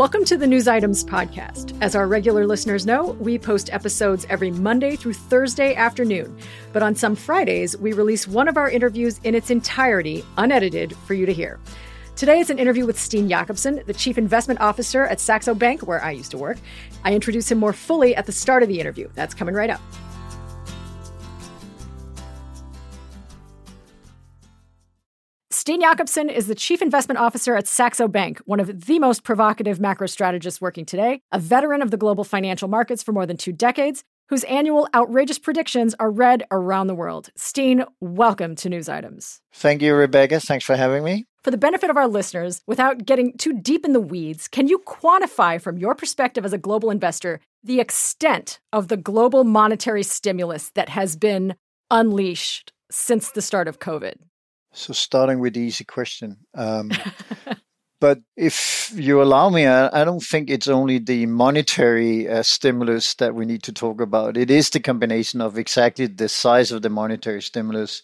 Welcome 0.00 0.24
to 0.24 0.38
the 0.38 0.46
News 0.46 0.66
Items 0.66 1.04
Podcast. 1.04 1.76
As 1.82 1.94
our 1.94 2.06
regular 2.06 2.46
listeners 2.46 2.86
know, 2.86 3.18
we 3.20 3.38
post 3.38 3.70
episodes 3.70 4.26
every 4.30 4.50
Monday 4.50 4.96
through 4.96 5.12
Thursday 5.12 5.74
afternoon. 5.74 6.38
But 6.72 6.82
on 6.82 6.94
some 6.94 7.14
Fridays, 7.14 7.76
we 7.76 7.92
release 7.92 8.26
one 8.26 8.48
of 8.48 8.56
our 8.56 8.70
interviews 8.70 9.20
in 9.24 9.34
its 9.34 9.50
entirety, 9.50 10.24
unedited, 10.38 10.96
for 10.96 11.12
you 11.12 11.26
to 11.26 11.34
hear. 11.34 11.60
Today 12.16 12.38
is 12.38 12.48
an 12.48 12.58
interview 12.58 12.86
with 12.86 12.98
Steen 12.98 13.28
Jakobsen, 13.28 13.82
the 13.84 13.92
Chief 13.92 14.16
Investment 14.16 14.58
Officer 14.62 15.04
at 15.04 15.20
Saxo 15.20 15.54
Bank, 15.54 15.86
where 15.86 16.02
I 16.02 16.12
used 16.12 16.30
to 16.30 16.38
work. 16.38 16.56
I 17.04 17.12
introduce 17.12 17.52
him 17.52 17.58
more 17.58 17.74
fully 17.74 18.16
at 18.16 18.24
the 18.24 18.32
start 18.32 18.62
of 18.62 18.70
the 18.70 18.80
interview. 18.80 19.10
That's 19.14 19.34
coming 19.34 19.54
right 19.54 19.68
up. 19.68 19.82
Steen 25.60 25.82
Jakobsen 25.82 26.30
is 26.30 26.46
the 26.46 26.54
chief 26.54 26.80
investment 26.80 27.20
officer 27.20 27.54
at 27.54 27.68
Saxo 27.68 28.08
Bank, 28.08 28.38
one 28.46 28.60
of 28.60 28.86
the 28.86 28.98
most 28.98 29.24
provocative 29.24 29.78
macro 29.78 30.06
strategists 30.06 30.58
working 30.58 30.86
today, 30.86 31.20
a 31.32 31.38
veteran 31.38 31.82
of 31.82 31.90
the 31.90 31.98
global 31.98 32.24
financial 32.24 32.66
markets 32.66 33.02
for 33.02 33.12
more 33.12 33.26
than 33.26 33.36
two 33.36 33.52
decades, 33.52 34.02
whose 34.30 34.42
annual 34.44 34.88
outrageous 34.94 35.38
predictions 35.38 35.94
are 36.00 36.10
read 36.10 36.44
around 36.50 36.86
the 36.86 36.94
world. 36.94 37.28
Steen, 37.36 37.84
welcome 38.00 38.56
to 38.56 38.70
News 38.70 38.88
Items. 38.88 39.42
Thank 39.52 39.82
you, 39.82 39.94
Rebecca. 39.94 40.40
Thanks 40.40 40.64
for 40.64 40.76
having 40.76 41.04
me. 41.04 41.26
For 41.44 41.50
the 41.50 41.58
benefit 41.58 41.90
of 41.90 41.98
our 41.98 42.08
listeners, 42.08 42.62
without 42.66 43.04
getting 43.04 43.36
too 43.36 43.52
deep 43.60 43.84
in 43.84 43.92
the 43.92 44.00
weeds, 44.00 44.48
can 44.48 44.66
you 44.66 44.78
quantify 44.86 45.60
from 45.60 45.76
your 45.76 45.94
perspective 45.94 46.46
as 46.46 46.54
a 46.54 46.58
global 46.58 46.90
investor 46.90 47.38
the 47.62 47.80
extent 47.80 48.60
of 48.72 48.88
the 48.88 48.96
global 48.96 49.44
monetary 49.44 50.04
stimulus 50.04 50.70
that 50.70 50.88
has 50.88 51.16
been 51.16 51.54
unleashed 51.90 52.72
since 52.90 53.32
the 53.32 53.42
start 53.42 53.68
of 53.68 53.78
COVID? 53.78 54.14
So, 54.72 54.92
starting 54.92 55.40
with 55.40 55.54
the 55.54 55.60
easy 55.60 55.84
question. 55.84 56.36
Um, 56.54 56.90
but 58.00 58.20
if 58.36 58.92
you 58.94 59.20
allow 59.22 59.50
me, 59.50 59.66
I, 59.66 60.02
I, 60.02 60.04
don't 60.04 60.22
think 60.22 60.48
it's 60.48 60.68
only 60.68 60.98
the 60.98 61.26
monetary 61.26 62.28
uh, 62.28 62.42
stimulus 62.42 63.14
that 63.14 63.34
we 63.34 63.46
need 63.46 63.62
to 63.64 63.72
talk 63.72 64.00
about. 64.00 64.36
It 64.36 64.50
is 64.50 64.70
the 64.70 64.80
combination 64.80 65.40
of 65.40 65.58
exactly 65.58 66.06
the 66.06 66.28
size 66.28 66.70
of 66.70 66.82
the 66.82 66.90
monetary 66.90 67.42
stimulus 67.42 68.02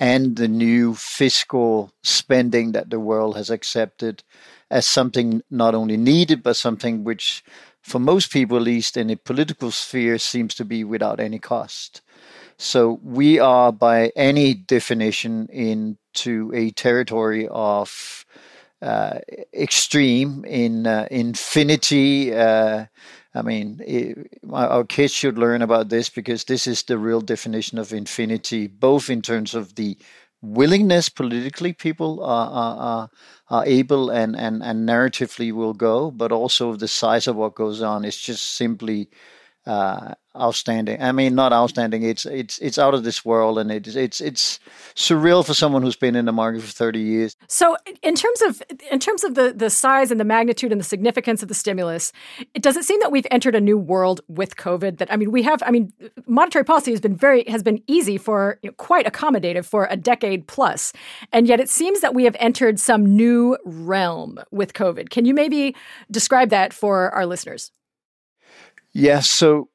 and 0.00 0.36
the 0.36 0.48
new 0.48 0.94
fiscal 0.94 1.92
spending 2.02 2.72
that 2.72 2.90
the 2.90 3.00
world 3.00 3.36
has 3.36 3.50
accepted 3.50 4.22
as 4.70 4.86
something 4.86 5.42
not 5.50 5.74
only 5.74 5.96
needed, 5.96 6.42
but 6.42 6.56
something 6.56 7.04
which, 7.04 7.42
for 7.82 7.98
most 7.98 8.32
people, 8.32 8.56
at 8.58 8.62
least 8.62 8.96
in 8.96 9.10
a 9.10 9.16
political 9.16 9.70
sphere, 9.70 10.18
seems 10.18 10.54
to 10.54 10.64
be 10.64 10.84
without 10.84 11.20
any 11.20 11.38
cost. 11.38 12.00
So 12.58 12.98
we 13.04 13.38
are, 13.38 13.72
by 13.72 14.10
any 14.16 14.52
definition, 14.52 15.46
into 15.52 16.50
a 16.52 16.70
territory 16.70 17.46
of 17.48 18.26
uh, 18.82 19.20
extreme 19.54 20.44
in 20.44 20.86
uh, 20.86 21.06
infinity. 21.08 22.34
Uh, 22.34 22.86
I 23.32 23.42
mean, 23.42 23.80
it, 23.86 24.40
our 24.52 24.84
kids 24.84 25.12
should 25.12 25.38
learn 25.38 25.62
about 25.62 25.88
this 25.88 26.08
because 26.08 26.44
this 26.44 26.66
is 26.66 26.82
the 26.82 26.98
real 26.98 27.20
definition 27.20 27.78
of 27.78 27.92
infinity, 27.92 28.66
both 28.66 29.08
in 29.08 29.22
terms 29.22 29.54
of 29.54 29.76
the 29.76 29.96
willingness 30.42 31.08
politically 31.08 31.72
people 31.72 32.22
are, 32.24 32.50
are, 32.50 33.10
are, 33.50 33.66
able 33.66 34.10
and, 34.10 34.36
and, 34.36 34.62
and 34.62 34.88
narratively 34.88 35.52
will 35.52 35.74
go, 35.74 36.10
but 36.10 36.32
also 36.32 36.74
the 36.74 36.88
size 36.88 37.26
of 37.28 37.36
what 37.36 37.54
goes 37.54 37.82
on 37.82 38.04
is 38.04 38.16
just 38.16 38.54
simply 38.54 39.08
uh, 39.68 40.14
outstanding. 40.34 41.02
I 41.02 41.12
mean, 41.12 41.34
not 41.34 41.52
outstanding. 41.52 42.02
It's 42.02 42.24
it's 42.24 42.58
it's 42.58 42.78
out 42.78 42.94
of 42.94 43.04
this 43.04 43.22
world, 43.22 43.58
and 43.58 43.70
it's 43.70 43.94
it's 43.94 44.18
it's 44.18 44.58
surreal 44.94 45.44
for 45.44 45.52
someone 45.52 45.82
who's 45.82 45.94
been 45.94 46.16
in 46.16 46.24
the 46.24 46.32
market 46.32 46.62
for 46.62 46.72
thirty 46.72 47.00
years. 47.00 47.36
So, 47.48 47.76
in 48.02 48.14
terms 48.14 48.40
of 48.40 48.62
in 48.90 48.98
terms 48.98 49.24
of 49.24 49.34
the 49.34 49.52
the 49.54 49.68
size 49.68 50.10
and 50.10 50.18
the 50.18 50.24
magnitude 50.24 50.72
and 50.72 50.80
the 50.80 50.84
significance 50.84 51.42
of 51.42 51.48
the 51.48 51.54
stimulus, 51.54 52.12
it 52.54 52.62
does 52.62 52.78
it 52.78 52.84
seem 52.84 52.98
that 53.00 53.12
we've 53.12 53.26
entered 53.30 53.54
a 53.54 53.60
new 53.60 53.76
world 53.76 54.22
with 54.26 54.56
COVID. 54.56 54.96
That 54.98 55.12
I 55.12 55.16
mean, 55.16 55.30
we 55.30 55.42
have. 55.42 55.62
I 55.62 55.70
mean, 55.70 55.92
monetary 56.26 56.64
policy 56.64 56.90
has 56.92 57.00
been 57.00 57.16
very 57.16 57.44
has 57.48 57.62
been 57.62 57.82
easy 57.86 58.16
for 58.16 58.58
you 58.62 58.70
know, 58.70 58.74
quite 58.78 59.04
accommodative 59.04 59.66
for 59.66 59.86
a 59.90 59.98
decade 59.98 60.48
plus, 60.48 60.94
and 61.30 61.46
yet 61.46 61.60
it 61.60 61.68
seems 61.68 62.00
that 62.00 62.14
we 62.14 62.24
have 62.24 62.36
entered 62.40 62.80
some 62.80 63.04
new 63.04 63.58
realm 63.66 64.38
with 64.50 64.72
COVID. 64.72 65.10
Can 65.10 65.26
you 65.26 65.34
maybe 65.34 65.76
describe 66.10 66.48
that 66.48 66.72
for 66.72 67.10
our 67.10 67.26
listeners? 67.26 67.70
Yeah, 68.92 69.20
so 69.20 69.68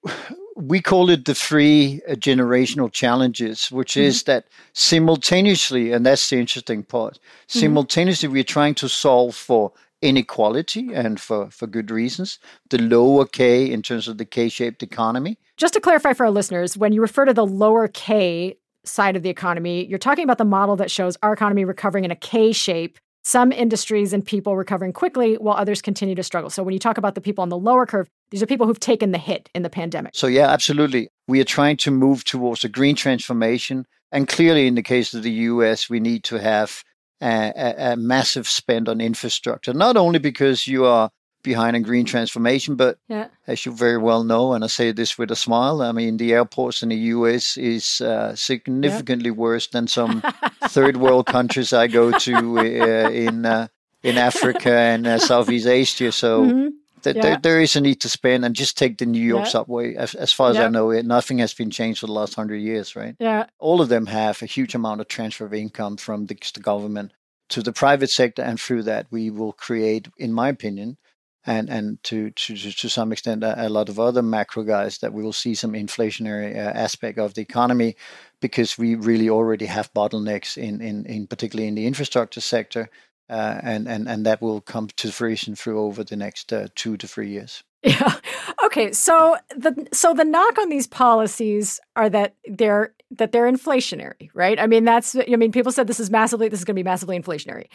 we 0.55 0.81
call 0.81 1.09
it 1.09 1.25
the 1.25 1.35
three 1.35 2.01
uh, 2.07 2.13
generational 2.13 2.91
challenges, 2.91 3.71
which 3.71 3.93
mm-hmm. 3.93 4.07
is 4.07 4.23
that 4.23 4.47
simultaneously, 4.73 5.91
and 5.91 6.05
that's 6.05 6.29
the 6.29 6.39
interesting 6.39 6.83
part, 6.83 7.13
mm-hmm. 7.13 7.59
simultaneously, 7.59 8.29
we're 8.29 8.43
trying 8.43 8.75
to 8.75 8.89
solve 8.89 9.35
for 9.35 9.71
inequality 10.01 10.93
and 10.93 11.19
for, 11.19 11.49
for 11.49 11.65
good 11.65 11.89
reasons, 11.89 12.37
the 12.69 12.81
lower 12.81 13.25
K 13.25 13.71
in 13.71 13.81
terms 13.81 14.07
of 14.07 14.17
the 14.17 14.25
K 14.25 14.49
shaped 14.49 14.83
economy. 14.83 15.37
Just 15.57 15.73
to 15.75 15.79
clarify 15.79 16.13
for 16.13 16.25
our 16.25 16.31
listeners, 16.31 16.75
when 16.77 16.91
you 16.91 17.01
refer 17.01 17.25
to 17.25 17.33
the 17.33 17.45
lower 17.45 17.87
K 17.87 18.57
side 18.83 19.15
of 19.15 19.23
the 19.23 19.29
economy, 19.29 19.85
you're 19.85 19.97
talking 19.97 20.25
about 20.25 20.37
the 20.37 20.45
model 20.45 20.75
that 20.75 20.91
shows 20.91 21.17
our 21.23 21.31
economy 21.31 21.63
recovering 21.63 22.03
in 22.03 22.11
a 22.11 22.15
K 22.15 22.51
shape 22.51 22.99
some 23.23 23.53
industries 23.53 24.11
and 24.11 24.25
people 24.25 24.57
recovering 24.57 24.91
quickly 24.91 25.35
while 25.35 25.55
others 25.55 25.81
continue 25.81 26.15
to 26.15 26.23
struggle. 26.23 26.49
So 26.49 26.61
when 26.61 26.73
you 26.73 26.79
talk 26.79 26.97
about 26.97 27.15
the 27.15 27.21
people 27.21 27.41
on 27.41 27.47
the 27.47 27.57
lower 27.57 27.85
curve, 27.85 28.09
these 28.33 28.41
are 28.41 28.47
people 28.47 28.65
who've 28.65 28.79
taken 28.79 29.11
the 29.11 29.19
hit 29.19 29.47
in 29.53 29.61
the 29.61 29.69
pandemic. 29.69 30.15
So 30.15 30.25
yeah, 30.25 30.47
absolutely. 30.47 31.09
We 31.27 31.39
are 31.39 31.43
trying 31.43 31.77
to 31.77 31.91
move 31.91 32.23
towards 32.23 32.63
a 32.63 32.67
green 32.67 32.95
transformation. 32.95 33.85
And 34.11 34.27
clearly 34.27 34.65
in 34.65 34.73
the 34.73 34.81
case 34.81 35.13
of 35.13 35.21
the 35.21 35.31
US, 35.53 35.87
we 35.87 35.99
need 35.99 36.23
to 36.23 36.39
have 36.39 36.83
a, 37.21 37.53
a, 37.55 37.91
a 37.91 37.95
massive 37.95 38.47
spend 38.47 38.89
on 38.89 39.01
infrastructure, 39.01 39.71
not 39.71 39.97
only 39.97 40.17
because 40.17 40.65
you 40.65 40.83
are 40.83 41.11
behind 41.43 41.75
a 41.75 41.79
green 41.79 42.05
transformation. 42.05 42.75
But 42.75 42.97
yeah. 43.07 43.27
as 43.45 43.67
you 43.67 43.71
very 43.71 43.99
well 43.99 44.23
know, 44.23 44.53
and 44.53 44.63
I 44.63 44.67
say 44.67 44.91
this 44.91 45.15
with 45.15 45.29
a 45.29 45.35
smile, 45.35 45.83
I 45.83 45.91
mean, 45.91 46.17
the 46.17 46.33
airports 46.33 46.81
in 46.81 46.89
the 46.89 47.13
US 47.13 47.55
is 47.55 48.01
uh, 48.01 48.35
significantly 48.35 49.29
yeah. 49.29 49.35
worse 49.35 49.67
than 49.67 49.85
some 49.85 50.23
third 50.69 50.97
world 50.97 51.27
countries 51.27 51.71
I 51.71 51.85
go 51.85 52.09
to 52.09 52.57
uh, 52.57 53.09
in 53.11 53.45
uh, 53.45 53.67
in 54.01 54.17
Africa 54.17 54.73
and 54.73 55.05
uh, 55.05 55.19
Southeast 55.19 55.67
Asia. 55.67 56.11
So. 56.11 56.45
Mm-hmm. 56.45 56.67
Th- 57.03 57.15
yeah. 57.15 57.21
there, 57.21 57.39
there 57.41 57.61
is 57.61 57.75
a 57.75 57.81
need 57.81 58.01
to 58.01 58.09
spend 58.09 58.45
and 58.45 58.55
just 58.55 58.77
take 58.77 58.97
the 58.97 59.05
New 59.05 59.21
York 59.21 59.45
subway. 59.45 59.95
As, 59.95 60.15
as 60.15 60.31
far 60.31 60.51
as 60.51 60.57
I 60.57 60.69
know, 60.69 60.91
it 60.91 61.05
nothing 61.05 61.39
has 61.39 61.53
been 61.53 61.69
changed 61.69 61.99
for 61.99 62.07
the 62.07 62.13
last 62.13 62.35
hundred 62.35 62.57
years, 62.57 62.95
right? 62.95 63.15
Yeah. 63.19 63.47
All 63.59 63.81
of 63.81 63.89
them 63.89 64.07
have 64.07 64.41
a 64.41 64.45
huge 64.47 64.75
amount 64.75 65.01
of 65.01 65.07
transfer 65.07 65.45
of 65.45 65.53
income 65.53 65.97
from 65.97 66.27
the, 66.27 66.37
the 66.53 66.59
government 66.59 67.13
to 67.49 67.61
the 67.61 67.73
private 67.73 68.09
sector, 68.09 68.41
and 68.41 68.59
through 68.59 68.83
that, 68.83 69.07
we 69.11 69.29
will 69.29 69.53
create, 69.53 70.07
in 70.17 70.31
my 70.33 70.49
opinion, 70.49 70.97
and 71.45 71.69
and 71.69 72.01
to 72.03 72.31
to 72.31 72.55
to 72.55 72.89
some 72.89 73.11
extent 73.11 73.43
a, 73.43 73.67
a, 73.67 73.69
lot 73.69 73.89
of 73.89 73.99
other 73.99 74.21
macro 74.21 74.63
guys 74.63 74.99
that 74.99 75.13
we 75.13 75.21
will 75.21 75.33
see 75.33 75.53
some 75.53 75.73
inflationary 75.73 76.55
uh, 76.55 76.59
aspect 76.59 77.19
of 77.19 77.33
the 77.33 77.41
economy 77.41 77.95
because 78.39 78.77
we 78.77 78.95
really 78.95 79.29
already 79.29 79.65
have 79.65 79.93
bottlenecks 79.93 80.57
in 80.57 80.81
in, 80.81 81.05
in 81.05 81.27
particularly 81.27 81.67
in 81.67 81.75
the 81.75 81.85
infrastructure 81.85 82.41
sector 82.41 82.89
uh, 83.29 83.59
and 83.63 83.87
and 83.87 84.07
and 84.07 84.25
that 84.25 84.41
will 84.41 84.61
come 84.61 84.87
to 84.87 85.11
fruition 85.11 85.55
through 85.55 85.79
over 85.79 86.03
the 86.03 86.15
next 86.15 86.51
uh, 86.51 86.67
two 86.75 86.97
to 86.97 87.07
three 87.07 87.29
years. 87.29 87.63
Yeah. 87.85 88.15
Okay. 88.63 88.93
So 88.93 89.35
the 89.49 89.87
so 89.91 90.13
the 90.13 90.23
knock 90.23 90.57
on 90.57 90.69
these 90.69 90.87
policies 90.87 91.81
are 91.97 92.09
that 92.09 92.35
they're 92.47 92.93
that 93.11 93.33
they're 93.33 93.51
inflationary, 93.51 94.29
right? 94.33 94.57
I 94.57 94.67
mean, 94.67 94.85
that's 94.85 95.15
I 95.15 95.35
mean, 95.35 95.51
people 95.51 95.71
said 95.71 95.87
this 95.87 95.99
is 95.99 96.09
massively 96.09 96.47
this 96.47 96.59
is 96.59 96.65
going 96.65 96.75
to 96.75 96.79
be 96.79 96.83
massively 96.83 97.19
inflationary. 97.19 97.65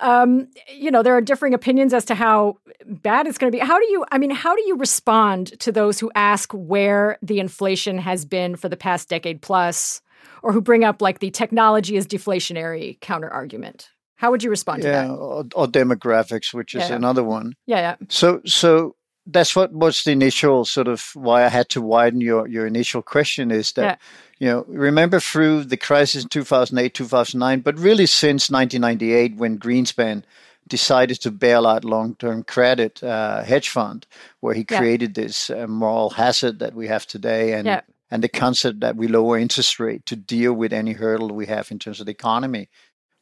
Um, 0.00 0.48
you 0.68 0.90
know, 0.90 1.04
there 1.04 1.16
are 1.16 1.20
differing 1.20 1.54
opinions 1.54 1.94
as 1.94 2.04
to 2.06 2.16
how 2.16 2.58
bad 2.86 3.28
it's 3.28 3.38
going 3.38 3.52
to 3.52 3.56
be. 3.56 3.64
How 3.64 3.78
do 3.78 3.86
you? 3.86 4.04
I 4.10 4.18
mean, 4.18 4.30
how 4.30 4.56
do 4.56 4.62
you 4.66 4.76
respond 4.76 5.58
to 5.60 5.70
those 5.70 6.00
who 6.00 6.10
ask 6.16 6.50
where 6.52 7.18
the 7.22 7.38
inflation 7.38 7.98
has 7.98 8.24
been 8.24 8.56
for 8.56 8.68
the 8.68 8.76
past 8.76 9.08
decade 9.08 9.42
plus, 9.42 10.02
or 10.42 10.52
who 10.52 10.60
bring 10.60 10.82
up 10.82 11.00
like 11.00 11.20
the 11.20 11.30
technology 11.30 11.96
is 11.96 12.08
deflationary 12.08 13.00
counter 13.00 13.30
argument? 13.30 13.90
How 14.22 14.30
would 14.30 14.44
you 14.44 14.50
respond 14.50 14.84
yeah, 14.84 15.02
to 15.02 15.08
that? 15.08 15.14
Or, 15.14 15.44
or 15.56 15.66
demographics, 15.66 16.54
which 16.54 16.76
is 16.76 16.88
yeah. 16.88 16.94
another 16.94 17.24
one. 17.24 17.54
Yeah, 17.66 17.78
yeah. 17.78 17.96
So, 18.08 18.40
so 18.46 18.94
that's 19.26 19.56
what 19.56 19.72
was 19.72 20.04
the 20.04 20.12
initial 20.12 20.64
sort 20.64 20.86
of 20.86 21.10
why 21.14 21.44
I 21.44 21.48
had 21.48 21.68
to 21.70 21.82
widen 21.82 22.20
your 22.20 22.46
your 22.46 22.64
initial 22.64 23.02
question 23.02 23.50
is 23.50 23.72
that 23.72 23.82
yeah. 23.82 23.96
you 24.38 24.46
know 24.52 24.64
remember 24.68 25.18
through 25.18 25.64
the 25.64 25.76
crisis 25.76 26.22
in 26.22 26.28
2008 26.28 26.94
2009 26.94 27.60
but 27.60 27.78
really 27.78 28.06
since 28.06 28.50
1998 28.50 29.36
when 29.36 29.58
Greenspan 29.58 30.24
decided 30.68 31.20
to 31.20 31.30
bail 31.30 31.66
out 31.66 31.84
long-term 31.84 32.44
credit 32.44 33.02
uh, 33.02 33.42
hedge 33.42 33.68
fund 33.68 34.06
where 34.40 34.54
he 34.54 34.64
created 34.64 35.16
yeah. 35.16 35.24
this 35.24 35.50
uh, 35.50 35.66
moral 35.68 36.10
hazard 36.10 36.58
that 36.58 36.74
we 36.74 36.88
have 36.88 37.06
today 37.06 37.52
and 37.52 37.66
yeah. 37.66 37.80
and 38.10 38.22
the 38.22 38.28
concept 38.28 38.80
that 38.80 38.96
we 38.96 39.06
lower 39.06 39.38
interest 39.38 39.78
rate 39.78 40.04
to 40.06 40.16
deal 40.16 40.52
with 40.52 40.72
any 40.72 40.92
hurdle 40.92 41.28
we 41.28 41.46
have 41.46 41.70
in 41.70 41.78
terms 41.78 42.00
of 42.00 42.06
the 42.06 42.12
economy 42.12 42.68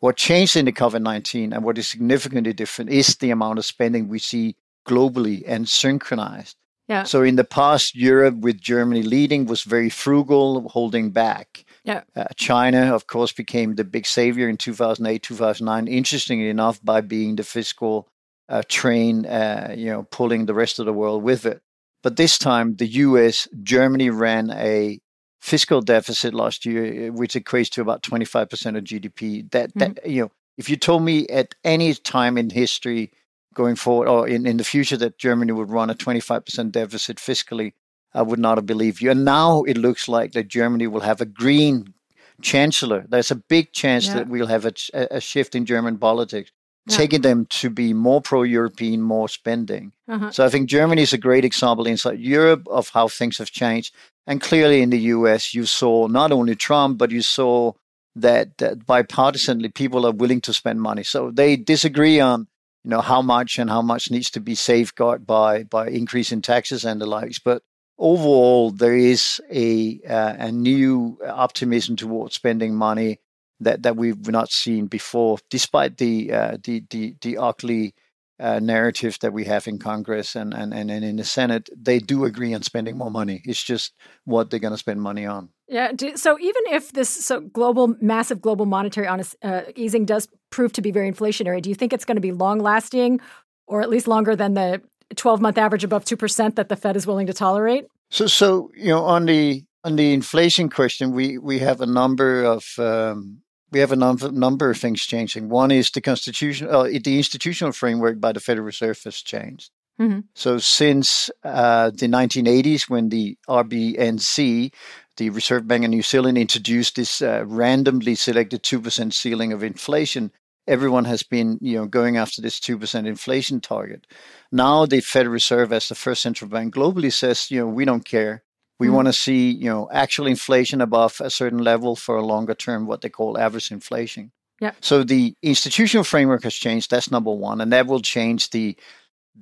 what 0.01 0.17
changed 0.17 0.57
in 0.57 0.65
the 0.65 0.73
COVID-19 0.73 1.55
and 1.55 1.63
what 1.63 1.79
is 1.79 1.87
significantly 1.87 2.53
different 2.53 2.91
is 2.91 3.17
the 3.17 3.31
amount 3.31 3.59
of 3.59 3.65
spending 3.65 4.09
we 4.09 4.19
see 4.19 4.57
globally 4.87 5.45
and 5.47 5.69
synchronized. 5.69 6.57
Yeah. 6.89 7.05
So 7.05 7.23
in 7.23 7.37
the 7.37 7.45
past, 7.45 7.95
Europe, 7.95 8.37
with 8.39 8.61
Germany 8.61 9.03
leading, 9.05 9.47
was 9.47 9.63
very 9.63 9.91
frugal, 9.91 10.69
holding 10.71 11.11
back. 11.11 11.65
Yeah. 11.85 12.03
Uh, 12.17 12.25
China, 12.35 12.95
of 12.95 13.07
course, 13.07 13.31
became 13.31 13.77
the 13.77 13.85
big 13.85 14.07
savior 14.07 14.49
in 14.49 14.57
2008, 14.57 15.23
2009. 15.23 15.87
Interestingly 15.87 16.49
enough, 16.49 16.81
by 16.83 17.01
being 17.01 17.37
the 17.37 17.45
fiscal 17.45 18.09
uh, 18.49 18.63
train, 18.69 19.25
uh, 19.27 19.73
you 19.77 19.87
know, 19.87 20.03
pulling 20.11 20.47
the 20.47 20.55
rest 20.55 20.81
of 20.81 20.87
the 20.87 20.93
world 20.93 21.23
with 21.23 21.47
it. 21.47 21.63
But 22.03 22.17
this 22.17 22.39
time, 22.39 22.75
the 22.75 22.87
U.S., 22.87 23.47
Germany 23.63 24.11
ran 24.11 24.51
a 24.51 25.01
fiscal 25.41 25.81
deficit 25.81 26.35
last 26.35 26.67
year, 26.67 27.09
uh, 27.09 27.13
which 27.13 27.35
equates 27.35 27.71
to 27.71 27.81
about 27.81 28.03
25% 28.03 28.77
of 28.77 28.85
GDP. 28.85 29.51
That, 29.51 29.71
mm-hmm. 29.71 29.79
that 29.95 30.09
you 30.09 30.23
know, 30.23 30.31
if 30.57 30.69
you 30.69 30.77
told 30.77 31.03
me 31.03 31.27
at 31.29 31.55
any 31.65 31.95
time 31.95 32.37
in 32.37 32.51
history 32.51 33.13
going 33.55 33.77
forward 33.77 34.09
or 34.09 34.29
in, 34.29 34.47
in 34.47 34.59
the 34.59 34.65
future 34.65 34.97
that 34.99 35.19
Germany 35.19 35.53
would 35.53 35.71
run 35.71 35.91
a 35.91 35.95
25% 35.95 36.73
deficit 36.73 37.17
fiscally, 37.17 37.73
I 38.13 38.23
would 38.23 38.39
not 38.39 38.59
have 38.59 38.67
believed 38.67 39.01
you. 39.01 39.11
And 39.11 39.25
now 39.25 39.63
it 39.63 39.77
looks 39.77 40.09
like 40.09 40.33
that 40.33 40.49
Germany 40.49 40.87
will 40.87 41.01
have 41.01 41.21
a 41.21 41.27
green 41.27 41.95
chancellor. 42.43 43.05
There's 43.09 43.31
a 43.31 43.37
big 43.37 43.73
chance 43.73 44.09
yeah. 44.09 44.15
that 44.15 44.29
we'll 44.29 44.47
have 44.47 44.67
a, 44.67 44.73
a 44.93 45.21
shift 45.21 45.55
in 45.55 45.65
German 45.67 45.99
politics 45.99 46.53
yeah. 46.87 46.97
taking 46.97 47.21
them 47.23 47.47
to 47.47 47.71
be 47.71 47.93
more 47.93 48.21
pro-European, 48.21 49.03
more 49.03 49.29
spending. 49.29 49.93
Uh-huh. 50.09 50.31
So 50.31 50.45
I 50.45 50.49
think 50.49 50.69
Germany 50.69 51.03
is 51.03 51.13
a 51.13 51.19
great 51.19 51.45
example 51.45 51.87
inside 51.87 52.19
Europe 52.19 52.67
of 52.69 52.89
how 52.91 53.09
things 53.09 53.39
have 53.39 53.51
changed. 53.51 53.95
And 54.27 54.41
clearly 54.41 54.83
in 54.83 54.91
the 54.91 54.99
US, 54.99 55.55
you 55.55 55.67
saw 55.67 56.07
not 56.07 56.33
only 56.33 56.55
Trump, 56.55 56.99
but 56.99 57.11
you 57.11 57.23
saw 57.23 57.73
that, 58.17 58.59
that 58.59 58.87
bipartisanly 58.87 59.75
people 59.75 60.07
are 60.07 60.13
willing 60.13 60.41
to 60.43 60.53
spend 60.53 60.81
money. 60.81 61.03
So 61.03 61.31
they 61.31 61.57
disagree 61.57 62.21
on 62.21 62.47
you 62.85 62.91
know 62.91 63.01
how 63.01 63.21
much 63.21 63.59
and 63.59 63.69
how 63.69 63.83
much 63.83 64.11
needs 64.11 64.31
to 64.31 64.41
be 64.41 64.55
safeguarded 64.55 65.27
by 65.27 65.65
by 65.65 65.89
increasing 65.89 66.41
taxes 66.41 66.85
and 66.85 67.01
the 67.01 67.07
likes. 67.07 67.39
But 67.39 67.63
overall, 67.99 68.71
there 68.71 68.97
is 68.97 69.41
a 69.53 70.01
uh, 70.09 70.37
a 70.39 70.53
new 70.53 71.19
optimism 71.27 71.97
towards 71.97 72.35
spending 72.35 72.75
money 72.75 73.21
that 73.61 73.83
that 73.83 73.97
we've 73.97 74.29
not 74.29 74.51
seen 74.51 74.87
before, 74.87 75.39
despite 75.51 75.99
the 75.99 76.33
uh, 76.33 76.57
the, 76.63 76.85
the 76.91 77.17
the 77.21 77.39
ugly 77.39 77.95
uh, 78.41 78.59
narrative 78.59 79.19
that 79.21 79.33
we 79.35 79.45
have 79.45 79.69
in 79.69 79.79
Congress 79.79 80.35
and, 80.35 80.55
and, 80.55 80.73
and, 80.73 80.91
and 80.91 81.05
in 81.05 81.17
the 81.17 81.25
Senate, 81.25 81.69
they 81.77 81.99
do 81.99 82.25
agree 82.25 82.55
on 82.55 82.63
spending 82.63 82.97
more 82.97 83.11
money. 83.11 83.43
It's 83.45 83.63
just 83.63 83.93
what 84.25 84.49
they're 84.49 84.59
going 84.59 84.73
to 84.73 84.79
spend 84.79 85.03
money 85.03 85.27
on. 85.27 85.51
Yeah. 85.69 85.93
Do, 85.93 86.17
so 86.17 86.39
even 86.41 86.63
if 86.71 86.91
this 86.93 87.11
so 87.11 87.41
global, 87.41 87.95
massive 88.01 88.41
global 88.41 88.65
monetary 88.65 89.07
honest, 89.07 89.37
uh, 89.43 89.63
easing 89.77 90.07
does 90.07 90.27
prove 90.49 90.73
to 90.73 90.81
be 90.81 90.91
very 90.91 91.13
inflationary, 91.13 91.61
do 91.61 91.69
you 91.69 91.75
think 91.75 91.93
it's 91.93 92.07
going 92.07 92.17
to 92.17 92.23
be 92.23 92.33
long 92.33 92.61
lasting, 92.61 93.21
or 93.67 93.83
at 93.83 93.91
least 93.91 94.09
longer 94.09 94.35
than 94.35 94.55
the 94.55 94.81
12 95.17 95.43
month 95.43 95.59
average 95.59 95.85
above 95.85 96.07
two 96.07 96.17
percent 96.17 96.57
that 96.57 96.71
the 96.71 96.77
Fed 96.77 96.97
is 96.97 97.07
willing 97.07 97.27
to 97.27 97.35
tolerate? 97.35 97.85
So, 98.11 98.27
so 98.27 98.71
you 98.75 98.89
know, 98.89 99.05
on 99.05 99.27
the 99.27 99.65
on 99.85 99.97
the 99.97 100.15
inflation 100.15 100.71
question, 100.71 101.13
we 101.13 101.37
we 101.37 101.59
have 101.59 101.81
a 101.83 101.87
number 101.87 102.43
of 102.43 102.65
um, 102.79 103.43
we 103.71 103.81
have 103.81 103.93
a 103.93 103.97
number, 103.97 104.31
number 104.31 104.71
of 104.71 104.79
things 104.79 105.03
changing. 105.03 105.49
One 105.49 105.71
is 105.71 105.91
the 105.91 106.01
constitution, 106.01 106.69
uh, 106.71 106.85
the 106.85 107.17
institutional 107.17 107.73
framework 107.73 108.21
by 108.21 108.33
the 108.33 108.41
Federal 108.41 108.67
Reserve 108.67 109.01
has 109.05 109.23
changed. 109.23 109.71
Mm-hmm. 110.01 110.21
So 110.35 110.59
since 110.59 111.31
uh, 111.45 111.91
the 111.91 112.07
1980s, 112.07 112.89
when 112.89 113.11
the 113.11 113.37
RBNZ, 113.49 114.73
the 115.19 115.31
Reserve 115.31 115.69
Bank 115.69 115.85
of 115.85 115.91
New 115.91 116.03
Zealand, 116.03 116.39
introduced 116.39 116.97
this 116.97 117.21
uh, 117.21 117.45
randomly 117.47 118.15
selected 118.15 118.63
two 118.63 118.81
percent 118.81 119.13
ceiling 119.13 119.53
of 119.53 119.63
inflation, 119.63 120.33
everyone 120.67 121.05
has 121.05 121.23
been, 121.23 121.59
you 121.61 121.77
know, 121.77 121.87
going 121.87 122.17
after 122.17 122.41
this 122.41 122.59
two 122.59 122.79
percent 122.79 123.07
inflation 123.07 123.61
target. 123.61 124.07
Now 124.51 124.87
the 124.87 125.01
Federal 125.01 125.35
Reserve, 125.35 125.71
as 125.71 125.89
the 125.89 125.95
first 125.95 126.23
central 126.23 126.49
bank 126.49 126.75
globally, 126.75 127.13
says, 127.13 127.51
you 127.51 127.61
know, 127.61 127.67
we 127.67 127.85
don't 127.85 128.05
care. 128.05 128.43
We 128.81 128.89
mm 128.89 128.95
want 128.95 129.09
to 129.09 129.13
see, 129.13 129.51
you 129.51 129.71
know, 129.71 129.89
actual 129.93 130.27
inflation 130.27 130.81
above 130.81 131.21
a 131.21 131.31
certain 131.31 131.63
level 131.63 131.95
for 131.95 132.17
a 132.17 132.25
longer 132.25 132.55
term, 132.55 132.87
what 132.87 133.03
they 133.03 133.11
call 133.11 133.39
average 133.39 133.71
inflation. 133.71 134.33
Yeah. 134.59 134.73
So 134.81 135.05
the 135.05 135.35
institutional 135.43 136.05
framework 136.05 136.43
has 136.45 136.55
changed. 136.55 136.91
That's 136.91 137.11
number 137.11 137.33
one, 137.33 137.61
and 137.61 137.73
that 137.73 137.87
will 137.87 138.01
change 138.01 138.51
the 138.51 138.77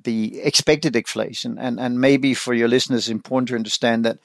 the 0.04 0.40
expected 0.42 0.96
inflation. 0.96 1.58
And 1.58 1.80
and 1.80 2.00
maybe 2.00 2.34
for 2.34 2.52
your 2.52 2.68
listeners, 2.68 3.08
important 3.08 3.48
to 3.48 3.54
understand 3.54 4.04
that 4.04 4.18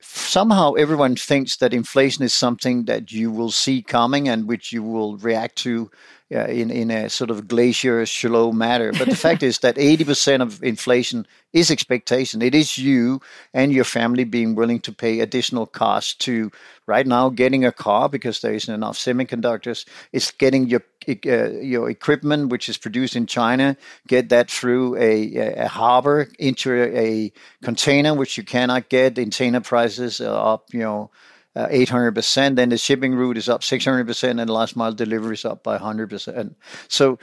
somehow 0.00 0.74
everyone 0.74 1.16
thinks 1.16 1.56
that 1.56 1.74
inflation 1.74 2.24
is 2.24 2.34
something 2.34 2.84
that 2.84 3.10
you 3.10 3.30
will 3.30 3.50
see 3.50 3.82
coming 3.82 4.28
and 4.28 4.46
which 4.46 4.72
you 4.72 4.82
will 4.82 5.16
react 5.16 5.56
to 5.56 5.90
uh, 6.34 6.46
in 6.46 6.70
in 6.70 6.90
a 6.90 7.08
sort 7.08 7.30
of 7.30 7.46
glacier 7.48 8.04
slow 8.06 8.52
manner. 8.52 8.92
But 8.92 9.08
the 9.08 9.16
fact 9.16 9.42
is 9.42 9.58
that 9.60 9.76
80% 9.76 10.42
of 10.42 10.62
inflation 10.62 11.26
is 11.52 11.70
expectation. 11.70 12.42
It 12.42 12.54
is 12.54 12.76
you 12.76 13.20
and 13.52 13.72
your 13.72 13.84
family 13.84 14.24
being 14.24 14.54
willing 14.54 14.80
to 14.80 14.92
pay 14.92 15.20
additional 15.20 15.66
costs 15.66 16.14
to 16.26 16.50
right 16.86 17.06
now 17.06 17.28
getting 17.28 17.64
a 17.64 17.72
car 17.72 18.08
because 18.08 18.40
there 18.40 18.54
isn't 18.54 18.74
enough 18.74 18.98
semiconductors. 18.98 19.86
It's 20.12 20.30
getting 20.30 20.68
your 20.68 20.82
uh, 21.08 21.50
your 21.60 21.90
equipment, 21.90 22.48
which 22.48 22.68
is 22.68 22.78
produced 22.78 23.14
in 23.14 23.26
China, 23.26 23.76
get 24.08 24.30
that 24.30 24.50
through 24.50 24.96
a, 24.96 25.36
a 25.64 25.68
harbor 25.68 26.28
into 26.38 26.72
a, 26.72 27.26
a 27.26 27.32
container, 27.62 28.14
which 28.14 28.36
you 28.36 28.44
cannot 28.44 28.88
get. 28.88 29.14
Container 29.14 29.60
prices 29.60 30.20
are 30.20 30.54
up, 30.54 30.72
you 30.72 30.80
know, 30.80 31.10
uh, 31.56 31.66
800%. 31.68 32.56
Then 32.56 32.68
the 32.68 32.78
shipping 32.78 33.14
route 33.14 33.36
is 33.36 33.48
up 33.48 33.62
600%, 33.62 34.40
and 34.40 34.50
last 34.50 34.76
mile 34.76 34.92
delivery 34.92 35.34
is 35.34 35.44
up 35.44 35.62
by 35.62 35.78
100%. 35.78 36.54
So 36.88 37.18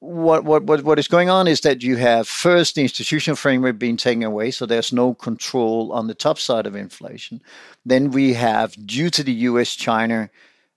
what, 0.00 0.44
what, 0.44 0.64
what, 0.64 0.82
what 0.84 0.98
is 0.98 1.08
going 1.08 1.30
on 1.30 1.48
is 1.48 1.62
that 1.62 1.82
you 1.82 1.96
have 1.96 2.28
first 2.28 2.74
the 2.74 2.82
institutional 2.82 3.36
framework 3.36 3.78
being 3.78 3.96
taken 3.96 4.22
away, 4.22 4.50
so 4.50 4.66
there's 4.66 4.92
no 4.92 5.14
control 5.14 5.92
on 5.92 6.06
the 6.06 6.14
top 6.14 6.38
side 6.38 6.66
of 6.66 6.76
inflation. 6.76 7.42
Then 7.86 8.10
we 8.10 8.34
have, 8.34 8.74
due 8.86 9.10
to 9.10 9.22
the 9.22 9.32
US 9.32 9.74
China 9.74 10.30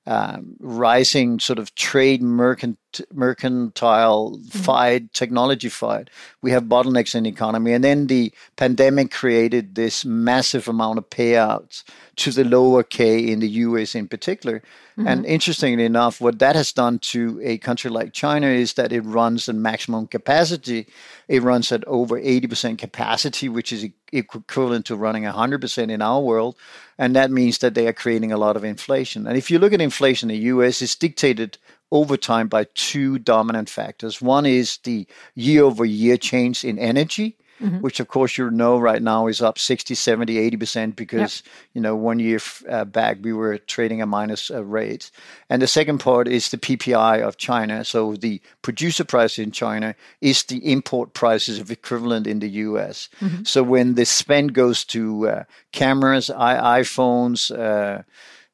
um, 0.06 0.56
rising 0.60 1.40
sort 1.40 1.60
of 1.60 1.76
trade 1.76 2.22
mercant- 2.22 2.80
mercantile 3.14 4.32
mm-hmm. 4.32 4.60
fight, 4.60 5.14
technology 5.14 5.70
fight. 5.70 6.10
We 6.42 6.52
have 6.52 6.64
bottlenecks 6.64 7.16
in 7.16 7.24
the 7.24 7.30
economy. 7.30 7.74
And 7.74 7.84
then 7.84 8.08
the 8.08 8.32
pandemic 8.56 9.12
created 9.12 9.76
this 9.76 10.06
massive 10.06 10.68
amount 10.68 10.98
of 10.98 11.10
payouts 11.10 11.84
to 12.18 12.32
the 12.32 12.44
lower 12.44 12.84
K 12.84 13.32
in 13.32 13.40
the 13.40 13.50
US 13.50 13.96
in 13.96 14.08
particular. 14.08 14.60
Mm-hmm. 14.98 15.08
And 15.08 15.26
interestingly 15.26 15.86
enough, 15.86 16.20
what 16.20 16.40
that 16.40 16.56
has 16.56 16.74
done 16.74 16.98
to 17.00 17.40
a 17.44 17.60
country 17.60 17.92
like 17.92 18.14
China 18.14 18.48
is 18.48 18.74
that 18.74 18.92
it 18.92 19.02
runs 19.02 19.48
at 19.48 19.56
maximum 19.56 20.08
capacity. 20.08 20.88
It 21.28 21.44
runs 21.44 21.72
at 21.72 21.84
over 21.86 22.20
80% 22.20 22.80
capacity, 22.80 23.48
which 23.48 23.72
is 23.72 23.86
equivalent 24.12 24.86
to 24.88 24.96
running 24.96 25.24
100% 25.24 25.92
in 25.92 26.02
our 26.02 26.22
world. 26.22 26.56
And 26.98 27.16
that 27.16 27.30
means 27.30 27.60
that 27.60 27.76
they 27.76 27.88
are 27.88 27.94
creating 27.94 28.32
a 28.32 28.38
lot 28.38 28.56
of 28.56 28.64
inflation. 28.64 29.28
And 29.28 29.38
if 29.38 29.52
you 29.52 29.60
look 29.60 29.74
at 29.74 29.82
inflation 29.82 30.32
in 30.32 30.38
the 30.40 30.46
US, 30.46 30.82
it's 30.82 30.96
dictated 30.96 31.60
over 31.92 32.18
time 32.18 32.48
by 32.48 32.66
two 32.76 33.20
dominant 33.20 33.70
factors. 33.70 34.22
One 34.22 34.46
is 34.46 34.80
the 34.84 35.08
year 35.36 35.64
over 35.64 35.86
year 35.86 36.18
change 36.18 36.64
in 36.64 36.78
energy 36.80 37.38
mm-hmm. 37.62 37.78
which 37.78 38.00
of 38.00 38.08
course 38.08 38.38
you 38.38 38.50
know 38.50 38.78
right 38.78 39.02
now 39.02 39.28
is 39.28 39.42
up 39.42 39.58
60, 39.58 39.96
70, 39.96 40.52
80% 40.52 40.96
because, 40.96 41.44
yep. 41.46 41.54
you 41.74 41.82
know, 41.82 41.96
one 41.96 42.20
year 42.20 42.40
uh, 42.70 42.86
back 42.86 43.18
we 43.22 43.34
were 43.34 43.58
trading 43.58 44.02
a 44.02 44.06
minus 44.06 44.52
uh, 44.52 44.64
rate. 44.64 45.12
And 45.50 45.62
the 45.62 45.68
second 45.68 46.00
part 46.00 46.28
is 46.28 46.50
the 46.50 46.58
PPI 46.58 47.22
of 47.22 47.38
China. 47.38 47.84
So 47.84 48.16
the 48.16 48.42
producer 48.62 49.04
price 49.04 49.40
in 49.40 49.52
China 49.52 49.96
is 50.22 50.44
the 50.44 50.72
import 50.72 51.14
prices 51.14 51.60
of 51.60 51.72
equivalent 51.72 52.28
in 52.28 52.40
the 52.40 52.50
US. 52.50 53.10
Mm-hmm. 53.20 53.44
So 53.44 53.64
when 53.64 53.96
the 53.96 54.06
spend 54.06 54.54
goes 54.54 54.84
to 54.86 55.28
uh, 55.28 55.44
cameras, 55.72 56.30
I- 56.30 56.82
iPhones, 56.82 57.52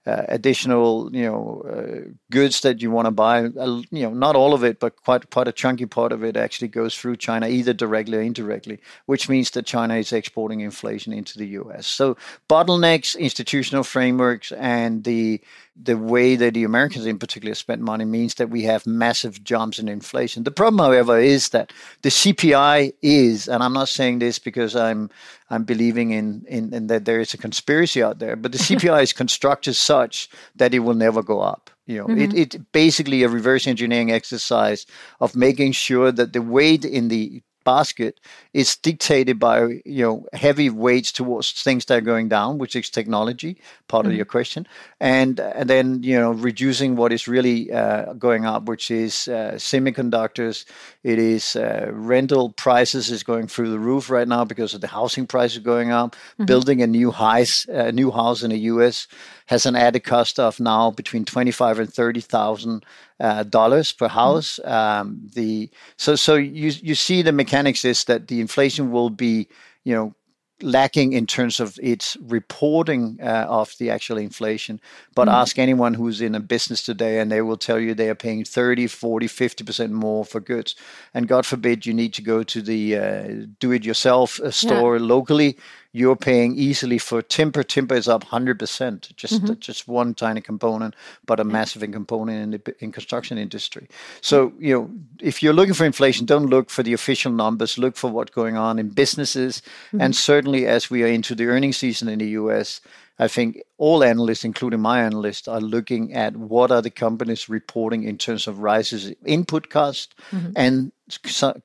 uh, 0.06 0.24
additional 0.28 1.10
you 1.16 1.24
know 1.24 1.64
uh, 1.70 2.10
goods 2.30 2.62
that 2.62 2.82
you 2.82 2.92
want 2.92 3.06
to 3.06 3.12
buy 3.12 3.46
uh, 3.46 3.82
you 3.90 4.04
know 4.04 4.14
not 4.14 4.36
all 4.36 4.54
of 4.54 4.64
it 4.64 4.80
but 4.80 4.96
quite 4.98 5.30
quite 5.30 5.48
a 5.48 5.52
chunky 5.52 5.86
part 5.86 6.12
of 6.12 6.24
it 6.24 6.36
actually 6.36 6.68
goes 6.68 6.96
through 6.96 7.16
China 7.16 7.48
either 7.48 7.74
directly 7.74 8.18
or 8.18 8.22
indirectly 8.22 8.80
which 9.06 9.30
means 9.30 9.52
that 9.52 9.66
China 9.66 9.96
is 9.96 10.12
exporting 10.12 10.60
inflation 10.60 11.14
into 11.14 11.38
the 11.38 11.48
US 11.60 11.88
so 11.88 12.18
bottlenecks 12.50 13.18
institutional 13.18 13.84
frameworks 13.84 14.52
and 14.52 15.04
the 15.04 15.42
the 15.76 15.98
way 15.98 16.36
that 16.36 16.54
the 16.54 16.64
Americans 16.64 17.06
in 17.06 17.18
particular 17.18 17.56
spent 17.56 17.82
money 17.82 18.06
means 18.06 18.36
that 18.36 18.50
we 18.50 18.64
have 18.64 18.86
massive 18.86 19.44
jumps 19.44 19.80
in 19.80 19.88
inflation. 19.88 20.44
The 20.44 20.52
problem, 20.52 20.80
however, 20.80 21.18
is 21.20 21.50
that 21.50 21.74
the 22.04 22.10
CPI 22.10 22.94
is, 23.02 23.48
and 23.48 23.64
I'm 23.64 23.74
not 23.74 23.90
saying 23.90 24.20
this 24.20 24.38
because 24.38 24.76
I'm 24.76 25.10
I'm 25.50 25.64
believing 25.64 26.12
in, 26.12 26.46
in, 26.48 26.74
in 26.74 26.88
that 26.88 27.06
there 27.06 27.20
is 27.20 27.34
a 27.34 27.38
conspiracy 27.38 28.04
out 28.04 28.20
there, 28.20 28.36
but 28.36 28.52
the 28.52 28.58
CPI 28.70 29.04
is 29.04 29.14
constructed 29.14 29.74
such 29.74 30.30
that 30.56 30.74
it 30.74 30.80
will 30.80 30.94
never 30.94 31.24
go 31.24 31.42
up. 31.42 31.72
You 31.86 32.00
know, 32.00 32.08
mm-hmm. 32.08 32.38
it, 32.38 32.56
it 32.56 32.72
basically 32.72 33.24
a 33.24 33.30
reverse 33.30 33.68
engineering 33.68 34.12
exercise 34.12 34.86
of 35.20 35.36
making 35.36 35.74
sure 35.74 36.12
that 36.12 36.34
the 36.34 36.42
weight 36.42 36.86
in 36.86 37.10
the 37.10 37.42
basket 37.64 38.20
is 38.54 38.76
dictated 38.76 39.40
by 39.40 39.82
you 39.86 40.04
know 40.04 40.26
heavy 40.34 40.70
weights 40.70 41.12
towards 41.12 41.52
things 41.52 41.86
that 41.86 41.98
are 41.98 42.02
going 42.02 42.30
down, 42.30 42.58
which 42.58 42.76
is 42.76 42.90
technology, 42.90 43.58
part 43.88 44.04
mm-hmm. 44.04 44.12
of 44.12 44.16
your 44.18 44.26
question, 44.26 44.68
and 45.00 45.40
and 45.40 45.70
then 45.70 46.04
you 46.04 46.20
know 46.20 46.32
reducing 46.32 46.96
what 46.96 47.12
is 47.12 47.28
really 47.28 47.72
uh, 47.72 48.14
going 48.14 48.46
up, 48.46 48.64
which 48.64 48.92
is 48.92 49.28
uh, 49.28 49.54
semiconductors. 49.56 50.66
It 51.04 51.20
is 51.20 51.56
uh, 51.56 51.90
rental 51.92 52.52
prices 52.52 53.12
is 53.12 53.24
going 53.24 53.48
through 53.48 53.72
the 53.72 53.80
roof 53.80 54.10
right 54.10 54.28
now 54.28 54.46
because 54.46 54.74
of 54.74 54.82
the 54.82 54.88
housing 54.88 55.28
prices 55.28 55.60
going 55.60 55.92
up. 55.92 56.16
Mm-hmm. 56.16 56.46
Building 56.46 56.82
a 56.82 56.88
new 56.88 57.12
house, 57.12 57.66
a 57.66 57.92
new 57.92 58.12
house 58.12 58.44
in 58.44 58.52
the 58.52 58.60
U.S 58.60 59.08
has 59.48 59.66
an 59.66 59.76
added 59.76 60.04
cost 60.04 60.40
of 60.40 60.60
now 60.60 60.92
between 60.92 61.26
twenty 61.26 61.52
five 61.52 61.80
and 61.80 61.94
thirty 61.94 62.22
thousand 62.22 62.86
uh, 63.20 63.44
dollars 63.44 63.92
per 63.92 64.08
mm-hmm. 64.08 64.16
house. 64.16 64.60
Mm-hmm. 64.64 64.72
Um, 64.74 65.30
the 65.34 65.70
so 65.98 66.16
so 66.16 66.36
you 66.36 66.70
you 66.82 66.96
see 66.96 67.22
the 67.22 67.32
mechanics 67.32 67.86
is 67.86 68.06
that 68.06 68.28
the 68.28 68.42
inflation 68.42 68.92
will 68.92 69.10
be 69.10 69.48
you 69.84 69.94
know 69.94 70.16
lacking 70.64 71.14
in 71.14 71.28
terms 71.28 71.60
of 71.60 71.78
its 71.84 72.16
reporting 72.22 73.20
uh, 73.22 73.46
of 73.50 73.76
the 73.80 73.90
actual 73.90 74.18
inflation. 74.18 74.80
But 75.14 75.28
mm. 75.28 75.34
ask 75.34 75.60
anyone 75.60 75.94
who's 75.94 76.22
in 76.22 76.36
a 76.36 76.40
business 76.40 76.84
today, 76.84 77.20
and 77.20 77.32
they 77.32 77.42
will 77.42 77.58
tell 77.58 77.80
you 77.80 77.94
they 77.94 78.10
are 78.10 78.16
paying 78.16 78.46
30, 78.46 78.88
40, 78.88 79.28
50% 79.28 79.92
more 79.92 80.24
for 80.24 80.40
goods. 80.40 80.76
And 81.14 81.28
God 81.28 81.46
forbid 81.46 81.86
you 81.86 81.94
need 81.94 82.14
to 82.14 82.22
go 82.22 82.44
to 82.44 82.62
the 82.62 82.98
uh, 82.98 83.28
do 83.60 83.72
it 83.72 83.84
yourself 83.84 84.40
uh, 84.40 84.52
store 84.52 84.98
yeah. 84.98 85.04
locally 85.04 85.58
you're 85.94 86.16
paying 86.16 86.56
easily 86.58 86.98
for 86.98 87.22
timber. 87.22 87.62
Timber 87.64 87.96
is 87.96 88.08
up 88.08 88.26
100%, 88.26 89.16
just 89.16 89.42
mm-hmm. 89.42 89.54
just 89.60 89.88
one 89.88 90.16
tiny 90.16 90.42
component, 90.42 90.96
but 91.26 91.40
a 91.40 91.44
massive 91.44 91.90
component 91.92 92.44
in 92.44 92.52
the 92.52 92.84
in 92.84 92.92
construction 92.92 93.38
industry. 93.38 93.88
So, 94.20 94.54
you 94.60 94.74
know, 94.74 94.90
if 95.22 95.44
you're 95.44 95.54
looking 95.54 95.76
for 95.76 95.86
inflation, 95.86 96.26
don't 96.26 96.48
look 96.48 96.72
for 96.72 96.82
the 96.82 96.94
official 96.94 97.32
numbers, 97.32 97.78
look 97.78 97.96
for 97.96 98.10
what's 98.10 98.32
going 98.32 98.58
on 98.58 98.80
in 98.80 98.90
businesses. 98.90 99.62
Mm-hmm. 99.88 100.02
And 100.02 100.16
certainly 100.16 100.66
as 100.66 100.90
we 100.90 101.04
are 101.04 101.08
into 101.08 101.36
the 101.36 101.46
earnings 101.46 101.78
season 101.78 102.10
in 102.10 102.18
the 102.18 102.30
US, 102.30 102.82
I 103.20 103.28
think 103.28 103.62
all 103.78 104.04
analysts, 104.04 104.44
including 104.44 104.82
my 104.82 105.04
analysts, 105.04 105.48
are 105.48 105.62
looking 105.62 106.14
at 106.14 106.36
what 106.36 106.72
are 106.72 106.82
the 106.82 106.90
companies 106.90 107.48
reporting 107.48 108.04
in 108.04 108.18
terms 108.18 108.48
of 108.48 108.60
rises 108.60 109.06
in 109.06 109.16
input 109.26 109.70
cost 109.70 110.16
mm-hmm. 110.32 110.52
and 110.56 110.92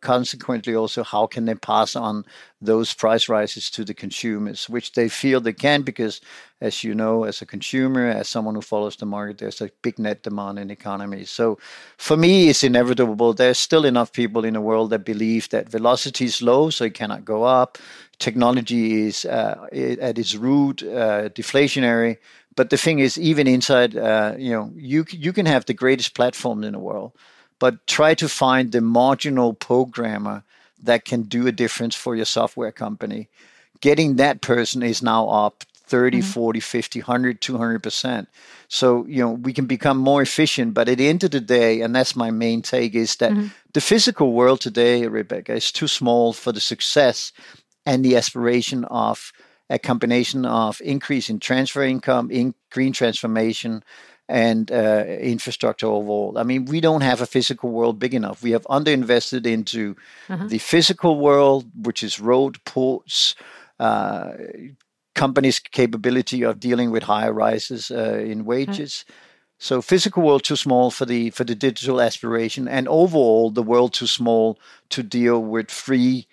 consequently 0.01 0.75
also 0.75 1.03
how 1.03 1.27
can 1.27 1.45
they 1.45 1.55
pass 1.55 1.97
on 1.97 2.25
those 2.61 2.93
price 2.93 3.29
rises 3.29 3.71
to 3.71 3.85
the 3.85 3.95
consumers 3.95 4.69
which 4.69 4.93
they 4.93 5.09
feel 5.09 5.41
they 5.41 5.53
can 5.53 5.83
because 5.83 6.21
as 6.61 6.83
you 6.83 6.95
know 6.95 7.25
as 7.25 7.41
a 7.41 7.47
consumer 7.47 8.09
as 8.09 8.29
someone 8.29 8.55
who 8.55 8.61
follows 8.61 8.97
the 8.97 9.07
market 9.07 9.39
there's 9.39 9.61
a 9.61 9.71
big 9.83 9.99
net 9.99 10.23
demand 10.23 10.59
in 10.59 10.69
the 10.69 10.73
economy. 10.73 11.25
So 11.25 11.59
for 11.97 12.17
me 12.17 12.49
it's 12.49 12.65
inevitable. 12.65 13.33
There's 13.33 13.59
still 13.59 13.85
enough 13.85 14.13
people 14.13 14.45
in 14.45 14.55
the 14.55 14.61
world 14.61 14.91
that 14.91 15.05
believe 15.05 15.49
that 15.51 15.69
velocity 15.69 16.25
is 16.25 16.43
low 16.43 16.71
so 16.71 16.85
it 16.85 16.95
cannot 16.95 17.25
go 17.25 17.45
up. 17.45 17.79
Technology 18.19 19.07
is 19.07 19.25
uh, 19.25 19.67
at 19.73 20.19
its 20.19 20.35
root 20.35 20.83
uh, 20.83 21.29
deflationary. 21.29 22.19
But 22.59 22.71
the 22.71 22.77
thing 22.77 22.99
is, 22.99 23.17
even 23.17 23.47
inside, 23.47 23.97
uh, 23.97 24.35
you 24.37 24.51
know, 24.51 24.73
you 24.75 25.05
you 25.11 25.33
can 25.33 25.47
have 25.47 25.67
the 25.67 25.75
greatest 25.75 26.17
platform 26.17 26.65
in 26.65 26.73
the 26.73 26.81
world, 26.81 27.13
but 27.59 27.87
try 27.87 28.15
to 28.15 28.29
find 28.29 28.73
the 28.73 28.81
marginal 28.81 29.53
programmer 29.53 30.45
that 30.83 31.05
can 31.05 31.23
do 31.23 31.47
a 31.47 31.53
difference 31.53 31.95
for 31.95 32.15
your 32.15 32.25
software 32.25 32.73
company. 32.73 33.29
Getting 33.81 34.17
that 34.17 34.41
person 34.41 34.83
is 34.83 35.03
now 35.03 35.29
up 35.29 35.65
30, 35.89 36.19
mm-hmm. 36.19 36.29
40, 36.29 36.61
50, 36.61 37.01
100, 37.01 37.41
200%. 37.41 38.27
So, 38.69 39.07
you 39.07 39.23
know, 39.23 39.31
we 39.31 39.53
can 39.53 39.67
become 39.67 39.97
more 39.97 40.21
efficient. 40.23 40.75
But 40.75 40.89
at 40.89 40.99
the 40.99 41.09
end 41.09 41.25
of 41.25 41.31
the 41.31 41.41
day, 41.41 41.81
and 41.81 41.95
that's 41.95 42.15
my 42.15 42.31
main 42.31 42.63
take, 42.63 42.95
is 42.95 43.17
that 43.17 43.33
mm-hmm. 43.33 43.49
the 43.73 43.81
physical 43.81 44.33
world 44.33 44.61
today, 44.61 45.07
Rebecca, 45.07 45.55
is 45.55 45.73
too 45.73 45.89
small 45.89 46.33
for 46.33 46.53
the 46.53 46.61
success 46.61 47.33
and 47.87 48.05
the 48.05 48.17
aspiration 48.17 48.85
of 48.85 49.33
a 49.71 49.79
combination 49.79 50.45
of 50.45 50.81
increase 50.83 51.31
in 51.31 51.41
transfer 51.41 51.83
income, 51.83 52.31
in 52.31 52.55
green 52.71 52.93
transformation, 52.93 53.83
and 54.29 54.71
uh, 54.71 55.05
infrastructure 55.21 55.87
overall. 55.87 56.37
I 56.37 56.43
mean, 56.43 56.67
we 56.67 56.81
don't 56.81 57.01
have 57.01 57.21
a 57.21 57.27
physical 57.27 57.71
world 57.71 57.99
big 57.99 58.15
enough. 58.15 58.43
We 58.43 58.51
have 58.51 58.65
underinvested 58.65 59.47
into 59.47 59.97
uh-huh. 60.29 60.47
the 60.49 60.59
physical 60.59 61.19
world, 61.19 61.67
which 61.75 62.03
is 62.03 62.21
road, 62.21 62.63
ports, 62.65 63.35
uh, 63.81 64.33
companies' 65.15 65.59
capability 65.59 66.43
of 66.43 66.61
dealing 66.61 66.91
with 66.91 67.05
higher 67.05 67.33
rises 67.33 67.91
uh, 67.91 68.23
in 68.25 68.45
wages. 68.45 69.05
Uh-huh. 69.09 69.15
So 69.61 69.83
physical 69.83 70.23
world 70.23 70.45
too 70.45 70.57
small 70.57 70.91
for 70.91 71.05
the 71.05 71.31
for 71.31 71.43
the 71.43 71.57
digital 71.57 72.01
aspiration, 72.01 72.69
and 72.69 72.87
overall 72.87 73.51
the 73.51 73.63
world 73.63 73.93
too 73.93 74.07
small 74.07 74.59
to 74.91 75.03
deal 75.03 75.43
with 75.43 75.71
free 75.71 76.29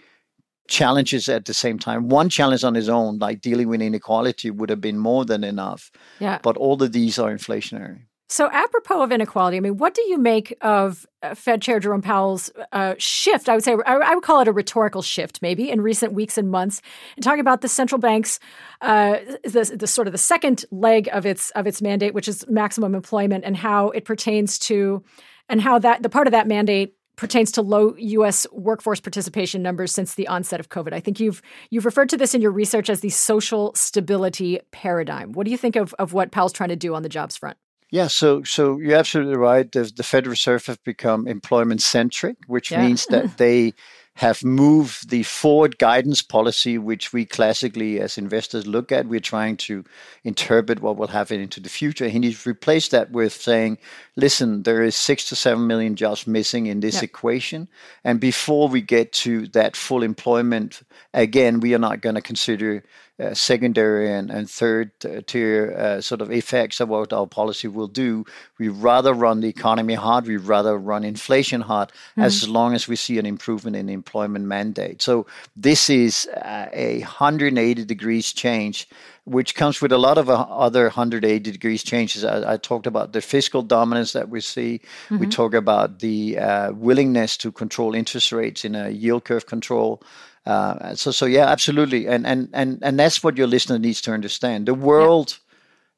challenges 0.67 1.29
at 1.29 1.45
the 1.45 1.53
same 1.53 1.79
time. 1.79 2.09
One 2.09 2.29
challenge 2.29 2.63
on 2.63 2.75
its 2.75 2.87
own, 2.87 3.19
like 3.19 3.41
dealing 3.41 3.67
with 3.67 3.81
inequality, 3.81 4.51
would 4.51 4.69
have 4.69 4.81
been 4.81 4.97
more 4.97 5.25
than 5.25 5.43
enough. 5.43 5.91
Yeah. 6.19 6.39
But 6.41 6.57
all 6.57 6.81
of 6.81 6.91
these 6.91 7.19
are 7.19 7.31
inflationary. 7.31 8.01
So, 8.27 8.49
apropos 8.51 9.03
of 9.03 9.11
inequality, 9.11 9.57
I 9.57 9.59
mean, 9.59 9.77
what 9.77 9.93
do 9.93 10.01
you 10.01 10.17
make 10.17 10.57
of 10.61 11.05
uh, 11.21 11.35
Fed 11.35 11.61
Chair 11.61 11.79
Jerome 11.79 12.01
Powell's 12.01 12.51
uh, 12.71 12.95
shift? 12.97 13.47
I 13.47 13.53
would 13.53 13.63
say, 13.63 13.75
I 13.85 14.15
would 14.15 14.23
call 14.23 14.39
it 14.41 14.47
a 14.47 14.51
rhetorical 14.51 15.03
shift, 15.03 15.43
maybe 15.43 15.69
in 15.69 15.79
recent 15.79 16.13
weeks 16.13 16.35
and 16.35 16.49
months, 16.49 16.81
and 17.15 17.23
talking 17.23 17.39
about 17.39 17.61
the 17.61 17.67
central 17.67 17.99
bank's 17.99 18.39
uh, 18.81 19.17
the, 19.43 19.75
the 19.79 19.85
sort 19.85 20.07
of 20.07 20.11
the 20.11 20.17
second 20.17 20.65
leg 20.71 21.07
of 21.13 21.27
its 21.27 21.51
of 21.51 21.67
its 21.67 21.83
mandate, 21.83 22.15
which 22.15 22.27
is 22.27 22.43
maximum 22.49 22.95
employment, 22.95 23.43
and 23.45 23.55
how 23.55 23.89
it 23.91 24.05
pertains 24.05 24.57
to, 24.57 25.03
and 25.47 25.61
how 25.61 25.77
that 25.77 26.01
the 26.01 26.09
part 26.09 26.25
of 26.25 26.31
that 26.31 26.47
mandate 26.47 26.95
pertains 27.15 27.51
to 27.53 27.61
low 27.61 27.95
U.S. 27.97 28.45
workforce 28.51 28.99
participation 28.99 29.61
numbers 29.61 29.91
since 29.91 30.15
the 30.15 30.27
onset 30.27 30.59
of 30.59 30.69
COVID. 30.69 30.93
I 30.93 30.99
think 30.99 31.19
you've 31.19 31.41
you've 31.69 31.85
referred 31.85 32.09
to 32.09 32.17
this 32.17 32.33
in 32.33 32.41
your 32.41 32.51
research 32.51 32.89
as 32.89 33.01
the 33.01 33.09
social 33.09 33.73
stability 33.75 34.59
paradigm. 34.71 35.31
What 35.31 35.45
do 35.45 35.51
you 35.51 35.57
think 35.57 35.75
of, 35.75 35.93
of 35.95 36.13
what 36.13 36.31
Powell's 36.31 36.53
trying 36.53 36.69
to 36.69 36.75
do 36.75 36.95
on 36.95 37.03
the 37.03 37.09
jobs 37.09 37.37
front? 37.37 37.57
Yeah, 37.91 38.07
so 38.07 38.43
so 38.43 38.79
you're 38.79 38.97
absolutely 38.97 39.37
right. 39.37 39.71
The, 39.71 39.91
the 39.95 40.03
Federal 40.03 40.31
Reserve 40.31 40.65
have 40.65 40.83
become 40.83 41.27
employment 41.27 41.81
centric, 41.81 42.37
which 42.47 42.71
yeah. 42.71 42.85
means 42.85 43.05
that 43.07 43.37
they 43.37 43.73
have 44.15 44.45
moved 44.45 45.09
the 45.09 45.23
forward 45.23 45.77
guidance 45.77 46.21
policy, 46.21 46.77
which 46.77 47.11
we 47.11 47.25
classically 47.25 47.99
as 47.99 48.17
investors 48.17 48.65
look 48.65 48.89
at. 48.89 49.07
We're 49.07 49.19
trying 49.19 49.57
to 49.57 49.83
interpret 50.23 50.81
what 50.81 50.95
will 50.95 51.07
happen 51.07 51.41
into 51.41 51.59
the 51.59 51.67
future. 51.67 52.07
He 52.07 52.19
needs 52.19 52.41
to 52.43 52.49
replace 52.49 52.87
that 52.89 53.11
with 53.11 53.33
saying, 53.33 53.77
listen, 54.15 54.63
there 54.63 54.83
is 54.83 54.95
six 54.95 55.27
to 55.29 55.35
seven 55.35 55.67
million 55.67 55.97
jobs 55.97 56.27
missing 56.27 56.67
in 56.67 56.79
this 56.79 57.01
equation. 57.01 57.67
And 58.05 58.21
before 58.21 58.69
we 58.69 58.81
get 58.81 59.11
to 59.13 59.47
that 59.47 59.75
full 59.75 60.01
employment, 60.01 60.81
again, 61.13 61.59
we 61.59 61.75
are 61.75 61.79
not 61.79 61.99
going 61.99 62.15
to 62.15 62.21
consider 62.21 62.83
uh, 63.17 63.33
secondary 63.33 64.11
and, 64.11 64.29
and 64.29 64.49
third 64.49 64.91
uh, 65.05 65.21
tier 65.25 65.73
uh, 65.77 66.01
sort 66.01 66.21
of 66.21 66.31
effects 66.31 66.79
of 66.79 66.89
what 66.89 67.13
our 67.13 67.27
policy 67.27 67.67
will 67.67 67.87
do. 67.87 68.25
We 68.59 68.67
rather 68.67 69.13
run 69.13 69.41
the 69.41 69.47
economy 69.47 69.93
hard. 69.93 70.27
We 70.27 70.37
rather 70.37 70.77
run 70.77 71.03
inflation 71.03 71.61
hard 71.61 71.89
mm-hmm. 71.89 72.21
as 72.21 72.47
long 72.47 72.73
as 72.73 72.87
we 72.87 72.95
see 72.95 73.17
an 73.17 73.25
improvement 73.25 73.75
in 73.75 73.85
the 73.85 73.93
employment 73.93 74.45
mandate. 74.45 75.01
So 75.01 75.25
this 75.55 75.89
is 75.89 76.27
uh, 76.27 76.67
a 76.73 76.99
180 76.99 77.85
degrees 77.85 78.33
change 78.33 78.87
which 79.25 79.55
comes 79.55 79.81
with 79.81 79.91
a 79.91 79.97
lot 79.97 80.17
of 80.17 80.29
uh, 80.29 80.33
other 80.49 80.83
180 80.83 81.51
degrees 81.51 81.83
changes. 81.83 82.23
I, 82.23 82.53
I, 82.53 82.57
talked 82.57 82.85
about 82.85 83.11
the 83.11 83.21
fiscal 83.21 83.63
dominance 83.63 84.13
that 84.13 84.29
we 84.29 84.39
see. 84.39 84.81
Mm-hmm. 85.05 85.17
We 85.17 85.27
talk 85.27 85.55
about 85.55 85.99
the 85.99 86.37
uh, 86.37 86.71
willingness 86.73 87.35
to 87.37 87.51
control 87.51 87.95
interest 87.95 88.31
rates 88.31 88.63
in 88.63 88.75
a 88.75 88.89
yield 88.89 89.25
curve 89.25 89.47
control. 89.47 90.03
Uh, 90.45 90.93
so, 90.95 91.11
so 91.11 91.25
yeah, 91.25 91.45
absolutely, 91.47 92.07
and 92.07 92.25
and 92.27 92.49
and 92.53 92.79
and 92.83 92.99
that's 92.99 93.23
what 93.23 93.37
your 93.37 93.47
listener 93.47 93.79
needs 93.79 94.01
to 94.01 94.11
understand. 94.11 94.67
The 94.67 94.75
world 94.75 95.39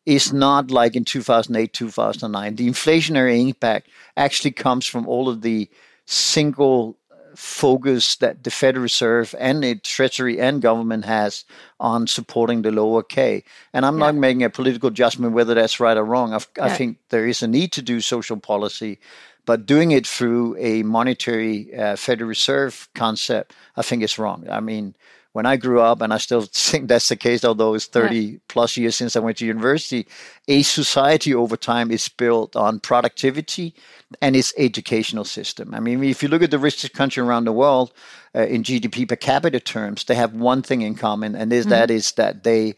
yeah. 0.05 0.15
is 0.15 0.31
not 0.31 0.71
like 0.71 0.95
in 0.95 1.03
2008, 1.03 1.73
2009. 1.73 2.55
The 2.55 2.69
inflationary 2.69 3.41
impact 3.45 3.89
actually 4.15 4.51
comes 4.51 4.85
from 4.85 5.07
all 5.07 5.27
of 5.27 5.41
the 5.41 5.69
single 6.05 6.97
focus 7.37 8.15
that 8.15 8.43
the 8.43 8.49
Federal 8.49 8.81
Reserve 8.81 9.35
and 9.37 9.63
the 9.63 9.75
Treasury 9.75 10.39
and 10.39 10.59
government 10.59 11.05
has 11.05 11.45
on 11.79 12.07
supporting 12.07 12.63
the 12.63 12.71
lower 12.71 13.03
K. 13.03 13.43
And 13.73 13.85
I'm 13.85 13.99
yeah. 13.99 14.07
not 14.07 14.15
making 14.15 14.41
a 14.43 14.49
political 14.49 14.89
judgment 14.89 15.33
whether 15.33 15.53
that's 15.53 15.79
right 15.79 15.97
or 15.97 16.03
wrong. 16.03 16.33
I, 16.33 16.39
yeah. 16.57 16.65
I 16.65 16.69
think 16.69 16.97
there 17.09 17.27
is 17.27 17.43
a 17.43 17.47
need 17.47 17.71
to 17.73 17.83
do 17.83 18.01
social 18.01 18.37
policy, 18.37 18.97
but 19.47 19.65
doing 19.65 19.91
it 19.91 20.05
through 20.05 20.57
a 20.59 20.83
monetary 20.83 21.73
uh, 21.73 21.95
Federal 21.95 22.27
Reserve 22.27 22.89
concept, 22.93 23.55
I 23.77 23.81
think 23.81 24.03
is 24.03 24.19
wrong. 24.19 24.45
I 24.49 24.59
mean, 24.59 24.93
when 25.31 25.45
I 25.45 25.55
grew 25.55 25.79
up, 25.79 26.01
and 26.01 26.13
I 26.13 26.17
still 26.17 26.41
think 26.51 26.89
that's 26.89 27.07
the 27.07 27.15
case, 27.15 27.45
although 27.45 27.73
it's 27.73 27.85
30 27.85 28.17
yeah. 28.17 28.37
plus 28.49 28.75
years 28.75 28.97
since 28.97 29.15
I 29.15 29.19
went 29.19 29.37
to 29.37 29.45
university, 29.45 30.05
a 30.49 30.63
society 30.63 31.33
over 31.33 31.55
time 31.55 31.91
is 31.91 32.09
built 32.09 32.57
on 32.57 32.81
productivity 32.81 33.73
and 34.21 34.35
its 34.35 34.53
educational 34.57 35.23
system. 35.23 35.73
I 35.73 35.79
mean, 35.79 36.03
if 36.03 36.21
you 36.21 36.27
look 36.27 36.43
at 36.43 36.51
the 36.51 36.59
richest 36.59 36.93
country 36.93 37.23
around 37.23 37.45
the 37.45 37.53
world 37.53 37.93
uh, 38.35 38.41
in 38.41 38.63
GDP 38.63 39.07
per 39.07 39.15
capita 39.15 39.61
terms, 39.61 40.03
they 40.03 40.15
have 40.15 40.33
one 40.33 40.61
thing 40.61 40.81
in 40.81 40.95
common, 40.95 41.35
and 41.35 41.53
is, 41.53 41.63
mm-hmm. 41.63 41.69
that 41.69 41.89
is 41.89 42.11
that 42.13 42.43
they 42.43 42.75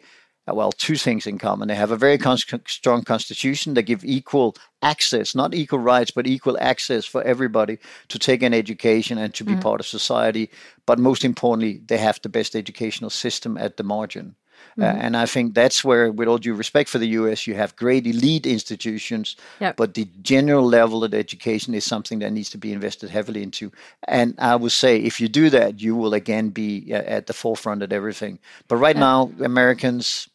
well, 0.51 0.71
two 0.71 0.95
things 0.95 1.27
in 1.27 1.37
common. 1.37 1.67
They 1.67 1.75
have 1.75 1.91
a 1.91 1.97
very 1.97 2.17
con- 2.17 2.37
strong 2.37 3.03
constitution 3.03 3.73
They 3.73 3.83
give 3.83 4.03
equal 4.03 4.55
access, 4.81 5.35
not 5.35 5.53
equal 5.53 5.79
rights, 5.79 6.11
but 6.11 6.27
equal 6.27 6.57
access 6.59 7.05
for 7.05 7.21
everybody 7.23 7.77
to 8.07 8.19
take 8.19 8.43
an 8.43 8.53
education 8.53 9.17
and 9.17 9.33
to 9.35 9.43
be 9.43 9.53
mm-hmm. 9.53 9.61
part 9.61 9.79
of 9.79 9.87
society. 9.87 10.49
But 10.85 10.99
most 10.99 11.23
importantly, 11.23 11.81
they 11.85 11.97
have 11.97 12.21
the 12.21 12.29
best 12.29 12.55
educational 12.55 13.09
system 13.09 13.57
at 13.57 13.77
the 13.77 13.83
margin. 13.83 14.35
Uh, 14.77 14.83
mm-hmm. 14.83 14.97
Uh, 14.97 15.01
and 15.01 15.17
I 15.17 15.25
think 15.25 15.53
that's 15.53 15.83
where, 15.83 16.11
with 16.11 16.27
all 16.27 16.37
due 16.37 16.53
respect 16.53 16.89
for 16.89 16.99
the 16.99 17.07
US, 17.07 17.47
you 17.47 17.55
have 17.55 17.75
great 17.75 18.05
elite 18.05 18.45
institutions, 18.45 19.35
yep. 19.59 19.75
but 19.75 19.93
the 19.93 20.07
general 20.21 20.65
level 20.65 21.03
of 21.03 21.13
education 21.13 21.73
is 21.73 21.85
something 21.85 22.19
that 22.19 22.31
needs 22.31 22.49
to 22.51 22.57
be 22.57 22.71
invested 22.71 23.09
heavily 23.09 23.43
into. 23.43 23.71
And 24.07 24.35
I 24.37 24.55
would 24.55 24.71
say, 24.71 24.97
if 24.97 25.19
you 25.19 25.27
do 25.27 25.49
that, 25.49 25.81
you 25.81 25.95
will 25.95 26.13
again 26.13 26.49
be 26.49 26.91
uh, 26.91 26.97
at 26.97 27.27
the 27.27 27.33
forefront 27.33 27.83
of 27.83 27.91
everything. 27.91 28.39
But 28.67 28.77
right 28.77 28.95
yep. 28.95 29.01
now, 29.01 29.31
Americans, 29.43 30.29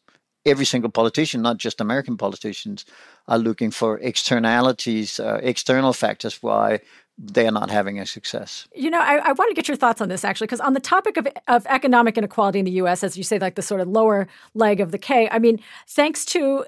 every 0.45 0.65
single 0.65 0.91
politician, 0.91 1.41
not 1.41 1.57
just 1.57 1.81
American 1.81 2.17
politicians, 2.17 2.85
are 3.27 3.37
looking 3.37 3.71
for 3.71 3.99
externalities, 3.99 5.19
uh, 5.19 5.39
external 5.41 5.93
factors 5.93 6.41
why 6.43 6.79
they 7.17 7.47
are 7.47 7.51
not 7.51 7.71
having 7.71 7.99
a 7.99 8.05
success. 8.05 8.67
You 8.75 8.89
know, 8.89 8.99
I, 8.99 9.17
I 9.17 9.31
want 9.31 9.49
to 9.49 9.55
get 9.55 9.67
your 9.67 9.77
thoughts 9.77 10.01
on 10.01 10.09
this 10.09 10.25
actually, 10.25 10.47
because 10.47 10.59
on 10.59 10.73
the 10.73 10.79
topic 10.79 11.17
of, 11.17 11.27
of 11.47 11.65
economic 11.67 12.17
inequality 12.17 12.59
in 12.59 12.65
the 12.65 12.71
U.S., 12.71 13.03
as 13.03 13.17
you 13.17 13.23
say, 13.23 13.39
like 13.39 13.55
the 13.55 13.61
sort 13.61 13.81
of 13.81 13.87
lower 13.87 14.27
leg 14.53 14.81
of 14.81 14.91
the 14.91 14.97
K, 14.97 15.29
I 15.31 15.39
mean, 15.39 15.59
thanks 15.87 16.25
to 16.25 16.65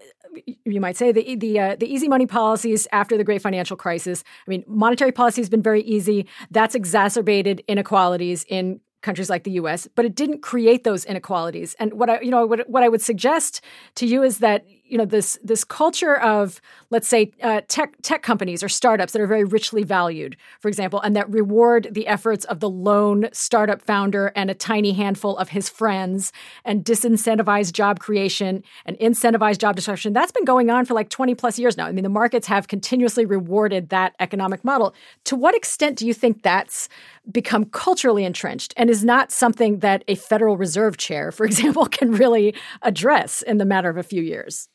you 0.66 0.80
might 0.80 0.96
say 0.96 1.12
the 1.12 1.36
the 1.36 1.60
uh, 1.60 1.76
the 1.76 1.92
easy 1.92 2.08
money 2.08 2.26
policies 2.26 2.88
after 2.92 3.18
the 3.18 3.24
great 3.24 3.42
financial 3.42 3.76
crisis. 3.76 4.24
I 4.48 4.50
mean, 4.50 4.64
monetary 4.68 5.12
policy 5.12 5.42
has 5.42 5.50
been 5.50 5.64
very 5.64 5.82
easy. 5.82 6.28
That's 6.52 6.76
exacerbated 6.76 7.64
inequalities 7.68 8.46
in 8.48 8.80
countries 9.02 9.30
like 9.30 9.44
the 9.44 9.52
US, 9.52 9.88
but 9.96 10.06
it 10.06 10.16
didn't 10.16 10.42
create 10.42 10.84
those 10.84 11.06
inequalities. 11.06 11.76
And 11.80 11.94
what 11.94 12.10
I, 12.10 12.20
you 12.22 12.32
know, 12.32 12.46
what, 12.46 12.70
what 12.70 12.84
I 12.84 12.90
would 12.90 13.02
suggest 13.02 13.62
to 13.96 14.06
you 14.06 14.24
is 14.24 14.40
that 14.40 14.66
you 14.88 14.98
know 14.98 15.06
this 15.06 15.38
this 15.44 15.64
culture 15.64 16.16
of 16.18 16.62
let's 16.90 17.08
say 17.08 17.32
uh, 17.44 17.62
tech 17.68 17.96
tech 18.02 18.24
companies 18.24 18.64
or 18.64 18.70
startups 18.70 19.14
that 19.14 19.22
are 19.22 19.28
very 19.28 19.44
richly 19.44 19.84
valued, 19.84 20.38
for 20.60 20.68
example, 20.68 21.02
and 21.02 21.16
that 21.16 21.30
reward 21.30 21.90
the 21.92 22.08
efforts 22.08 22.46
of 22.46 22.60
the 22.60 22.70
lone 22.70 23.30
startup 23.32 23.82
founder 23.82 24.32
and 24.36 24.50
a 24.50 24.54
tiny 24.54 24.94
handful 24.94 25.38
of 25.38 25.50
his 25.50 25.70
friends, 25.70 26.32
and 26.66 26.86
disincentivize 26.86 27.72
job 27.72 28.00
creation 28.00 28.64
and 28.86 28.98
incentivize 29.00 29.58
job 29.58 29.76
destruction. 29.76 30.14
That's 30.14 30.32
been 30.32 30.46
going 30.46 30.70
on 30.70 30.86
for 30.86 30.94
like 30.94 31.10
twenty 31.10 31.36
plus 31.36 31.60
years 31.60 31.78
now. 31.78 31.86
I 31.86 31.92
mean, 31.92 32.04
the 32.04 32.10
markets 32.10 32.48
have 32.48 32.68
continuously 32.68 33.26
rewarded 33.26 33.90
that 33.90 34.16
economic 34.20 34.64
model. 34.64 34.94
To 35.26 35.36
what 35.36 35.56
extent 35.56 35.98
do 35.98 36.08
you 36.08 36.14
think 36.14 36.44
that's 36.44 36.90
become 37.32 37.66
culturally 37.66 38.24
entrenched 38.24 38.74
and 38.78 38.90
is 38.90 39.04
not 39.04 39.32
something 39.32 39.80
that 39.80 40.04
a 40.08 40.16
Federal 40.16 40.58
Reserve 40.58 40.98
chair, 40.98 41.32
for 41.32 41.46
example, 41.52 41.86
can 41.86 42.12
really 42.12 42.56
address 42.82 43.42
in 43.42 43.58
the 43.58 43.66
matter 43.66 43.90
of 43.90 43.98
a 43.98 44.04
few 44.04 44.22
years? 44.22 44.70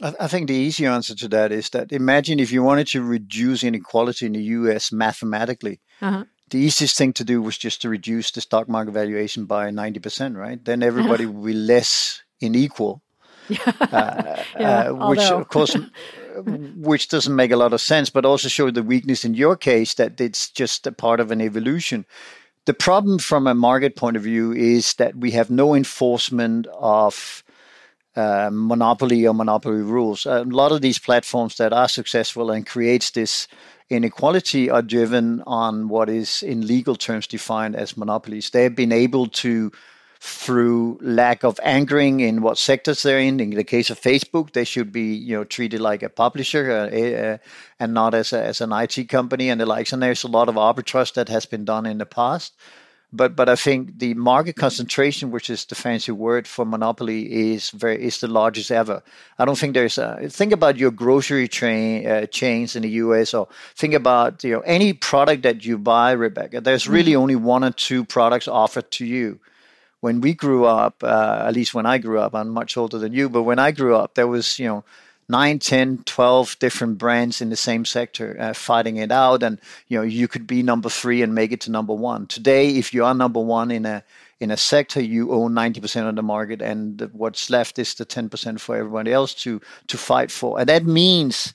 I 0.00 0.28
think 0.28 0.48
the 0.48 0.54
easy 0.54 0.86
answer 0.86 1.14
to 1.14 1.28
that 1.28 1.52
is 1.52 1.70
that 1.70 1.92
imagine 1.92 2.40
if 2.40 2.50
you 2.50 2.62
wanted 2.62 2.86
to 2.88 3.02
reduce 3.02 3.62
inequality 3.62 4.26
in 4.26 4.32
the 4.32 4.42
US 4.42 4.90
mathematically, 4.92 5.80
uh-huh. 6.00 6.24
the 6.48 6.58
easiest 6.58 6.96
thing 6.96 7.12
to 7.14 7.24
do 7.24 7.42
was 7.42 7.58
just 7.58 7.82
to 7.82 7.90
reduce 7.90 8.30
the 8.30 8.40
stock 8.40 8.68
market 8.68 8.92
valuation 8.92 9.44
by 9.44 9.70
90%, 9.70 10.36
right? 10.36 10.64
Then 10.64 10.82
everybody 10.82 11.26
would 11.26 11.44
be 11.44 11.52
less 11.52 12.22
unequal. 12.40 13.02
uh, 13.66 14.42
yeah, 14.58 14.90
uh, 14.90 15.08
which, 15.08 15.20
of 15.20 15.48
course, 15.48 15.76
which 16.46 17.08
doesn't 17.08 17.36
make 17.36 17.50
a 17.50 17.56
lot 17.56 17.72
of 17.72 17.80
sense, 17.80 18.08
but 18.08 18.24
also 18.24 18.48
show 18.48 18.70
the 18.70 18.82
weakness 18.82 19.24
in 19.24 19.34
your 19.34 19.56
case 19.56 19.94
that 19.94 20.20
it's 20.20 20.50
just 20.50 20.86
a 20.86 20.92
part 20.92 21.20
of 21.20 21.30
an 21.30 21.40
evolution. 21.40 22.06
The 22.64 22.74
problem 22.74 23.18
from 23.18 23.46
a 23.46 23.54
market 23.54 23.96
point 23.96 24.16
of 24.16 24.22
view 24.22 24.52
is 24.52 24.94
that 24.94 25.16
we 25.16 25.32
have 25.32 25.50
no 25.50 25.74
enforcement 25.74 26.66
of 26.78 27.42
uh, 28.20 28.50
monopoly 28.52 29.26
or 29.26 29.34
monopoly 29.34 29.82
rules. 29.82 30.26
A 30.26 30.44
lot 30.44 30.72
of 30.72 30.80
these 30.80 30.98
platforms 30.98 31.56
that 31.56 31.72
are 31.72 31.88
successful 31.88 32.50
and 32.50 32.66
creates 32.66 33.10
this 33.10 33.48
inequality 33.88 34.70
are 34.70 34.82
driven 34.82 35.42
on 35.46 35.88
what 35.88 36.08
is 36.08 36.42
in 36.42 36.66
legal 36.66 36.96
terms 36.96 37.26
defined 37.26 37.76
as 37.76 37.96
monopolies. 37.96 38.50
They've 38.50 38.74
been 38.74 38.92
able 38.92 39.26
to 39.44 39.72
through 40.22 40.98
lack 41.00 41.44
of 41.44 41.58
anchoring 41.62 42.20
in 42.20 42.42
what 42.42 42.58
sectors 42.58 43.02
they're 43.02 43.18
in. 43.18 43.40
In 43.40 43.50
the 43.50 43.64
case 43.64 43.88
of 43.88 43.98
Facebook, 43.98 44.52
they 44.52 44.64
should 44.64 44.92
be 44.92 45.14
you 45.14 45.36
know 45.36 45.44
treated 45.44 45.80
like 45.80 46.02
a 46.02 46.10
publisher 46.10 46.70
uh, 46.70 46.96
uh, 46.96 47.38
and 47.80 47.94
not 47.94 48.12
as, 48.14 48.32
a, 48.32 48.44
as 48.44 48.60
an 48.60 48.70
IT 48.72 49.08
company 49.08 49.48
and 49.48 49.60
the 49.60 49.66
likes. 49.66 49.92
And 49.92 50.02
there's 50.02 50.24
a 50.24 50.28
lot 50.28 50.48
of 50.50 50.56
arbitrage 50.56 51.14
that 51.14 51.30
has 51.30 51.46
been 51.46 51.64
done 51.64 51.86
in 51.86 51.98
the 51.98 52.06
past. 52.06 52.52
But 53.12 53.34
but 53.34 53.48
I 53.48 53.56
think 53.56 53.98
the 53.98 54.14
market 54.14 54.54
concentration, 54.54 55.32
which 55.32 55.50
is 55.50 55.64
the 55.64 55.74
fancy 55.74 56.12
word 56.12 56.46
for 56.46 56.64
monopoly, 56.64 57.52
is 57.52 57.70
very 57.70 58.00
is 58.04 58.20
the 58.20 58.28
largest 58.28 58.70
ever. 58.70 59.02
I 59.36 59.44
don't 59.44 59.58
think 59.58 59.74
there's 59.74 59.98
a 59.98 60.28
think 60.28 60.52
about 60.52 60.76
your 60.76 60.92
grocery 60.92 61.48
chain 61.48 62.06
uh, 62.06 62.26
chains 62.26 62.76
in 62.76 62.82
the 62.82 62.90
U.S. 63.04 63.34
or 63.34 63.48
think 63.74 63.94
about 63.94 64.44
you 64.44 64.52
know 64.52 64.60
any 64.60 64.92
product 64.92 65.42
that 65.42 65.64
you 65.64 65.76
buy, 65.76 66.12
Rebecca. 66.12 66.60
There's 66.60 66.84
mm-hmm. 66.84 66.92
really 66.92 67.16
only 67.16 67.36
one 67.36 67.64
or 67.64 67.72
two 67.72 68.04
products 68.04 68.46
offered 68.46 68.90
to 68.92 69.04
you. 69.04 69.40
When 70.00 70.20
we 70.20 70.32
grew 70.32 70.64
up, 70.64 71.02
uh, 71.02 71.44
at 71.46 71.54
least 71.54 71.74
when 71.74 71.86
I 71.86 71.98
grew 71.98 72.20
up, 72.20 72.34
I'm 72.34 72.48
much 72.50 72.76
older 72.76 72.98
than 72.98 73.12
you, 73.12 73.28
but 73.28 73.42
when 73.42 73.58
I 73.58 73.72
grew 73.72 73.96
up, 73.96 74.14
there 74.14 74.28
was 74.28 74.58
you 74.60 74.66
know 74.66 74.84
9 75.30 75.58
10 75.58 75.98
12 76.04 76.58
different 76.58 76.98
brands 76.98 77.40
in 77.40 77.50
the 77.50 77.56
same 77.56 77.84
sector 77.84 78.36
uh, 78.38 78.52
fighting 78.52 78.96
it 78.96 79.12
out. 79.12 79.42
And 79.42 79.60
you 79.88 79.98
know 79.98 80.04
you 80.04 80.28
could 80.28 80.46
be 80.46 80.62
number 80.62 80.88
3 80.88 81.22
and 81.22 81.34
make 81.34 81.52
it 81.52 81.60
to 81.62 81.70
number 81.70 81.94
1 81.94 82.26
today 82.26 82.70
if 82.70 82.92
you 82.92 83.04
are 83.04 83.14
number 83.14 83.40
1 83.40 83.70
in 83.70 83.86
a 83.86 84.02
in 84.40 84.50
a 84.50 84.56
sector 84.56 85.00
you 85.00 85.32
own 85.32 85.52
90% 85.52 86.08
of 86.08 86.16
the 86.16 86.22
market. 86.22 86.60
And 86.60 87.08
what's 87.12 87.50
left 87.50 87.78
is 87.78 87.94
the 87.94 88.06
10% 88.06 88.58
for 88.58 88.76
everybody 88.76 89.12
else 89.12 89.34
to 89.44 89.60
to 89.86 89.96
fight 89.96 90.30
for. 90.30 90.58
And 90.58 90.68
that 90.68 90.84
means 90.84 91.54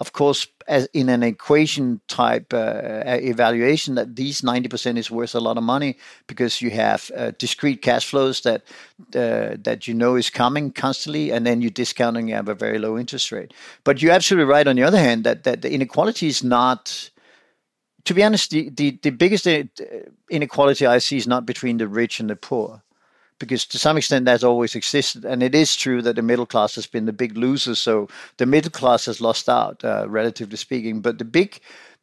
of 0.00 0.12
course, 0.12 0.46
as 0.68 0.86
in 0.92 1.08
an 1.08 1.24
equation 1.24 2.00
type 2.06 2.54
uh, 2.54 3.02
evaluation, 3.04 3.96
that 3.96 4.14
these 4.14 4.42
90% 4.42 4.96
is 4.96 5.10
worth 5.10 5.34
a 5.34 5.40
lot 5.40 5.56
of 5.56 5.64
money 5.64 5.96
because 6.28 6.62
you 6.62 6.70
have 6.70 7.10
uh, 7.16 7.32
discrete 7.36 7.82
cash 7.82 8.08
flows 8.08 8.42
that 8.42 8.62
uh, 9.16 9.56
that 9.62 9.88
you 9.88 9.94
know 9.94 10.14
is 10.14 10.30
coming 10.30 10.70
constantly, 10.70 11.32
and 11.32 11.44
then 11.44 11.60
you're 11.60 11.70
discounting, 11.70 12.28
you 12.28 12.34
have 12.34 12.48
a 12.48 12.54
very 12.54 12.78
low 12.78 12.96
interest 12.96 13.32
rate. 13.32 13.52
But 13.82 14.00
you're 14.00 14.12
absolutely 14.12 14.50
right. 14.52 14.68
On 14.68 14.76
the 14.76 14.84
other 14.84 14.98
hand, 14.98 15.24
that 15.24 15.42
that 15.44 15.62
the 15.62 15.72
inequality 15.72 16.28
is 16.28 16.44
not. 16.44 17.10
To 18.04 18.14
be 18.14 18.24
honest, 18.24 18.50
the, 18.50 18.70
the, 18.70 18.98
the 19.02 19.10
biggest 19.10 19.46
uh, 19.46 19.64
inequality 20.30 20.86
I 20.86 20.96
see 20.96 21.18
is 21.18 21.26
not 21.26 21.44
between 21.44 21.76
the 21.76 21.86
rich 21.86 22.20
and 22.20 22.30
the 22.30 22.36
poor 22.36 22.82
because 23.38 23.66
to 23.66 23.78
some 23.78 23.96
extent 23.96 24.24
that's 24.24 24.44
always 24.44 24.74
existed. 24.74 25.24
And 25.24 25.42
it 25.42 25.54
is 25.54 25.76
true 25.76 26.02
that 26.02 26.16
the 26.16 26.22
middle 26.22 26.46
class 26.46 26.74
has 26.74 26.86
been 26.86 27.06
the 27.06 27.12
big 27.12 27.36
loser. 27.36 27.74
So 27.74 28.08
the 28.36 28.46
middle 28.46 28.70
class 28.70 29.06
has 29.06 29.20
lost 29.20 29.48
out, 29.48 29.84
uh, 29.84 30.06
relatively 30.08 30.56
speaking. 30.56 31.00
But 31.00 31.18
the 31.18 31.24
big, 31.24 31.60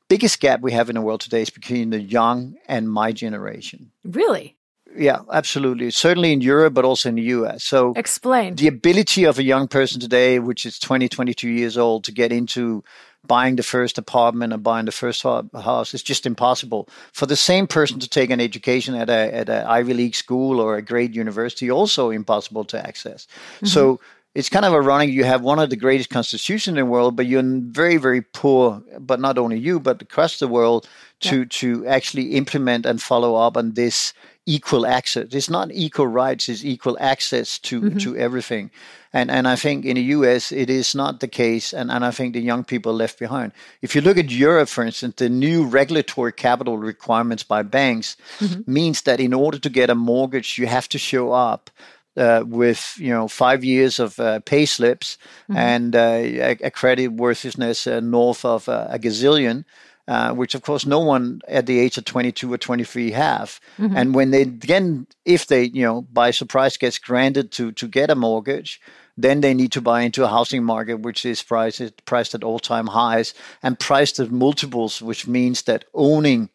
biggest 0.07 0.39
gap 0.39 0.61
we 0.61 0.71
have 0.71 0.89
in 0.89 0.95
the 0.95 1.01
world 1.01 1.21
today 1.21 1.41
is 1.41 1.49
between 1.49 1.89
the 1.89 2.01
young 2.01 2.55
and 2.67 2.89
my 2.89 3.11
generation. 3.11 3.91
Really? 4.03 4.55
Yeah, 4.97 5.19
absolutely. 5.31 5.91
Certainly 5.91 6.31
in 6.31 6.41
Europe, 6.41 6.73
but 6.73 6.85
also 6.85 7.09
in 7.09 7.15
the 7.15 7.23
US. 7.23 7.63
So 7.65 7.93
explain 7.95 8.55
the 8.55 8.67
ability 8.67 9.25
of 9.25 9.37
a 9.37 9.43
young 9.43 9.67
person 9.67 9.99
today, 9.99 10.39
which 10.39 10.65
is 10.65 10.79
20, 10.79 11.09
22 11.09 11.49
years 11.49 11.77
old, 11.77 12.05
to 12.05 12.11
get 12.11 12.31
into 12.31 12.83
buying 13.27 13.55
the 13.55 13.63
first 13.63 13.97
apartment 13.97 14.53
or 14.53 14.57
buying 14.57 14.85
the 14.85 14.91
first 14.91 15.23
house 15.23 15.93
is 15.93 16.03
just 16.03 16.25
impossible. 16.25 16.87
For 17.11 17.25
the 17.25 17.35
same 17.35 17.67
person 17.67 17.99
to 17.99 18.09
take 18.09 18.29
an 18.29 18.41
education 18.41 18.95
at 18.95 19.09
a 19.09 19.33
at 19.33 19.49
an 19.49 19.65
Ivy 19.65 19.93
League 19.93 20.15
school 20.15 20.59
or 20.59 20.75
a 20.75 20.81
great 20.81 21.13
university, 21.13 21.69
also 21.71 22.09
impossible 22.09 22.65
to 22.65 22.87
access. 22.87 23.27
Mm-hmm. 23.27 23.67
So 23.67 23.99
it's 24.35 24.49
kind 24.49 24.65
of 24.65 24.73
ironic. 24.73 25.09
You 25.09 25.23
have 25.23 25.41
one 25.41 25.59
of 25.59 25.69
the 25.69 25.77
greatest 25.77 26.09
constitutions 26.09 26.77
in 26.77 26.83
the 26.83 26.85
world, 26.85 27.15
but 27.15 27.25
you're 27.25 27.41
very, 27.43 27.97
very 27.97 28.21
poor. 28.21 28.83
But 28.99 29.19
not 29.19 29.37
only 29.37 29.57
you, 29.57 29.79
but 29.79 30.01
across 30.01 30.39
the 30.39 30.47
world 30.47 30.87
to 31.29 31.39
yeah. 31.39 31.45
to 31.49 31.87
actually 31.87 32.35
implement 32.35 32.85
and 32.85 33.01
follow 33.01 33.35
up 33.35 33.57
on 33.57 33.73
this 33.73 34.13
equal 34.45 34.85
access. 34.85 35.27
It's 35.31 35.49
not 35.49 35.71
equal 35.71 36.07
rights; 36.07 36.49
it's 36.49 36.63
equal 36.63 36.97
access 36.99 37.59
to 37.59 37.81
mm-hmm. 37.81 37.97
to 37.97 38.17
everything. 38.17 38.71
And 39.13 39.31
and 39.31 39.47
I 39.47 39.55
think 39.55 39.85
in 39.85 39.95
the 39.95 40.03
US 40.17 40.51
it 40.51 40.69
is 40.69 40.93
not 40.93 41.19
the 41.19 41.27
case, 41.27 41.73
and, 41.73 41.89
and 41.89 42.05
I 42.05 42.11
think 42.11 42.33
the 42.33 42.41
young 42.41 42.63
people 42.63 42.91
are 42.91 43.01
left 43.03 43.17
behind. 43.19 43.53
If 43.81 43.95
you 43.95 44.01
look 44.01 44.17
at 44.17 44.29
Europe, 44.29 44.69
for 44.69 44.83
instance, 44.83 45.15
the 45.15 45.29
new 45.29 45.65
regulatory 45.65 46.33
capital 46.33 46.77
requirements 46.77 47.43
by 47.43 47.63
banks 47.63 48.17
mm-hmm. 48.39 48.71
means 48.71 49.01
that 49.03 49.19
in 49.19 49.33
order 49.33 49.59
to 49.59 49.69
get 49.69 49.89
a 49.89 49.95
mortgage, 49.95 50.57
you 50.57 50.67
have 50.67 50.89
to 50.89 50.97
show 50.97 51.31
up 51.31 51.69
uh, 52.17 52.43
with 52.45 52.95
you 52.97 53.09
know 53.09 53.27
five 53.27 53.63
years 53.63 53.99
of 53.99 54.19
uh, 54.19 54.39
pay 54.41 54.65
slips 54.65 55.17
mm-hmm. 55.49 55.57
and 55.57 55.95
uh, 55.95 55.99
a, 55.99 56.57
a, 56.63 56.71
credit 56.71 57.09
worthiness 57.09 57.87
uh, 57.87 57.99
north 57.99 58.45
of 58.45 58.69
uh, 58.69 58.87
a 58.89 58.99
gazillion. 58.99 59.65
Uh, 60.07 60.31
which 60.33 60.53
of 60.53 60.61
course 60.61 60.85
no 60.85 60.99
one 60.99 61.41
at 61.47 61.65
the 61.65 61.79
age 61.79 61.97
of 61.97 62.05
22 62.05 62.53
or 62.53 62.59
23 62.59 63.09
have 63.09 63.59
mm-hmm. 63.79 63.97
and 63.97 64.13
when 64.13 64.29
they 64.29 64.43
again 64.43 65.07
if 65.25 65.47
they 65.47 65.63
you 65.63 65.81
know 65.81 66.03
by 66.13 66.29
surprise 66.29 66.77
gets 66.77 66.99
granted 66.99 67.51
to 67.51 67.71
to 67.71 67.87
get 67.87 68.11
a 68.11 68.15
mortgage 68.15 68.79
then 69.17 69.41
they 69.41 69.53
need 69.53 69.71
to 69.71 69.81
buy 69.81 70.01
into 70.01 70.23
a 70.23 70.27
housing 70.27 70.63
market 70.63 70.99
which 70.99 71.25
is 71.25 71.41
priced 71.41 72.05
priced 72.05 72.35
at 72.35 72.43
all 72.43 72.59
time 72.59 72.87
highs 72.87 73.33
and 73.63 73.79
priced 73.79 74.19
at 74.19 74.31
multiples, 74.31 75.01
which 75.01 75.27
means 75.27 75.63
that 75.63 75.85
owning 75.93 76.49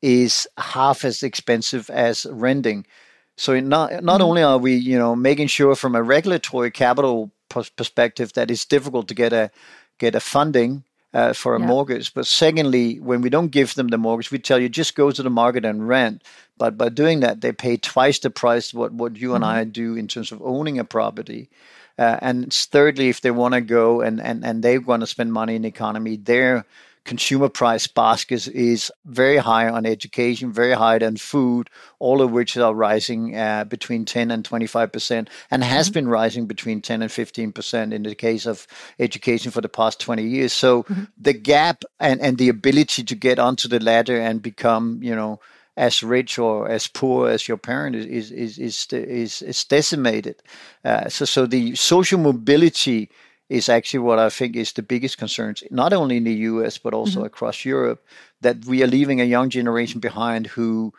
is 0.00 0.46
half 0.56 1.04
as 1.04 1.22
expensive 1.22 1.90
as 1.90 2.26
renting. 2.30 2.86
So 3.36 3.58
not 3.60 4.02
not 4.02 4.20
mm-hmm. 4.20 4.28
only 4.28 4.42
are 4.42 4.58
we 4.58 4.74
you 4.74 4.98
know 4.98 5.14
making 5.14 5.48
sure 5.48 5.74
from 5.74 5.94
a 5.94 6.02
regulatory 6.02 6.70
capital 6.70 7.30
perspective 7.48 8.32
that 8.32 8.50
it's 8.50 8.64
difficult 8.64 9.08
to 9.08 9.14
get 9.14 9.32
a 9.32 9.50
get 9.98 10.14
a 10.14 10.20
funding 10.20 10.84
uh, 11.14 11.32
for 11.32 11.56
a 11.56 11.60
yeah. 11.60 11.66
mortgage. 11.66 12.14
But 12.14 12.26
secondly, 12.26 13.00
when 13.00 13.20
we 13.20 13.30
don't 13.30 13.50
give 13.50 13.74
them 13.74 13.88
the 13.88 13.98
mortgage, 13.98 14.30
we 14.30 14.38
tell 14.38 14.58
you 14.58 14.68
just 14.68 14.94
go 14.94 15.10
to 15.10 15.22
the 15.22 15.30
market 15.30 15.64
and 15.64 15.88
rent. 15.88 16.22
But 16.58 16.78
by 16.78 16.88
doing 16.88 17.20
that, 17.20 17.40
they 17.40 17.52
pay 17.52 17.76
twice 17.76 18.18
the 18.18 18.30
price 18.30 18.72
what 18.72 18.92
what 18.92 19.16
you 19.16 19.28
mm-hmm. 19.28 19.36
and 19.36 19.44
I 19.44 19.64
do 19.64 19.96
in 19.96 20.08
terms 20.08 20.32
of 20.32 20.42
owning 20.42 20.78
a 20.78 20.84
property. 20.84 21.48
Uh, 21.98 22.18
and 22.20 22.52
thirdly, 22.52 23.08
if 23.08 23.22
they 23.22 23.30
want 23.30 23.54
to 23.54 23.60
go 23.62 24.02
and, 24.02 24.20
and, 24.20 24.44
and 24.44 24.62
they 24.62 24.78
want 24.78 25.00
to 25.00 25.06
spend 25.06 25.32
money 25.32 25.56
in 25.56 25.62
the 25.62 25.68
economy, 25.68 26.16
their 26.16 26.66
consumer 27.06 27.48
price 27.48 27.86
basket 27.86 28.48
is 28.48 28.92
very 29.06 29.38
high 29.38 29.68
on 29.68 29.86
education, 29.86 30.52
very 30.52 30.72
high 30.72 30.98
on 30.98 31.16
food, 31.16 31.70
all 31.98 32.20
of 32.20 32.32
which 32.32 32.56
are 32.56 32.74
rising 32.74 33.36
uh, 33.36 33.64
between 33.64 34.04
10 34.04 34.30
and 34.30 34.46
25%, 34.46 35.28
and 35.50 35.64
has 35.64 35.86
mm-hmm. 35.86 35.94
been 35.94 36.08
rising 36.08 36.46
between 36.46 36.82
10 36.82 37.02
and 37.02 37.10
15% 37.10 37.92
in 37.92 38.02
the 38.02 38.14
case 38.14 38.44
of 38.44 38.66
education 38.98 39.50
for 39.50 39.60
the 39.60 39.68
past 39.68 40.00
20 40.00 40.22
years. 40.22 40.52
So 40.52 40.82
mm-hmm. 40.82 41.04
the 41.16 41.32
gap 41.32 41.84
and, 41.98 42.20
and 42.20 42.36
the 42.36 42.48
ability 42.48 43.04
to 43.04 43.14
get 43.14 43.38
onto 43.38 43.68
the 43.68 43.80
ladder 43.80 44.20
and 44.20 44.42
become, 44.42 44.98
you 45.02 45.14
know, 45.14 45.40
as 45.76 46.02
rich 46.02 46.38
or 46.38 46.68
as 46.68 46.86
poor 46.86 47.28
as 47.28 47.46
your 47.46 47.58
parent 47.58 47.94
is 47.94 48.30
is 48.30 48.58
is 48.58 48.86
is, 48.92 49.42
is 49.42 49.64
decimated. 49.64 50.36
Uh, 50.84 51.08
so 51.08 51.26
so 51.26 51.44
the 51.44 51.74
social 51.74 52.18
mobility 52.18 53.10
is 53.48 53.68
actually 53.68 54.00
what 54.00 54.18
I 54.18 54.28
think 54.28 54.56
is 54.56 54.72
the 54.72 54.82
biggest 54.82 55.18
concerns, 55.18 55.62
not 55.70 55.92
only 55.92 56.16
in 56.16 56.24
the 56.24 56.34
US, 56.34 56.78
but 56.78 56.94
also 56.94 57.18
mm-hmm. 57.18 57.26
across 57.26 57.64
Europe, 57.64 58.04
that 58.40 58.64
we 58.64 58.82
are 58.82 58.88
leaving 58.88 59.20
a 59.20 59.24
young 59.24 59.50
generation 59.50 60.00
behind 60.00 60.48
who, 60.48 60.92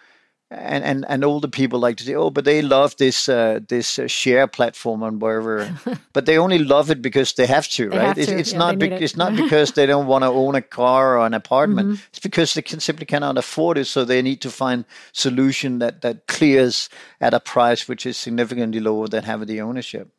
and, 0.50 0.82
and, 0.86 1.06
and 1.10 1.26
older 1.26 1.50
people 1.50 1.78
like 1.78 1.98
to 1.98 2.06
say, 2.06 2.16
oh, 2.16 2.30
but 2.30 2.46
they 2.46 2.62
love 2.62 2.96
this 2.96 3.28
uh, 3.28 3.60
this 3.68 4.00
uh, 4.00 4.08
share 4.08 4.48
platform 4.48 5.04
and 5.04 5.22
wherever, 5.22 5.70
but 6.14 6.26
they 6.26 6.38
only 6.38 6.58
love 6.58 6.90
it 6.90 7.02
because 7.02 7.34
they 7.34 7.46
have 7.46 7.68
to, 7.68 7.90
they 7.90 7.98
right? 7.98 8.18
Have 8.18 8.28
to. 8.28 8.40
It's, 8.40 8.54
yeah, 8.54 8.58
not 8.58 8.80
be- 8.80 8.88
it. 8.88 9.02
it's 9.02 9.18
not 9.18 9.36
because 9.36 9.74
they 9.74 9.86
don't 9.86 10.08
want 10.08 10.24
to 10.24 10.28
own 10.28 10.56
a 10.56 10.62
car 10.62 11.18
or 11.18 11.26
an 11.26 11.34
apartment. 11.34 11.90
Mm-hmm. 11.90 12.04
It's 12.12 12.20
because 12.20 12.54
they 12.54 12.62
can 12.62 12.80
simply 12.80 13.06
cannot 13.06 13.38
afford 13.38 13.78
it, 13.78 13.86
so 13.86 14.06
they 14.06 14.22
need 14.22 14.40
to 14.42 14.50
find 14.50 14.86
solution 15.12 15.80
that 15.80 16.02
that 16.02 16.28
clears 16.28 16.88
at 17.20 17.34
a 17.34 17.42
price 17.42 17.90
which 17.90 18.06
is 18.06 18.16
significantly 18.16 18.80
lower 18.80 19.10
than 19.10 19.26
having 19.26 19.50
the 19.50 19.60
ownership. 19.60 20.14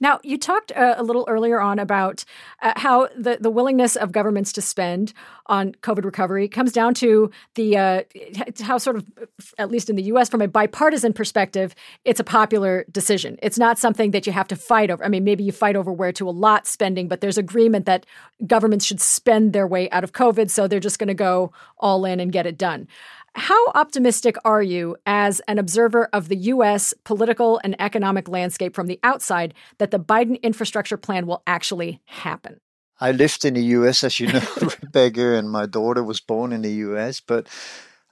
Now, 0.00 0.20
you 0.22 0.38
talked 0.38 0.72
uh, 0.72 0.94
a 0.96 1.02
little 1.02 1.24
earlier 1.28 1.60
on 1.60 1.78
about 1.78 2.24
uh, 2.60 2.72
how 2.76 3.08
the, 3.16 3.38
the 3.40 3.50
willingness 3.50 3.96
of 3.96 4.12
governments 4.12 4.52
to 4.54 4.62
spend 4.62 5.12
on 5.46 5.72
COVID 5.82 6.04
recovery 6.04 6.48
comes 6.48 6.72
down 6.72 6.94
to 6.94 7.30
the 7.54 7.76
uh, 7.76 8.02
how 8.62 8.78
sort 8.78 8.96
of, 8.96 9.06
at 9.58 9.70
least 9.70 9.90
in 9.90 9.96
the 9.96 10.02
U.S., 10.04 10.28
from 10.28 10.40
a 10.40 10.48
bipartisan 10.48 11.12
perspective, 11.12 11.74
it's 12.04 12.20
a 12.20 12.24
popular 12.24 12.84
decision. 12.90 13.38
It's 13.42 13.58
not 13.58 13.78
something 13.78 14.12
that 14.12 14.26
you 14.26 14.32
have 14.32 14.48
to 14.48 14.56
fight 14.56 14.90
over. 14.90 15.04
I 15.04 15.08
mean, 15.08 15.24
maybe 15.24 15.44
you 15.44 15.52
fight 15.52 15.76
over 15.76 15.92
where 15.92 16.12
to 16.12 16.28
allot 16.28 16.66
spending, 16.66 17.08
but 17.08 17.20
there's 17.20 17.38
agreement 17.38 17.86
that 17.86 18.06
governments 18.46 18.84
should 18.84 19.00
spend 19.00 19.52
their 19.52 19.66
way 19.66 19.90
out 19.90 20.04
of 20.04 20.12
COVID, 20.12 20.50
so 20.50 20.66
they're 20.66 20.80
just 20.80 20.98
going 20.98 21.08
to 21.08 21.14
go 21.14 21.52
all 21.78 22.04
in 22.04 22.20
and 22.20 22.32
get 22.32 22.46
it 22.46 22.56
done. 22.56 22.88
How 23.34 23.68
optimistic 23.74 24.36
are 24.44 24.62
you 24.62 24.96
as 25.06 25.40
an 25.48 25.58
observer 25.58 26.08
of 26.12 26.28
the 26.28 26.36
U.S. 26.36 26.92
political 27.04 27.60
and 27.64 27.74
economic 27.80 28.28
landscape 28.28 28.74
from 28.74 28.88
the 28.88 29.00
outside 29.02 29.54
that 29.78 29.90
the 29.90 29.98
Biden 29.98 30.40
infrastructure 30.42 30.96
plan 30.96 31.26
will 31.26 31.42
actually 31.46 32.02
happen? 32.04 32.60
I 33.00 33.12
lived 33.12 33.44
in 33.44 33.54
the 33.54 33.64
U.S., 33.64 34.04
as 34.04 34.20
you 34.20 34.28
know, 34.28 34.42
Rebecca, 34.82 35.34
and 35.34 35.50
my 35.50 35.66
daughter 35.66 36.04
was 36.04 36.20
born 36.20 36.52
in 36.52 36.62
the 36.62 36.72
U.S. 36.72 37.20
But 37.20 37.48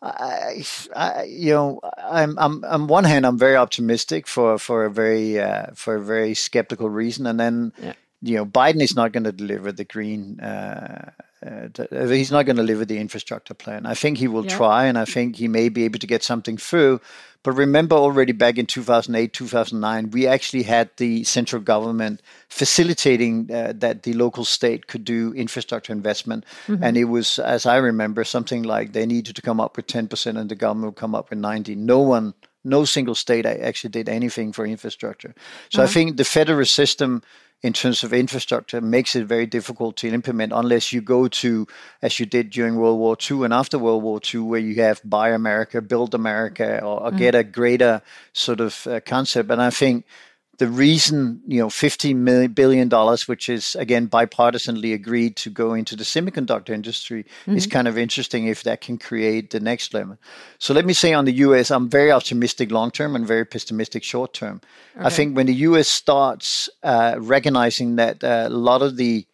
I, 0.03 0.65
I, 0.97 1.25
you 1.25 1.53
know, 1.53 1.81
I'm, 1.99 2.39
I'm, 2.39 2.65
on 2.65 2.87
one 2.87 3.05
hand, 3.05 3.27
I'm 3.27 3.39
very 3.39 3.57
optimistic 3.57 4.27
for 4.27 4.59
for 4.59 4.87
a 4.87 4.91
very 4.91 5.39
uh, 5.39 5.67
for 5.75 5.97
a 5.97 6.03
very 6.03 6.35
skeptical 6.35 6.89
reason, 6.89 7.27
and 7.27 7.39
then. 7.39 7.73
Yeah 7.81 7.93
you 8.23 8.37
know, 8.37 8.47
Biden 8.47 8.83
is 8.83 8.95
not 8.95 9.13
going 9.13 9.25
to 9.25 9.33
deliver 9.33 9.73
the 9.73 9.85
green. 9.85 10.41
Uh, 10.41 11.11
uh, 11.47 12.07
he's 12.07 12.31
not 12.31 12.45
going 12.45 12.57
to 12.57 12.63
live 12.63 12.79
with 12.79 12.89
the 12.89 12.99
infrastructure 12.99 13.55
plan. 13.55 13.87
I 13.87 13.95
think 13.95 14.19
he 14.19 14.29
will 14.29 14.45
yeah. 14.45 14.57
try, 14.57 14.85
and 14.85 14.99
I 14.99 15.07
think 15.07 15.37
he 15.37 15.49
may 15.49 15.71
be 15.71 15.85
able 15.85 15.99
to 15.99 16.07
get 16.07 16.23
something 16.23 16.59
through. 16.59 17.01
But 17.43 17.53
remember, 17.53 17.97
already 17.97 18.33
back 18.33 18.59
in 18.59 18.67
2008, 18.67 19.33
2009, 19.33 20.11
we 20.11 20.27
actually 20.27 20.65
had 20.65 20.91
the 20.99 21.25
central 21.25 21.63
government 21.63 22.21
facilitating 22.49 23.51
uh, 23.51 23.73
that 23.77 24.03
the 24.03 24.13
local 24.13 24.45
state 24.45 24.87
could 24.89 25.05
do 25.05 25.33
infrastructure 25.33 25.93
investment. 25.95 26.45
Mm-hmm. 26.67 26.85
And 26.85 26.97
it 26.99 27.05
was, 27.05 27.39
as 27.39 27.65
I 27.65 27.79
remember, 27.79 28.25
something 28.25 28.63
like 28.63 28.93
they 28.93 29.07
needed 29.07 29.37
to 29.37 29.43
come 29.43 29.59
up 29.59 29.79
with 29.79 29.87
10% 29.87 30.39
and 30.39 30.51
the 30.51 30.55
government 30.55 30.93
would 30.93 31.01
come 31.01 31.15
up 31.15 31.31
with 31.31 31.39
90. 31.39 31.77
No 31.77 32.01
one, 32.01 32.35
no 32.63 32.85
single 32.85 33.15
state 33.15 33.47
actually 33.47 33.91
did 33.91 34.11
anything 34.11 34.53
for 34.53 34.67
infrastructure. 34.67 35.35
So 35.71 35.81
uh-huh. 35.81 35.89
I 35.89 35.93
think 35.93 36.19
the 36.19 36.25
federal 36.25 36.67
system 36.67 37.23
in 37.63 37.73
terms 37.73 38.03
of 38.03 38.13
infrastructure 38.13 38.81
makes 38.81 39.15
it 39.15 39.27
very 39.27 39.47
difficult 39.47 39.97
to 39.97 40.09
implement 40.09 40.53
unless 40.55 40.93
you 40.93 41.01
go 41.01 41.29
to, 41.29 41.67
as 42.01 42.19
you 42.19 42.27
did 42.27 42.51
during 42.51 42.77
World 42.77 42.99
War 42.99 43.17
II 43.31 43.45
and 43.45 43.53
after 43.53 43.79
World 43.79 44.03
War 44.03 44.21
II, 44.23 44.41
where 44.41 44.61
you 44.61 44.77
have 44.83 45.01
Buy 45.05 45.31
America, 45.31 45.83
Build 45.83 46.15
America, 46.15 46.83
or, 46.83 47.03
or 47.03 47.11
mm. 47.11 47.19
get 47.19 47.35
a 47.35 47.45
greater 47.45 48.01
sort 48.33 48.61
of 48.61 48.87
uh, 48.87 49.01
concept. 49.01 49.51
And 49.51 49.61
I 49.61 49.71
think 49.71 50.07
the 50.61 50.69
reason, 50.69 51.41
you 51.47 51.59
know, 51.59 51.69
$15 51.69 52.55
billion, 52.55 52.91
which 53.27 53.49
is 53.49 53.75
again 53.77 54.09
bipartisanly 54.09 54.93
agreed 54.93 55.35
to 55.37 55.49
go 55.49 55.73
into 55.73 55.97
the 55.97 56.05
semiconductor 56.05 56.69
industry, 56.69 57.25
mm-hmm. 57.25 57.57
is 57.57 57.67
kind 57.67 57.89
of 57.89 57.97
interesting 57.97 58.47
if 58.47 58.63
that 58.65 58.83
can 58.83 58.99
create 58.99 59.53
the 59.53 59.59
next 59.59 59.95
level. 59.95 60.19
So 60.59 60.75
let 60.75 60.85
me 60.85 60.93
say 60.93 61.15
on 61.15 61.25
the 61.25 61.33
US, 61.47 61.71
I'm 61.71 61.89
very 61.89 62.13
optimistic 62.13 62.71
long 62.71 62.91
term 62.91 63.17
and 63.17 63.27
very 63.27 63.47
pessimistic 63.47 64.05
short 64.05 64.35
term. 64.35 64.61
Okay. 64.97 65.07
I 65.07 65.09
think 65.09 65.35
when 65.35 65.47
the 65.47 65.55
US 65.71 65.89
starts 65.89 66.69
uh, 66.83 67.15
recognizing 67.19 67.97
that 67.97 68.23
uh, 68.23 68.45
a 68.47 68.51
lot 68.51 68.83
of 68.83 68.99
the 68.99 69.27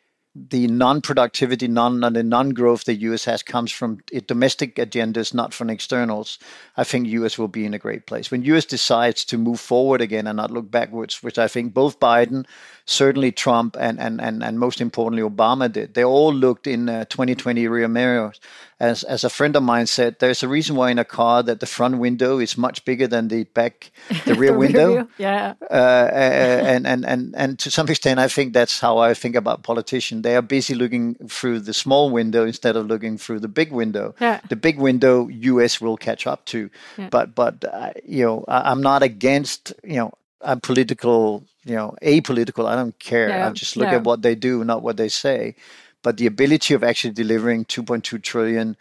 the 0.51 0.66
non-productivity, 0.66 1.68
non 1.68 2.01
the 2.01 2.22
non-growth 2.22 2.85
the 2.85 2.94
U.S. 2.94 3.25
has 3.25 3.42
comes 3.42 3.72
from 3.72 4.01
domestic 4.27 4.77
agendas, 4.77 5.33
not 5.33 5.55
from 5.55 5.70
externals. 5.70 6.38
I 6.77 6.85
think 6.85 7.09
U.S. 7.09 7.38
will 7.38 7.49
be 7.49 7.64
in 7.64 7.75
a 7.75 7.79
great 7.79 8.07
place 8.07 8.31
when 8.31 8.42
U.S. 8.42 8.64
decides 8.64 9.25
to 9.27 9.38
move 9.38 9.61
forward 9.61 10.01
again 10.01 10.27
and 10.27 10.37
not 10.37 10.51
look 10.51 10.70
backwards, 10.70 11.22
which 11.22 11.38
I 11.38 11.49
think 11.49 11.75
both 11.75 11.99
Biden 12.01 12.44
certainly 12.87 13.33
Trump 13.33 13.77
and, 13.79 13.99
and, 14.01 14.20
and, 14.20 14.42
and 14.42 14.59
most 14.61 14.81
importantly 14.81 15.29
Obama 15.29 15.70
did. 15.70 15.94
They 15.94 16.05
all 16.05 16.33
looked 16.33 16.68
in 16.68 16.88
uh, 16.88 17.05
2020 17.07 17.66
rear 17.66 17.88
mirrors. 17.88 18.40
As, 18.79 19.03
as 19.03 19.25
a 19.25 19.31
friend 19.31 19.57
of 19.57 19.62
mine 19.62 19.87
said, 19.87 20.18
there's 20.20 20.42
a 20.42 20.49
reason 20.49 20.77
why 20.77 20.90
in 20.90 20.99
a 20.99 21.05
car 21.05 21.42
that 21.42 21.61
the 21.61 21.66
front 21.66 21.99
window 21.99 22.38
is 22.38 22.57
much 22.57 22.85
bigger 22.85 23.07
than 23.07 23.29
the 23.29 23.44
back, 23.44 23.90
the 24.25 24.35
rear 24.38 24.53
the 24.53 24.59
window. 24.59 24.94
Rear 24.94 25.09
yeah. 25.18 25.55
Uh, 25.68 26.11
and, 26.12 26.87
and, 26.87 27.05
and, 27.05 27.35
and 27.37 27.59
to 27.59 27.70
some 27.70 27.88
extent, 27.90 28.20
I 28.20 28.29
think 28.29 28.53
that's 28.53 28.79
how 28.79 28.99
I 28.99 29.14
think 29.14 29.35
about 29.35 29.64
politicians. 29.64 30.22
They 30.27 30.37
are 30.37 30.43
busy 30.43 30.75
looking 30.75 31.15
through 31.29 31.61
the 31.61 31.73
small 31.73 32.11
window 32.11 32.45
instead 32.45 32.75
of 32.77 32.87
looking 32.87 33.17
through 33.17 33.41
the 33.41 33.49
big 33.61 33.71
window. 33.71 34.15
Yeah. 34.21 34.41
The 34.49 34.57
big 34.57 34.77
window, 34.79 35.29
U.S. 35.29 35.81
will 35.81 35.97
catch 35.97 36.27
up 36.27 36.45
to. 36.47 36.69
Yeah. 36.99 37.09
But, 37.11 37.35
but 37.35 37.65
uh, 37.65 37.93
you 38.05 38.25
know, 38.25 38.45
I, 38.49 38.71
I'm 38.71 38.83
not 38.83 39.03
against, 39.03 39.73
you 39.85 39.97
know, 39.97 40.12
a 40.41 40.57
political 40.57 41.45
you 41.67 41.75
know, 41.75 41.95
apolitical. 42.01 42.67
I 42.67 42.77
don't 42.77 42.99
care. 42.99 43.29
No, 43.29 43.49
I 43.49 43.51
just 43.51 43.77
look 43.77 43.89
no. 43.89 43.97
at 43.97 44.05
what 44.05 44.23
they 44.23 44.35
do, 44.35 44.65
not 44.65 44.83
what 44.83 44.97
they 44.97 45.09
say. 45.09 45.57
But 46.03 46.17
the 46.17 46.27
ability 46.27 46.75
of 46.75 46.85
actually 46.85 47.12
delivering 47.12 47.65
2.2 47.65 48.23
trillion, 48.23 48.77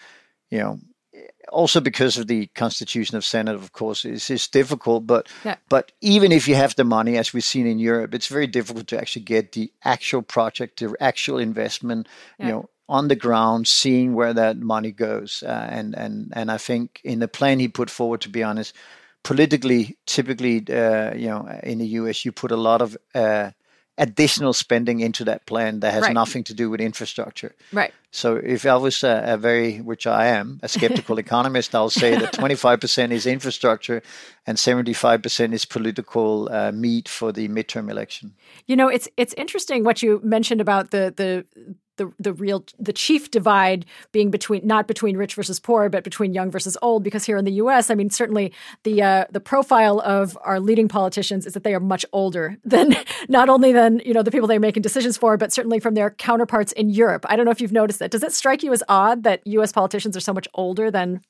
you 0.52 0.60
know, 0.60 0.80
also 1.50 1.80
because 1.82 2.18
of 2.18 2.28
the 2.28 2.48
constitution 2.48 3.18
of 3.18 3.26
Senate, 3.26 3.56
of 3.56 3.72
course, 3.72 4.06
is 4.06 4.30
is 4.30 4.48
difficult. 4.48 5.08
But 5.08 5.28
yeah. 5.44 5.56
but 5.70 5.92
even 6.02 6.32
if 6.32 6.48
you 6.48 6.56
have 6.56 6.76
the 6.76 6.84
money, 6.84 7.18
as 7.18 7.34
we've 7.34 7.44
seen 7.44 7.68
in 7.68 7.80
Europe, 7.80 8.14
it's 8.14 8.28
very 8.28 8.48
difficult 8.48 8.88
to 8.88 8.98
actually 8.98 9.26
get 9.26 9.52
the 9.52 9.72
actual 9.84 10.22
project, 10.22 10.80
the 10.80 10.96
actual 11.00 11.40
investment, 11.40 12.08
yeah. 12.40 12.46
you 12.46 12.52
know, 12.52 12.70
on 12.88 13.08
the 13.08 13.16
ground, 13.16 13.68
seeing 13.68 14.14
where 14.14 14.34
that 14.34 14.58
money 14.58 14.92
goes. 14.92 15.44
Uh, 15.46 15.68
and 15.70 15.96
and 15.96 16.32
and 16.36 16.52
I 16.52 16.58
think 16.58 17.02
in 17.04 17.20
the 17.20 17.28
plan 17.28 17.60
he 17.60 17.68
put 17.68 17.90
forward, 17.90 18.22
to 18.22 18.30
be 18.30 18.44
honest 18.44 18.74
politically, 19.26 19.98
typically, 20.06 20.64
uh, 20.70 21.12
you 21.16 21.28
know, 21.28 21.50
in 21.64 21.80
the 21.80 21.88
US, 22.00 22.24
you 22.24 22.32
put 22.32 22.52
a 22.52 22.56
lot 22.56 22.82
of 22.82 22.96
uh, 23.16 23.50
additional 23.98 24.54
spending 24.54 25.00
into 25.00 25.24
that 25.24 25.46
plan 25.46 25.80
that 25.80 25.94
has 25.94 26.04
right. 26.04 26.14
nothing 26.14 26.44
to 26.44 26.54
do 26.54 26.70
with 26.70 26.82
infrastructure. 26.82 27.56
Right. 27.72 27.94
So 28.12 28.36
if 28.36 28.66
I 28.66 28.76
was 28.76 29.04
a, 29.04 29.24
a 29.26 29.38
very, 29.38 29.78
which 29.78 30.06
I 30.08 30.28
am, 30.28 30.60
a 30.64 30.68
skeptical 30.68 31.18
economist, 31.26 31.74
I'll 31.74 31.90
say 31.90 32.18
that 32.18 32.34
25% 32.34 33.12
is 33.12 33.26
infrastructure 33.26 34.02
and 34.46 34.58
75% 34.58 35.54
is 35.54 35.66
political 35.66 36.50
uh, 36.52 36.72
meat 36.72 37.08
for 37.08 37.32
the 37.32 37.48
midterm 37.48 37.90
election. 37.90 38.34
You 38.68 38.76
know, 38.76 38.88
it's 38.88 39.08
it's 39.18 39.34
interesting 39.36 39.84
what 39.84 40.02
you 40.02 40.20
mentioned 40.24 40.62
about 40.62 40.92
the 40.92 41.14
the 41.16 41.46
the 41.98 42.12
the 42.20 42.34
real 42.34 42.66
the 42.80 42.94
chief 42.94 43.32
divide 43.32 43.86
being 44.12 44.32
between 44.32 44.66
not 44.66 44.88
between 44.88 45.18
rich 45.18 45.36
versus 45.36 45.60
poor, 45.60 45.90
but 45.90 46.04
between 46.04 46.34
young 46.34 46.52
versus 46.52 46.78
old. 46.82 47.04
Because 47.04 47.26
here 47.26 47.38
in 47.38 47.46
the 47.46 47.54
U.S., 47.54 47.90
I 47.90 47.96
mean, 47.96 48.10
certainly 48.10 48.52
the 48.84 49.02
uh, 49.02 49.26
the 49.32 49.40
profile 49.40 50.02
of 50.02 50.38
our 50.42 50.60
leading 50.60 50.88
politicians 50.88 51.46
is 51.46 51.54
that 51.54 51.64
they 51.64 51.74
are 51.74 51.80
much 51.80 52.06
older 52.14 52.58
than 52.64 52.96
not 53.30 53.50
only 53.50 53.72
than 53.72 54.02
you 54.06 54.14
know 54.14 54.24
the 54.24 54.32
people 54.32 54.48
they're 54.48 54.60
making 54.60 54.82
decisions 54.82 55.18
for, 55.18 55.38
but 55.38 55.54
certainly 55.54 55.80
from 55.80 55.94
their 55.94 56.12
counterparts 56.12 56.72
in 56.74 56.90
Europe. 56.90 57.26
I 57.30 57.36
don't 57.36 57.46
know 57.46 57.52
if 57.52 57.62
you've 57.62 57.72
noticed 57.72 58.00
that. 58.00 58.12
Does 58.12 58.24
it 58.24 58.34
strike 58.34 58.64
you 58.64 58.74
as 58.74 58.84
odd 58.90 59.24
that 59.24 59.46
U.S. 59.46 59.72
politicians 59.72 60.16
are 60.18 60.22
so 60.22 60.34
much 60.34 60.48
older 60.54 60.92
than 60.92 61.22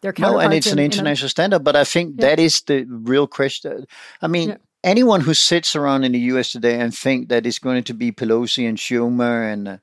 their 0.00 0.12
counterparts? 0.12 0.42
No, 0.42 0.44
and 0.44 0.54
it's 0.54 0.66
in, 0.66 0.78
an 0.78 0.84
international 0.84 1.28
standard, 1.28 1.64
but 1.64 1.76
I 1.76 1.84
think 1.84 2.16
yeah. 2.18 2.28
that 2.28 2.40
is 2.40 2.62
the 2.62 2.84
real 2.84 3.26
question. 3.26 3.86
I 4.20 4.28
mean. 4.28 4.50
Yeah 4.50 4.56
anyone 4.84 5.20
who 5.22 5.34
sits 5.34 5.76
around 5.76 6.04
in 6.04 6.12
the 6.12 6.18
U.S. 6.20 6.52
today 6.52 6.78
and 6.80 6.94
think 6.94 7.28
that 7.28 7.46
it's 7.46 7.58
going 7.58 7.84
to 7.84 7.94
be 7.94 8.12
Pelosi 8.12 8.68
and 8.68 8.78
Schumer 8.78 9.52
and 9.52 9.68
uh, 9.68 9.76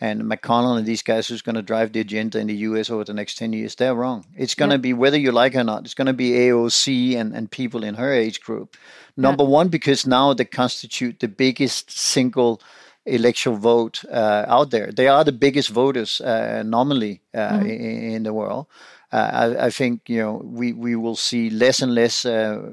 and 0.00 0.22
McConnell 0.22 0.76
and 0.76 0.84
these 0.84 1.02
guys 1.02 1.28
who's 1.28 1.40
going 1.40 1.54
to 1.54 1.62
drive 1.62 1.92
the 1.92 2.00
agenda 2.00 2.38
in 2.38 2.48
the 2.48 2.56
U.S. 2.68 2.90
over 2.90 3.04
the 3.04 3.14
next 3.14 3.36
ten 3.36 3.52
years, 3.52 3.76
they're 3.76 3.94
wrong. 3.94 4.26
It's 4.36 4.54
going 4.54 4.72
to 4.72 4.78
be 4.78 4.92
whether 4.92 5.16
you 5.16 5.30
like 5.30 5.54
it 5.54 5.58
or 5.58 5.64
not. 5.64 5.84
It's 5.84 5.94
going 5.94 6.06
to 6.06 6.12
be 6.12 6.30
AOC 6.30 7.16
and 7.16 7.34
and 7.34 7.50
people 7.50 7.84
in 7.84 7.94
her 7.94 8.12
age 8.12 8.40
group. 8.40 8.76
Number 9.16 9.44
one, 9.44 9.68
because 9.68 10.06
now 10.06 10.34
they 10.34 10.44
constitute 10.44 11.20
the 11.20 11.28
biggest 11.28 11.90
single 11.90 12.60
electoral 13.06 13.56
vote 13.56 14.04
uh, 14.10 14.44
out 14.48 14.70
there. 14.70 14.90
They 14.90 15.08
are 15.08 15.24
the 15.24 15.32
biggest 15.32 15.68
voters 15.70 16.20
uh, 16.20 16.62
nominally 16.64 17.20
uh, 17.34 17.38
mm-hmm. 17.38 17.66
in, 17.66 18.12
in, 18.14 18.22
the 18.22 18.32
world. 18.32 18.66
Uh, 19.12 19.30
I, 19.32 19.66
I, 19.66 19.70
think 19.70 20.08
you 20.08 20.18
know 20.18 20.40
we, 20.42 20.72
we 20.72 20.96
will 20.96 21.16
see 21.16 21.50
less 21.50 21.82
and 21.82 21.94
less 21.94 22.24
uh, 22.24 22.70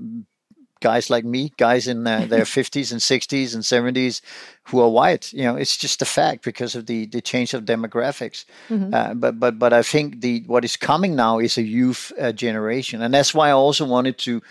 guys 0.82 1.10
like 1.10 1.24
me, 1.24 1.54
guys 1.58 1.88
in 1.88 2.06
uh, 2.06 2.26
their 2.28 2.44
50s 2.44 2.92
and 2.92 3.00
60s 3.00 3.54
and 3.54 3.64
70s 3.64 4.22
who 4.66 4.82
are 4.82 4.90
white. 4.90 5.32
You 5.32 5.44
know, 5.44 5.56
it's 5.56 5.78
just 5.78 6.02
a 6.02 6.06
fact 6.06 6.44
because 6.44 6.76
of 6.76 6.88
the, 6.88 7.06
the 7.06 7.22
change 7.22 7.54
of 7.54 7.64
demographics. 7.64 8.44
Mm-hmm. 8.70 8.94
Uh, 8.94 9.14
but 9.14 9.40
but 9.40 9.58
but 9.58 9.72
I 9.72 9.84
think 9.84 10.22
the 10.22 10.44
what 10.48 10.66
is 10.66 10.76
coming 10.76 11.16
now 11.16 11.40
is 11.40 11.58
a 11.58 11.64
youth 11.64 12.12
uh, 12.20 12.32
generation, 12.34 13.02
and 13.02 13.14
that's 13.14 13.34
why 13.34 13.50
I 13.50 13.54
also 13.54 13.86
wanted 13.86 14.18
to 14.20 14.42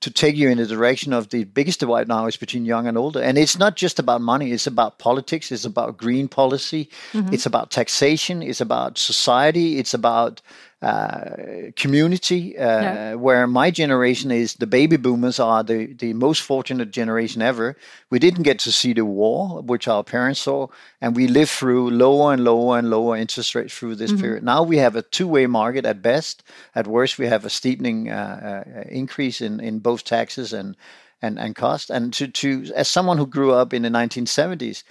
to 0.00 0.10
take 0.10 0.36
you 0.36 0.48
in 0.48 0.58
the 0.58 0.66
direction 0.66 1.12
of 1.12 1.30
the 1.30 1.44
biggest 1.44 1.80
divide 1.80 2.06
now 2.06 2.26
is 2.26 2.36
between 2.36 2.64
young 2.64 2.86
and 2.86 2.96
older. 2.96 3.20
And 3.20 3.36
it's 3.36 3.58
not 3.58 3.74
just 3.74 3.98
about 3.98 4.20
money, 4.20 4.52
it's 4.52 4.66
about 4.66 4.98
politics, 4.98 5.50
it's 5.50 5.64
about 5.64 5.96
green 5.96 6.28
policy, 6.28 6.88
mm-hmm. 7.12 7.34
it's 7.34 7.46
about 7.46 7.72
taxation, 7.72 8.40
it's 8.42 8.60
about 8.60 8.96
society, 8.96 9.78
it's 9.78 9.94
about 9.94 10.40
uh, 10.80 11.72
community 11.74 12.56
uh, 12.56 13.16
where 13.16 13.48
my 13.48 13.68
generation 13.68 14.30
is 14.30 14.54
the 14.54 14.66
baby 14.66 14.96
boomers 14.96 15.40
are 15.40 15.64
the, 15.64 15.92
the 15.94 16.12
most 16.12 16.40
fortunate 16.40 16.92
generation 16.92 17.42
ever. 17.42 17.76
We 18.10 18.20
didn't 18.20 18.44
get 18.44 18.60
to 18.60 18.70
see 18.70 18.92
the 18.92 19.04
war, 19.04 19.60
which 19.60 19.88
our 19.88 20.04
parents 20.04 20.40
saw, 20.40 20.68
and 21.00 21.16
we 21.16 21.26
lived 21.26 21.50
through 21.50 21.90
lower 21.90 22.32
and 22.32 22.44
lower 22.44 22.78
and 22.78 22.90
lower 22.90 23.16
interest 23.16 23.56
rates 23.56 23.76
through 23.76 23.96
this 23.96 24.12
mm-hmm. 24.12 24.20
period. 24.20 24.44
Now 24.44 24.62
we 24.62 24.76
have 24.76 24.94
a 24.94 25.02
two 25.02 25.26
way 25.26 25.46
market 25.46 25.84
at 25.84 26.00
best. 26.00 26.44
At 26.76 26.86
worst, 26.86 27.18
we 27.18 27.26
have 27.26 27.44
a 27.44 27.50
steepening 27.50 28.10
uh, 28.10 28.64
uh, 28.76 28.82
increase 28.88 29.40
in, 29.40 29.58
in 29.58 29.80
both 29.80 30.04
taxes 30.04 30.52
and 30.52 30.76
and, 31.20 31.38
and 31.38 31.56
cost. 31.56 31.90
And 31.90 32.12
to, 32.14 32.28
to 32.28 32.70
as 32.76 32.88
someone 32.88 33.18
who 33.18 33.26
grew 33.26 33.52
up 33.52 33.74
in 33.74 33.82
the 33.82 33.88
1970s, 33.88 34.84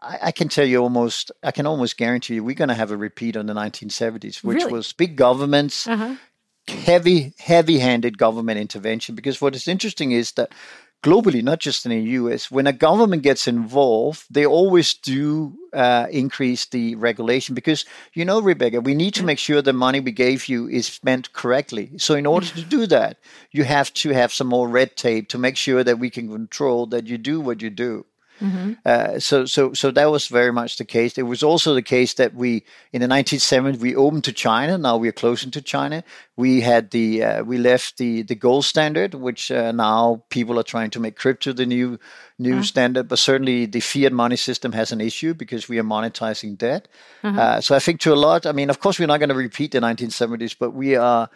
I, 0.00 0.18
I, 0.24 0.32
can 0.32 0.48
tell 0.48 0.64
you 0.66 0.82
almost, 0.82 1.32
I 1.42 1.50
can 1.50 1.66
almost 1.66 1.96
guarantee 1.96 2.34
you, 2.34 2.44
we're 2.44 2.54
going 2.54 2.68
to 2.68 2.74
have 2.74 2.90
a 2.90 2.96
repeat 2.96 3.36
on 3.36 3.46
the 3.46 3.54
1970s, 3.54 4.44
which 4.44 4.58
really? 4.58 4.72
was 4.72 4.92
big 4.92 5.16
governments, 5.16 5.86
uh-huh. 5.86 6.16
heavy, 6.68 7.34
heavy-handed 7.38 8.18
government 8.18 8.60
intervention. 8.60 9.14
Because 9.14 9.40
what 9.40 9.54
is 9.54 9.68
interesting 9.68 10.12
is 10.12 10.32
that 10.32 10.50
globally, 11.02 11.42
not 11.42 11.60
just 11.60 11.86
in 11.86 11.90
the 11.90 12.10
US, 12.12 12.50
when 12.50 12.66
a 12.66 12.72
government 12.72 13.22
gets 13.22 13.46
involved, 13.46 14.24
they 14.30 14.44
always 14.44 14.94
do 14.94 15.56
uh, 15.72 16.06
increase 16.10 16.66
the 16.66 16.94
regulation 16.96 17.54
because, 17.54 17.84
you 18.14 18.24
know, 18.24 18.40
Rebecca, 18.40 18.80
we 18.80 18.94
need 18.94 19.14
to 19.14 19.24
make 19.24 19.38
sure 19.38 19.62
the 19.62 19.72
money 19.72 20.00
we 20.00 20.12
gave 20.12 20.48
you 20.48 20.68
is 20.68 20.86
spent 20.86 21.32
correctly. 21.32 21.92
So, 21.98 22.14
in 22.14 22.26
order 22.26 22.46
to 22.46 22.62
do 22.62 22.86
that, 22.88 23.18
you 23.52 23.64
have 23.64 23.92
to 23.94 24.10
have 24.10 24.32
some 24.32 24.48
more 24.48 24.68
red 24.68 24.96
tape 24.96 25.28
to 25.28 25.38
make 25.38 25.56
sure 25.56 25.84
that 25.84 25.98
we 25.98 26.10
can 26.10 26.28
control 26.28 26.86
that 26.86 27.06
you 27.06 27.18
do 27.18 27.40
what 27.40 27.62
you 27.62 27.70
do. 27.70 28.04
Mm-hmm. 28.40 28.72
Uh, 28.84 29.18
so, 29.18 29.44
so, 29.46 29.72
so 29.72 29.90
that 29.90 30.10
was 30.10 30.28
very 30.28 30.52
much 30.52 30.76
the 30.76 30.84
case. 30.84 31.16
It 31.16 31.22
was 31.22 31.42
also 31.42 31.74
the 31.74 31.82
case 31.82 32.14
that 32.14 32.34
we, 32.34 32.64
in 32.92 33.00
the 33.00 33.06
1970s, 33.06 33.78
we 33.78 33.94
opened 33.94 34.24
to 34.24 34.32
China. 34.32 34.76
Now 34.78 34.96
we 34.96 35.08
are 35.08 35.12
closing 35.12 35.50
to 35.52 35.62
China. 35.62 36.04
We 36.36 36.60
had 36.60 36.90
the, 36.90 37.22
uh, 37.22 37.44
we 37.44 37.58
left 37.58 37.96
the 37.96 38.22
the 38.22 38.34
gold 38.34 38.64
standard, 38.64 39.14
which 39.14 39.50
uh, 39.50 39.72
now 39.72 40.22
people 40.28 40.58
are 40.58 40.64
trying 40.64 40.90
to 40.90 41.00
make 41.00 41.16
crypto 41.16 41.52
the 41.52 41.66
new 41.66 41.98
new 42.38 42.54
uh-huh. 42.54 42.62
standard. 42.62 43.08
But 43.08 43.18
certainly 43.18 43.66
the 43.66 43.80
fiat 43.80 44.12
money 44.12 44.36
system 44.36 44.72
has 44.72 44.92
an 44.92 45.00
issue 45.00 45.34
because 45.34 45.68
we 45.68 45.78
are 45.78 45.84
monetizing 45.84 46.58
debt. 46.58 46.88
Uh-huh. 47.24 47.60
so 47.60 47.74
I 47.74 47.78
think 47.78 48.00
to 48.00 48.12
a 48.12 48.14
lot, 48.14 48.46
I 48.46 48.52
mean, 48.52 48.70
of 48.70 48.80
course, 48.80 48.98
we're 48.98 49.06
not 49.06 49.18
going 49.18 49.30
to 49.30 49.34
repeat 49.34 49.72
the 49.72 49.80
1970s, 49.80 50.56
but 50.58 50.70
we 50.70 50.94
are 50.96 51.30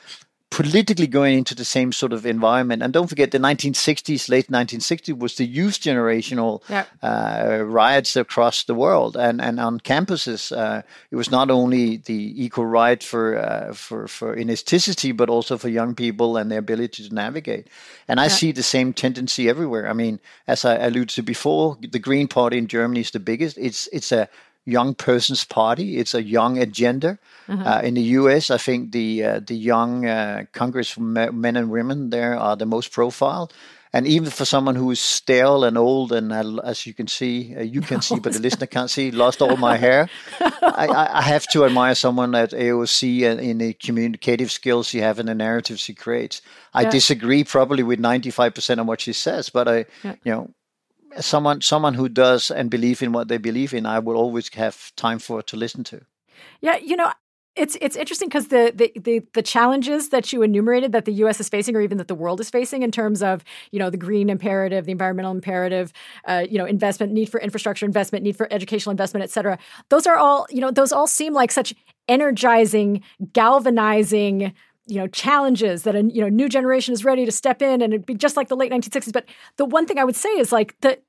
politically 0.51 1.07
going 1.07 1.39
into 1.39 1.55
the 1.55 1.65
same 1.65 1.93
sort 1.93 2.13
of 2.13 2.27
environment. 2.27 2.83
And 2.83 2.93
don't 2.93 3.07
forget, 3.07 3.31
the 3.31 3.39
1960s, 3.39 4.29
late 4.29 4.49
1960s, 4.49 5.17
was 5.17 5.37
the 5.37 5.47
youth 5.47 5.79
generational 5.81 6.61
yep. 6.69 6.89
uh, 7.03 7.63
riots 7.65 8.17
across 8.17 8.65
the 8.65 8.75
world 8.75 9.17
and, 9.17 9.41
and 9.41 9.61
on 9.61 9.79
campuses. 9.79 10.55
Uh, 10.55 10.83
it 11.11 11.17
was 11.17 11.31
not 11.31 11.51
only 11.51 11.99
the 11.99 12.45
equal 12.45 12.67
right 12.67 13.01
for, 13.03 13.39
uh, 13.39 13.73
for, 13.73 14.09
for 14.09 14.37
inelasticity, 14.37 15.17
but 15.17 15.31
also 15.31 15.57
for 15.57 15.69
young 15.69 15.95
people 15.95 16.37
and 16.37 16.51
their 16.51 16.59
ability 16.59 17.09
to 17.09 17.15
navigate. 17.15 17.69
And 18.09 18.19
I 18.19 18.27
see 18.27 18.51
the 18.51 18.65
same 18.65 18.93
tendency 18.93 19.49
everywhere. 19.49 19.89
I 19.89 19.93
mean, 19.93 20.19
as 20.49 20.65
I 20.65 20.75
alluded 20.79 21.11
to 21.11 21.23
before, 21.23 21.79
the 21.81 22.01
Green 22.01 22.27
Party 22.27 22.59
in 22.59 22.67
Germany 22.67 23.01
is 23.01 23.13
the 23.13 23.21
biggest. 23.21 23.57
It's, 23.57 23.89
it's 23.93 24.11
a 24.11 24.29
young 24.65 24.95
person's 24.95 25.45
party. 25.45 25.99
It's 25.99 26.15
a 26.15 26.23
young 26.23 26.59
agenda. 26.59 27.19
Mm-hmm. 27.49 27.67
Uh, 27.67 27.81
in 27.81 27.95
the 27.95 28.03
U.S., 28.03 28.51
I 28.51 28.59
think 28.59 28.93
the 28.93 29.25
uh, 29.25 29.41
the 29.41 29.57
young 29.57 30.07
uh, 30.07 30.45
Congress 30.53 30.99
men 30.99 31.57
and 31.57 31.71
women 31.71 32.11
there 32.11 32.37
are 32.37 32.57
the 32.57 32.67
most 32.67 32.93
profile. 32.93 33.51
And 33.93 34.07
even 34.07 34.31
for 34.31 34.45
someone 34.45 34.77
who 34.77 34.89
is 34.93 35.01
stale 35.01 35.65
and 35.65 35.77
old, 35.77 36.13
and 36.13 36.33
as 36.33 36.87
you 36.87 36.95
can 36.95 37.09
see, 37.09 37.57
uh, 37.57 37.63
you 37.63 37.81
can 37.81 38.01
see, 38.01 38.21
but 38.21 38.33
the 38.33 38.39
listener 38.47 38.69
can't 38.69 38.89
see, 38.89 39.11
lost 39.11 39.43
all 39.43 39.57
my 39.57 39.77
hair. 39.77 40.09
I, 40.41 41.09
I, 41.13 41.23
have 41.23 41.49
to 41.49 41.65
admire 41.65 41.97
someone 41.97 42.37
at 42.37 42.53
AOC 42.53 43.25
and 43.29 43.41
in 43.41 43.59
the 43.59 43.73
communicative 43.73 44.53
skills 44.53 44.87
she 44.87 44.99
have 44.99 45.19
and 45.19 45.29
the 45.29 45.35
narratives 45.35 45.81
she 45.81 45.95
creates. 45.95 46.41
I 46.73 46.83
yeah. 46.83 46.91
disagree 46.91 47.43
probably 47.43 47.83
with 47.83 47.99
ninety 47.99 48.31
five 48.31 48.55
percent 48.55 48.79
of 48.79 48.87
what 48.87 49.01
she 49.01 49.13
says, 49.13 49.51
but 49.51 49.67
I, 49.67 49.87
yeah. 50.05 50.15
you 50.23 50.33
know, 50.33 50.51
someone 51.19 51.61
someone 51.61 51.95
who 51.95 52.09
does 52.09 52.51
and 52.51 52.71
believe 52.71 53.03
in 53.03 53.13
what 53.13 53.29
they 53.29 53.39
believe 53.39 53.75
in, 53.75 53.87
I 53.87 53.99
will 53.99 54.17
always 54.17 54.53
have 54.55 54.95
time 54.97 55.19
for 55.19 55.43
to 55.43 55.57
listen 55.57 55.85
to. 55.85 56.03
Yeah, 56.61 56.77
you 56.77 56.97
know, 56.97 57.13
it's 57.57 57.77
it's 57.81 57.97
interesting 57.97 58.29
because 58.29 58.49
the, 58.49 58.73
the, 58.75 58.93
the 58.99 59.23
the 59.35 59.43
challenges 59.43 60.11
that 60.11 60.33
you 60.33 60.43
enumerated 60.43 60.93
that 60.93 61.05
the 61.05 61.13
U.S. 61.15 61.41
is 61.41 61.49
facing, 61.49 61.75
or 61.75 61.81
even 61.81 61.99
that 61.99 62.09
the 62.09 62.15
world 62.15 62.41
is 62.41 62.49
facing, 62.49 62.83
in 62.83 62.91
terms 62.91 63.23
of 63.23 63.45
you 63.73 63.79
know 63.79 63.91
the 63.91 63.97
green 63.97 64.31
imperative, 64.31 64.87
the 64.87 64.93
environmental 64.93 65.33
imperative, 65.33 65.93
uh, 66.27 66.47
you 66.49 66.59
know 66.59 66.65
investment, 66.65 67.13
need 67.13 67.29
for 67.29 67.41
infrastructure 67.41 67.85
investment, 67.85 68.25
need 68.25 68.37
for 68.37 68.51
educational 68.53 68.93
investment, 68.93 69.25
et 69.25 69.31
cetera. 69.31 69.59
Those 69.89 70.07
are 70.07 70.17
all 70.17 70.47
you 70.51 70.61
know 70.61 70.71
those 70.71 70.93
all 70.93 71.07
seem 71.07 71.35
like 71.35 71.51
such 71.51 71.75
energizing, 72.09 73.03
galvanizing 73.33 74.53
you 74.91 74.97
know 74.97 75.07
challenges 75.07 75.85
that 75.85 75.95
a 75.95 76.03
you 76.03 76.21
know 76.21 76.29
new 76.29 76.49
generation 76.49 76.93
is 76.93 77.05
ready 77.05 77.25
to 77.25 77.31
step 77.31 77.63
in 77.63 77.81
and 77.81 77.95
it'd 77.95 78.05
be 78.05 78.15
just 78.15 78.37
like 78.37 78.49
the 78.49 78.57
late 78.57 78.73
1960s 78.73 79.13
but 79.13 79.25
the 79.57 79.65
one 79.65 79.87
thing 79.87 79.99
i 79.99 80.05
would 80.05 80.17
say 80.17 80.29
is 80.31 80.51
like 80.51 80.79
that 80.81 81.03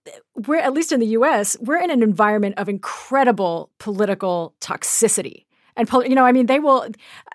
we're 0.47 0.59
at 0.59 0.73
least 0.73 0.91
in 0.91 0.99
the 0.99 1.07
us 1.07 1.57
we're 1.61 1.81
in 1.81 1.89
an 1.89 2.03
environment 2.03 2.55
of 2.57 2.69
incredible 2.69 3.69
political 3.79 4.53
toxicity. 4.61 5.45
And 5.75 5.89
you 6.05 6.15
know 6.15 6.25
i 6.25 6.31
mean 6.31 6.45
they 6.45 6.59
will 6.59 6.87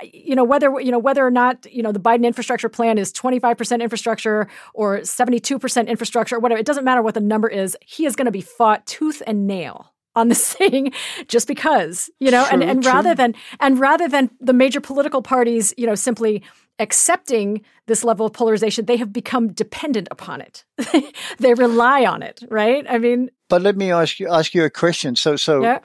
you 0.03 0.37
know 0.37 0.45
whether 0.45 0.81
you 0.81 0.93
know 0.93 0.99
whether 0.99 1.27
or 1.27 1.31
not 1.31 1.67
you 1.73 1.83
know 1.83 1.91
the 1.91 1.99
biden 1.99 2.25
infrastructure 2.25 2.69
plan 2.69 2.97
is 2.97 3.13
25% 3.13 3.83
infrastructure 3.83 4.47
or 4.73 4.99
72% 4.99 5.89
infrastructure 5.89 6.37
or 6.37 6.39
whatever 6.39 6.61
it 6.61 6.67
doesn't 6.67 6.85
matter 6.85 7.03
what 7.03 7.15
the 7.15 7.21
number 7.21 7.49
is 7.49 7.77
he 7.81 8.07
is 8.07 8.15
going 8.15 8.27
to 8.27 8.31
be 8.31 8.43
fought 8.43 8.87
tooth 8.87 9.23
and 9.27 9.47
nail 9.47 9.93
on 10.17 10.29
this 10.29 10.53
thing 10.59 10.93
just 11.29 11.47
because 11.47 12.11
you 12.19 12.31
know 12.31 12.45
true, 12.45 12.55
and, 12.55 12.63
and 12.71 12.85
rather 12.85 13.15
than 13.15 13.35
and 13.61 13.79
rather 13.79 14.09
than 14.09 14.31
the 14.41 14.53
major 14.53 14.81
political 14.81 15.23
parties 15.23 15.73
you 15.77 15.87
know 15.87 15.95
simply 15.95 16.43
accepting 16.79 17.63
this 17.87 18.05
level 18.05 18.27
of 18.27 18.33
polarization 18.33 18.85
they 18.87 18.97
have 18.97 19.13
become 19.13 19.53
dependent 19.53 20.09
upon 20.11 20.41
it. 20.41 20.65
They 21.39 21.55
rely 21.55 22.05
on 22.05 22.23
it 22.23 22.43
right? 22.49 22.85
I 22.89 22.99
mean 22.99 23.31
but 23.49 23.63
let 23.63 23.77
me 23.77 23.93
ask 23.93 24.19
you 24.19 24.29
ask 24.29 24.55
you 24.55 24.65
a 24.65 24.71
question. 24.71 25.15
So 25.17 25.37
so 25.37 25.63
yeah. 25.63 25.79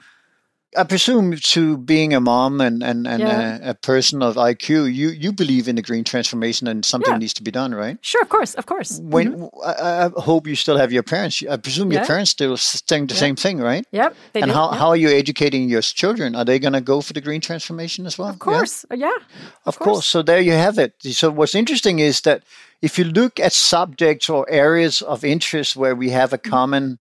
I 0.76 0.84
presume 0.84 1.36
to 1.36 1.76
being 1.76 2.14
a 2.14 2.20
mom 2.20 2.60
and, 2.60 2.82
and, 2.82 3.06
and 3.06 3.20
yeah. 3.20 3.58
a, 3.62 3.70
a, 3.70 3.74
person 3.74 4.22
of 4.22 4.36
IQ, 4.36 4.92
you, 4.92 5.10
you 5.10 5.30
believe 5.30 5.68
in 5.68 5.76
the 5.76 5.82
green 5.82 6.02
transformation 6.02 6.66
and 6.66 6.82
something 6.82 7.12
yeah. 7.12 7.18
needs 7.18 7.34
to 7.34 7.42
be 7.42 7.50
done, 7.50 7.74
right? 7.74 7.98
Sure, 8.00 8.22
of 8.22 8.30
course, 8.30 8.54
of 8.54 8.64
course. 8.64 8.98
When 9.02 9.34
mm-hmm. 9.34 9.60
I, 9.64 10.06
I, 10.06 10.20
hope 10.20 10.46
you 10.46 10.56
still 10.56 10.78
have 10.78 10.90
your 10.90 11.02
parents. 11.02 11.42
I 11.48 11.58
presume 11.58 11.92
yeah. 11.92 11.98
your 11.98 12.06
parents 12.06 12.30
still 12.30 12.56
saying 12.56 13.08
the 13.08 13.14
same 13.14 13.36
thing, 13.36 13.58
right? 13.58 13.86
Yep. 13.90 14.16
and 14.34 14.46
do. 14.46 14.52
how, 14.52 14.68
how 14.68 14.88
are 14.88 14.96
you 14.96 15.10
educating 15.10 15.68
your 15.68 15.82
children? 15.82 16.34
Are 16.34 16.44
they 16.44 16.58
going 16.58 16.72
to 16.72 16.80
go 16.80 17.02
for 17.02 17.12
the 17.12 17.20
green 17.20 17.42
transformation 17.42 18.06
as 18.06 18.16
well? 18.16 18.30
Of 18.30 18.38
course, 18.38 18.86
yeah. 18.94 19.08
Of, 19.08 19.22
of 19.66 19.78
course. 19.78 19.86
course. 19.86 20.06
So 20.06 20.22
there 20.22 20.40
you 20.40 20.52
have 20.52 20.78
it. 20.78 20.94
So 21.02 21.30
what's 21.30 21.54
interesting 21.54 21.98
is 21.98 22.22
that 22.22 22.44
if 22.80 22.98
you 22.98 23.04
look 23.04 23.38
at 23.38 23.52
subjects 23.52 24.30
or 24.30 24.48
areas 24.48 25.02
of 25.02 25.22
interest 25.22 25.76
where 25.76 25.94
we 25.94 26.10
have 26.10 26.32
a 26.32 26.38
mm-hmm. 26.38 26.50
common 26.50 26.98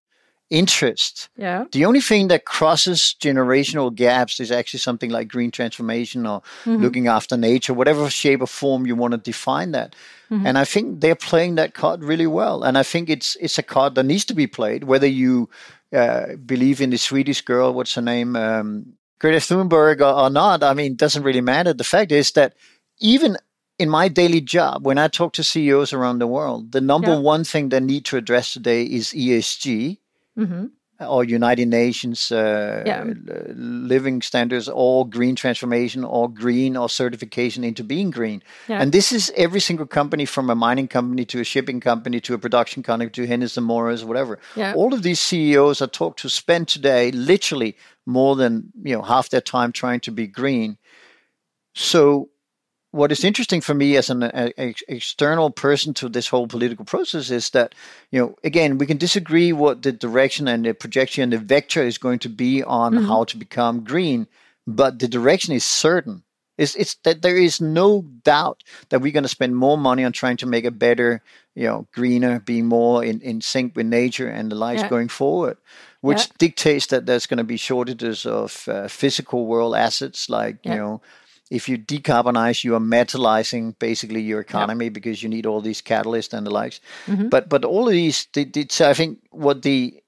interest. 0.51 1.29
Yeah. 1.37 1.63
The 1.71 1.85
only 1.85 2.01
thing 2.01 2.27
that 2.27 2.45
crosses 2.45 3.15
generational 3.19 3.95
gaps 3.95 4.39
is 4.39 4.51
actually 4.51 4.81
something 4.81 5.09
like 5.09 5.29
green 5.29 5.49
transformation 5.49 6.27
or 6.27 6.41
mm-hmm. 6.65 6.83
looking 6.83 7.07
after 7.07 7.37
nature, 7.37 7.73
whatever 7.73 8.09
shape 8.09 8.41
or 8.41 8.47
form 8.47 8.85
you 8.85 8.95
want 8.95 9.13
to 9.13 9.17
define 9.17 9.71
that. 9.71 9.95
Mm-hmm. 10.29 10.45
And 10.45 10.57
I 10.57 10.65
think 10.65 10.99
they're 10.99 11.15
playing 11.15 11.55
that 11.55 11.73
card 11.73 12.03
really 12.03 12.27
well. 12.27 12.63
And 12.63 12.77
I 12.77 12.83
think 12.83 13.09
it's 13.09 13.35
it's 13.37 13.57
a 13.57 13.63
card 13.63 13.95
that 13.95 14.03
needs 14.03 14.25
to 14.25 14.33
be 14.33 14.45
played, 14.45 14.83
whether 14.83 15.07
you 15.07 15.49
uh, 15.95 16.35
believe 16.45 16.81
in 16.81 16.89
the 16.89 16.97
Swedish 16.97 17.41
girl, 17.41 17.73
what's 17.73 17.95
her 17.95 18.01
name, 18.01 18.35
um, 18.35 18.93
Greta 19.19 19.37
Thunberg, 19.37 20.01
or, 20.01 20.25
or 20.25 20.29
not. 20.29 20.63
I 20.63 20.73
mean, 20.73 20.91
it 20.91 20.97
doesn't 20.97 21.23
really 21.23 21.41
matter. 21.41 21.73
The 21.73 21.83
fact 21.85 22.11
is 22.11 22.33
that 22.33 22.55
even 22.99 23.37
in 23.79 23.89
my 23.89 24.09
daily 24.09 24.41
job, 24.41 24.85
when 24.85 24.97
I 24.97 25.07
talk 25.07 25.33
to 25.33 25.43
CEOs 25.43 25.93
around 25.93 26.19
the 26.19 26.27
world, 26.27 26.73
the 26.73 26.81
number 26.81 27.13
yeah. 27.13 27.19
one 27.19 27.43
thing 27.45 27.69
they 27.69 27.79
need 27.79 28.05
to 28.05 28.17
address 28.17 28.53
today 28.53 28.83
is 28.83 29.13
ESG 29.13 29.97
Mm-hmm. 30.37 30.65
or 31.05 31.23
United 31.23 31.67
Nations 31.67 32.31
uh, 32.31 32.83
yeah. 32.85 33.03
living 33.55 34.21
standards 34.21 34.69
or 34.69 35.07
green 35.09 35.35
transformation 35.35 36.03
or 36.03 36.29
green 36.29 36.77
or 36.77 36.89
certification 36.89 37.63
into 37.63 37.83
being 37.83 38.11
green. 38.11 38.43
Yeah. 38.67 38.81
And 38.81 38.91
this 38.91 39.11
is 39.11 39.31
every 39.35 39.59
single 39.59 39.87
company 39.87 40.25
from 40.25 40.49
a 40.49 40.55
mining 40.55 40.87
company 40.87 41.25
to 41.25 41.41
a 41.41 41.43
shipping 41.43 41.79
company 41.79 42.21
to 42.21 42.33
a 42.33 42.37
production 42.37 42.83
company 42.83 43.09
to 43.09 43.27
Hennes 43.27 43.57
& 43.57 43.59
Mauritz, 43.59 44.03
whatever. 44.03 44.39
Yeah. 44.55 44.73
All 44.73 44.93
of 44.93 45.03
these 45.03 45.19
CEOs 45.19 45.81
are 45.81 45.87
talked 45.87 46.19
to 46.19 46.29
spend 46.29 46.67
today 46.67 47.11
literally 47.11 47.75
more 48.05 48.35
than 48.35 48.71
you 48.83 48.95
know 48.95 49.01
half 49.01 49.29
their 49.29 49.41
time 49.41 49.71
trying 49.71 49.99
to 50.01 50.11
be 50.11 50.27
green. 50.27 50.77
So 51.73 52.29
what 52.91 53.11
is 53.11 53.23
interesting 53.23 53.61
for 53.61 53.73
me 53.73 53.95
as 53.95 54.09
an 54.09 54.23
a, 54.23 54.53
a 54.57 54.75
external 54.87 55.49
person 55.49 55.93
to 55.95 56.09
this 56.09 56.27
whole 56.27 56.47
political 56.47 56.85
process 56.85 57.31
is 57.31 57.49
that 57.51 57.73
you 58.11 58.19
know 58.19 58.35
again 58.43 58.77
we 58.77 58.85
can 58.85 58.97
disagree 58.97 59.51
what 59.51 59.81
the 59.81 59.91
direction 59.91 60.47
and 60.47 60.65
the 60.65 60.73
projection 60.73 61.23
and 61.23 61.33
the 61.33 61.37
vector 61.37 61.81
is 61.81 61.97
going 61.97 62.19
to 62.19 62.29
be 62.29 62.63
on 62.63 62.93
mm-hmm. 62.93 63.05
how 63.05 63.23
to 63.23 63.37
become 63.37 63.83
green 63.83 64.27
but 64.67 64.99
the 64.99 65.07
direction 65.07 65.53
is 65.53 65.65
certain 65.65 66.23
it's, 66.57 66.75
it's 66.75 66.95
that 67.03 67.21
there 67.21 67.37
is 67.37 67.59
no 67.59 68.03
doubt 68.23 68.63
that 68.89 69.01
we're 69.01 69.11
going 69.11 69.23
to 69.23 69.29
spend 69.29 69.55
more 69.55 69.77
money 69.77 70.03
on 70.03 70.11
trying 70.11 70.37
to 70.37 70.45
make 70.45 70.65
a 70.65 70.71
better 70.71 71.21
you 71.55 71.63
know 71.63 71.87
greener 71.93 72.39
be 72.39 72.61
more 72.61 73.03
in, 73.03 73.21
in 73.21 73.41
sync 73.41 73.75
with 73.75 73.85
nature 73.85 74.27
and 74.27 74.51
the 74.51 74.55
likes 74.55 74.81
yeah. 74.81 74.89
going 74.89 75.07
forward 75.07 75.57
which 76.01 76.19
yeah. 76.19 76.33
dictates 76.39 76.87
that 76.87 77.05
there's 77.05 77.27
going 77.27 77.37
to 77.37 77.43
be 77.43 77.57
shortages 77.57 78.25
of 78.25 78.67
uh, 78.67 78.87
physical 78.87 79.45
world 79.45 79.75
assets 79.75 80.29
like 80.29 80.57
yeah. 80.63 80.73
you 80.73 80.79
know 80.79 81.01
if 81.51 81.67
you 81.67 81.77
decarbonize, 81.77 82.63
you 82.63 82.73
are 82.75 82.79
metallizing 82.79 83.77
basically 83.77 84.21
your 84.21 84.39
economy 84.39 84.85
yep. 84.85 84.93
because 84.93 85.21
you 85.21 85.27
need 85.27 85.45
all 85.45 85.59
these 85.59 85.81
catalysts 85.81 86.33
and 86.33 86.47
the 86.47 86.49
likes. 86.49 86.79
Mm-hmm. 87.05 87.27
But 87.27 87.49
but 87.49 87.65
all 87.65 87.87
of 87.87 87.93
these, 87.93 88.27
so 88.69 88.89
I 88.89 88.93
think 88.93 89.19
what 89.31 89.61
the 89.61 90.01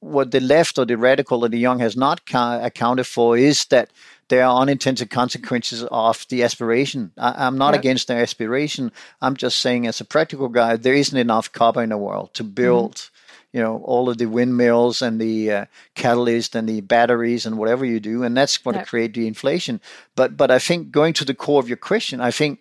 what 0.00 0.30
the 0.30 0.40
left 0.40 0.78
or 0.78 0.86
the 0.86 0.96
radical 0.96 1.44
or 1.44 1.48
the 1.50 1.58
young 1.58 1.80
has 1.80 1.96
not 1.96 2.24
ca- 2.26 2.60
accounted 2.62 3.06
for 3.06 3.36
is 3.36 3.66
that 3.66 3.90
there 4.28 4.44
are 4.44 4.60
unintended 4.60 5.10
consequences 5.10 5.84
of 5.90 6.26
the 6.30 6.42
aspiration. 6.42 7.12
I, 7.18 7.46
am 7.46 7.58
not 7.58 7.74
yep. 7.74 7.80
against 7.80 8.08
their 8.08 8.22
aspiration. 8.22 8.90
I'm 9.20 9.36
just 9.36 9.58
saying, 9.58 9.86
as 9.86 10.00
a 10.00 10.04
practical 10.04 10.48
guy, 10.48 10.76
there 10.76 10.94
isn't 10.94 11.16
enough 11.18 11.52
copper 11.52 11.82
in 11.82 11.90
the 11.90 11.98
world 11.98 12.32
to 12.34 12.44
build. 12.44 12.96
Mm-hmm 12.96 13.12
you 13.56 13.62
know 13.62 13.78
all 13.84 14.10
of 14.10 14.18
the 14.18 14.26
windmills 14.26 15.00
and 15.00 15.18
the 15.18 15.50
uh, 15.50 15.64
catalyst 15.94 16.54
and 16.54 16.68
the 16.68 16.82
batteries 16.82 17.46
and 17.46 17.56
whatever 17.56 17.86
you 17.86 17.98
do 17.98 18.22
and 18.22 18.36
that's 18.36 18.58
going 18.58 18.78
to 18.78 18.84
create 18.84 19.14
the 19.14 19.26
inflation. 19.26 19.80
But 20.14 20.36
but 20.36 20.50
i 20.50 20.58
think 20.58 20.90
going 20.90 21.14
to 21.14 21.24
the 21.24 21.34
core 21.34 21.60
of 21.60 21.68
your 21.68 21.78
question 21.78 22.20
i 22.20 22.30
think 22.30 22.60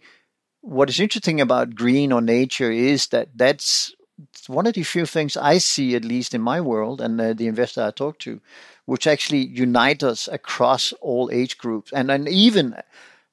what 0.62 0.90
is 0.90 1.02
interesting 1.02 1.42
about 1.42 1.76
green 1.76 2.14
or 2.14 2.22
nature 2.22 2.72
is 2.72 3.08
that 3.08 3.28
that's 3.36 3.94
one 4.48 4.68
of 4.68 4.74
the 4.74 4.84
few 4.84 5.06
things 5.06 5.36
i 5.36 5.58
see 5.58 5.96
at 5.96 6.06
least 6.06 6.34
in 6.34 6.42
my 6.42 6.62
world 6.62 7.02
and 7.02 7.20
uh, 7.20 7.34
the 7.34 7.48
investor 7.48 7.84
i 7.84 7.92
talk 7.92 8.18
to 8.20 8.40
which 8.86 9.06
actually 9.06 9.46
unite 9.66 10.02
us 10.02 10.30
across 10.32 10.94
all 11.02 11.30
age 11.34 11.58
groups 11.58 11.92
and, 11.92 12.10
and 12.10 12.30
even 12.30 12.76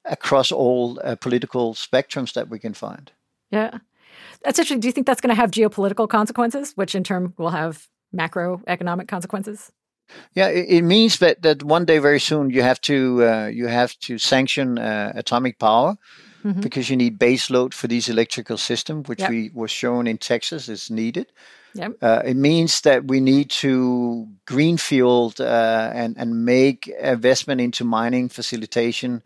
across 0.04 0.50
all 0.50 0.98
uh, 1.04 1.14
political 1.14 1.74
spectrums 1.74 2.32
that 2.32 2.48
we 2.48 2.58
can 2.58 2.74
find. 2.74 3.12
Yeah 3.50 3.78
that's 4.42 4.58
interesting. 4.58 4.80
Do 4.80 4.88
you 4.88 4.92
think 4.92 5.06
that's 5.06 5.20
going 5.20 5.34
to 5.34 5.40
have 5.40 5.50
geopolitical 5.50 6.08
consequences, 6.08 6.72
which 6.74 6.94
in 6.94 7.04
turn 7.04 7.34
will 7.36 7.50
have 7.50 7.88
macroeconomic 8.14 9.08
consequences? 9.08 9.72
Yeah, 10.34 10.48
it, 10.48 10.82
means 10.82 11.18
that, 11.18 11.42
that 11.42 11.62
one 11.62 11.84
day 11.84 11.98
very 11.98 12.20
soon 12.20 12.50
you 12.50 12.62
have 12.62 12.80
to 12.82 13.24
uh, 13.24 13.46
you 13.46 13.66
have 13.66 13.98
to 14.00 14.18
sanction 14.18 14.78
uh, 14.78 15.12
atomic 15.14 15.58
power 15.58 15.96
mm-hmm. 16.44 16.60
because 16.60 16.90
you 16.90 16.96
need 16.96 17.18
base 17.18 17.50
load 17.50 17.74
for 17.74 17.86
these 17.86 18.08
electrical 18.08 18.58
system, 18.58 19.04
which 19.04 19.20
yep. 19.20 19.30
we 19.30 19.50
was 19.54 19.70
shown 19.70 20.06
in 20.06 20.18
Texas 20.18 20.68
is 20.68 20.90
needed. 20.90 21.32
Yep. 21.74 21.92
Uh, 22.02 22.22
it 22.24 22.36
means 22.36 22.82
that 22.82 23.06
we 23.06 23.20
need 23.20 23.48
to 23.50 24.28
greenfield 24.46 25.40
uh, 25.40 25.90
and 25.94 26.16
and 26.18 26.44
make 26.44 26.88
investment 26.88 27.60
into 27.60 27.84
mining 27.84 28.28
facilitation 28.28 29.22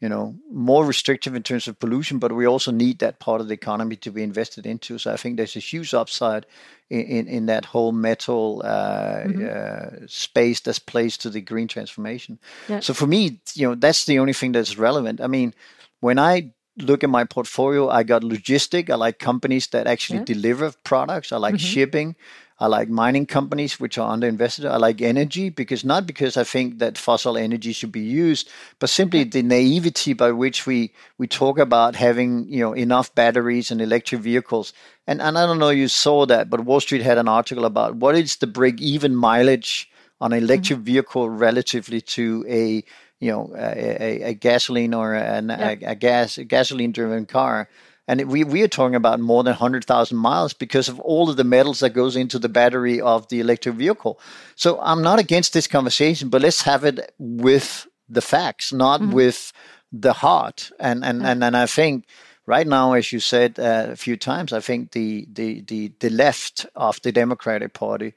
you 0.00 0.08
know 0.08 0.36
more 0.50 0.84
restrictive 0.84 1.34
in 1.34 1.42
terms 1.42 1.66
of 1.66 1.78
pollution 1.78 2.18
but 2.18 2.32
we 2.32 2.46
also 2.46 2.70
need 2.70 2.98
that 2.98 3.18
part 3.18 3.40
of 3.40 3.48
the 3.48 3.54
economy 3.54 3.96
to 3.96 4.10
be 4.10 4.22
invested 4.22 4.66
into 4.66 4.98
so 4.98 5.12
i 5.12 5.16
think 5.16 5.36
there's 5.36 5.56
a 5.56 5.60
huge 5.60 5.92
upside 5.94 6.46
in 6.90 7.00
in, 7.00 7.28
in 7.28 7.46
that 7.46 7.64
whole 7.64 7.92
metal 7.92 8.62
uh, 8.64 9.22
mm-hmm. 9.24 10.02
uh, 10.02 10.06
space 10.06 10.60
that's 10.60 10.78
placed 10.78 11.20
to 11.20 11.30
the 11.30 11.40
green 11.40 11.68
transformation 11.68 12.38
yeah. 12.68 12.80
so 12.80 12.94
for 12.94 13.06
me 13.06 13.40
you 13.54 13.68
know 13.68 13.74
that's 13.74 14.04
the 14.04 14.18
only 14.18 14.32
thing 14.32 14.52
that's 14.52 14.78
relevant 14.78 15.20
i 15.20 15.26
mean 15.26 15.52
when 16.00 16.18
i 16.18 16.50
look 16.76 17.02
at 17.02 17.10
my 17.10 17.24
portfolio 17.24 17.88
i 17.88 18.02
got 18.02 18.22
logistic 18.22 18.88
i 18.90 18.94
like 18.94 19.18
companies 19.18 19.66
that 19.68 19.86
actually 19.86 20.20
yeah. 20.20 20.24
deliver 20.24 20.72
products 20.84 21.32
i 21.32 21.36
like 21.36 21.54
mm-hmm. 21.54 21.66
shipping 21.66 22.16
I 22.60 22.66
like 22.66 22.88
mining 22.88 23.26
companies 23.26 23.78
which 23.78 23.98
are 23.98 24.16
underinvested. 24.16 24.68
I 24.68 24.78
like 24.78 25.00
energy 25.00 25.48
because 25.48 25.84
not 25.84 26.06
because 26.06 26.36
I 26.36 26.42
think 26.42 26.78
that 26.80 26.98
fossil 26.98 27.36
energy 27.36 27.72
should 27.72 27.92
be 27.92 28.00
used, 28.00 28.50
but 28.80 28.90
simply 28.90 29.22
the 29.22 29.42
naivety 29.42 30.12
by 30.12 30.32
which 30.32 30.66
we 30.66 30.92
we 31.18 31.28
talk 31.28 31.58
about 31.58 31.94
having 31.94 32.48
you 32.48 32.60
know 32.60 32.72
enough 32.72 33.14
batteries 33.14 33.70
and 33.70 33.80
electric 33.80 34.20
vehicles. 34.22 34.72
And 35.06 35.22
and 35.22 35.38
I 35.38 35.46
don't 35.46 35.60
know 35.60 35.70
you 35.70 35.88
saw 35.88 36.26
that, 36.26 36.50
but 36.50 36.64
Wall 36.64 36.80
Street 36.80 37.02
had 37.02 37.18
an 37.18 37.28
article 37.28 37.64
about 37.64 37.94
what 37.96 38.16
is 38.16 38.36
the 38.36 38.48
break 38.48 38.80
even 38.80 39.14
mileage 39.14 39.88
on 40.20 40.32
an 40.32 40.42
electric 40.42 40.78
mm-hmm. 40.78 40.84
vehicle 40.84 41.30
relatively 41.30 42.00
to 42.00 42.44
a 42.48 42.82
you 43.20 43.30
know 43.30 43.52
a, 43.56 44.02
a, 44.02 44.22
a 44.30 44.34
gasoline 44.34 44.94
or 44.94 45.14
an, 45.14 45.48
yeah. 45.48 45.70
a, 45.70 45.92
a 45.92 45.94
gas 45.94 46.38
gasoline 46.38 46.90
driven 46.90 47.24
car 47.24 47.68
and 48.08 48.26
we, 48.26 48.42
we 48.42 48.62
are 48.62 48.68
talking 48.68 48.94
about 48.94 49.20
more 49.20 49.44
than 49.44 49.52
100,000 49.52 50.16
miles 50.16 50.54
because 50.54 50.88
of 50.88 50.98
all 51.00 51.28
of 51.28 51.36
the 51.36 51.44
metals 51.44 51.80
that 51.80 51.90
goes 51.90 52.16
into 52.16 52.38
the 52.38 52.48
battery 52.48 53.02
of 53.02 53.28
the 53.28 53.38
electric 53.38 53.74
vehicle. 53.74 54.18
So 54.56 54.80
I'm 54.80 55.02
not 55.02 55.18
against 55.18 55.52
this 55.52 55.66
conversation, 55.66 56.30
but 56.30 56.40
let's 56.40 56.62
have 56.62 56.84
it 56.84 57.12
with 57.18 57.86
the 58.08 58.22
facts, 58.22 58.72
not 58.72 59.02
mm-hmm. 59.02 59.12
with 59.12 59.52
the 59.92 60.14
heart. 60.14 60.72
And, 60.80 61.04
and, 61.04 61.18
mm-hmm. 61.18 61.26
and, 61.26 61.44
and 61.44 61.56
I 61.56 61.66
think 61.66 62.06
right 62.46 62.66
now, 62.66 62.94
as 62.94 63.12
you 63.12 63.20
said 63.20 63.58
uh, 63.58 63.88
a 63.90 63.96
few 63.96 64.16
times, 64.16 64.54
I 64.54 64.60
think 64.60 64.92
the, 64.92 65.28
the, 65.30 65.60
the, 65.60 65.92
the 66.00 66.10
left 66.10 66.64
of 66.74 67.02
the 67.02 67.12
Democratic 67.12 67.74
Party 67.74 68.14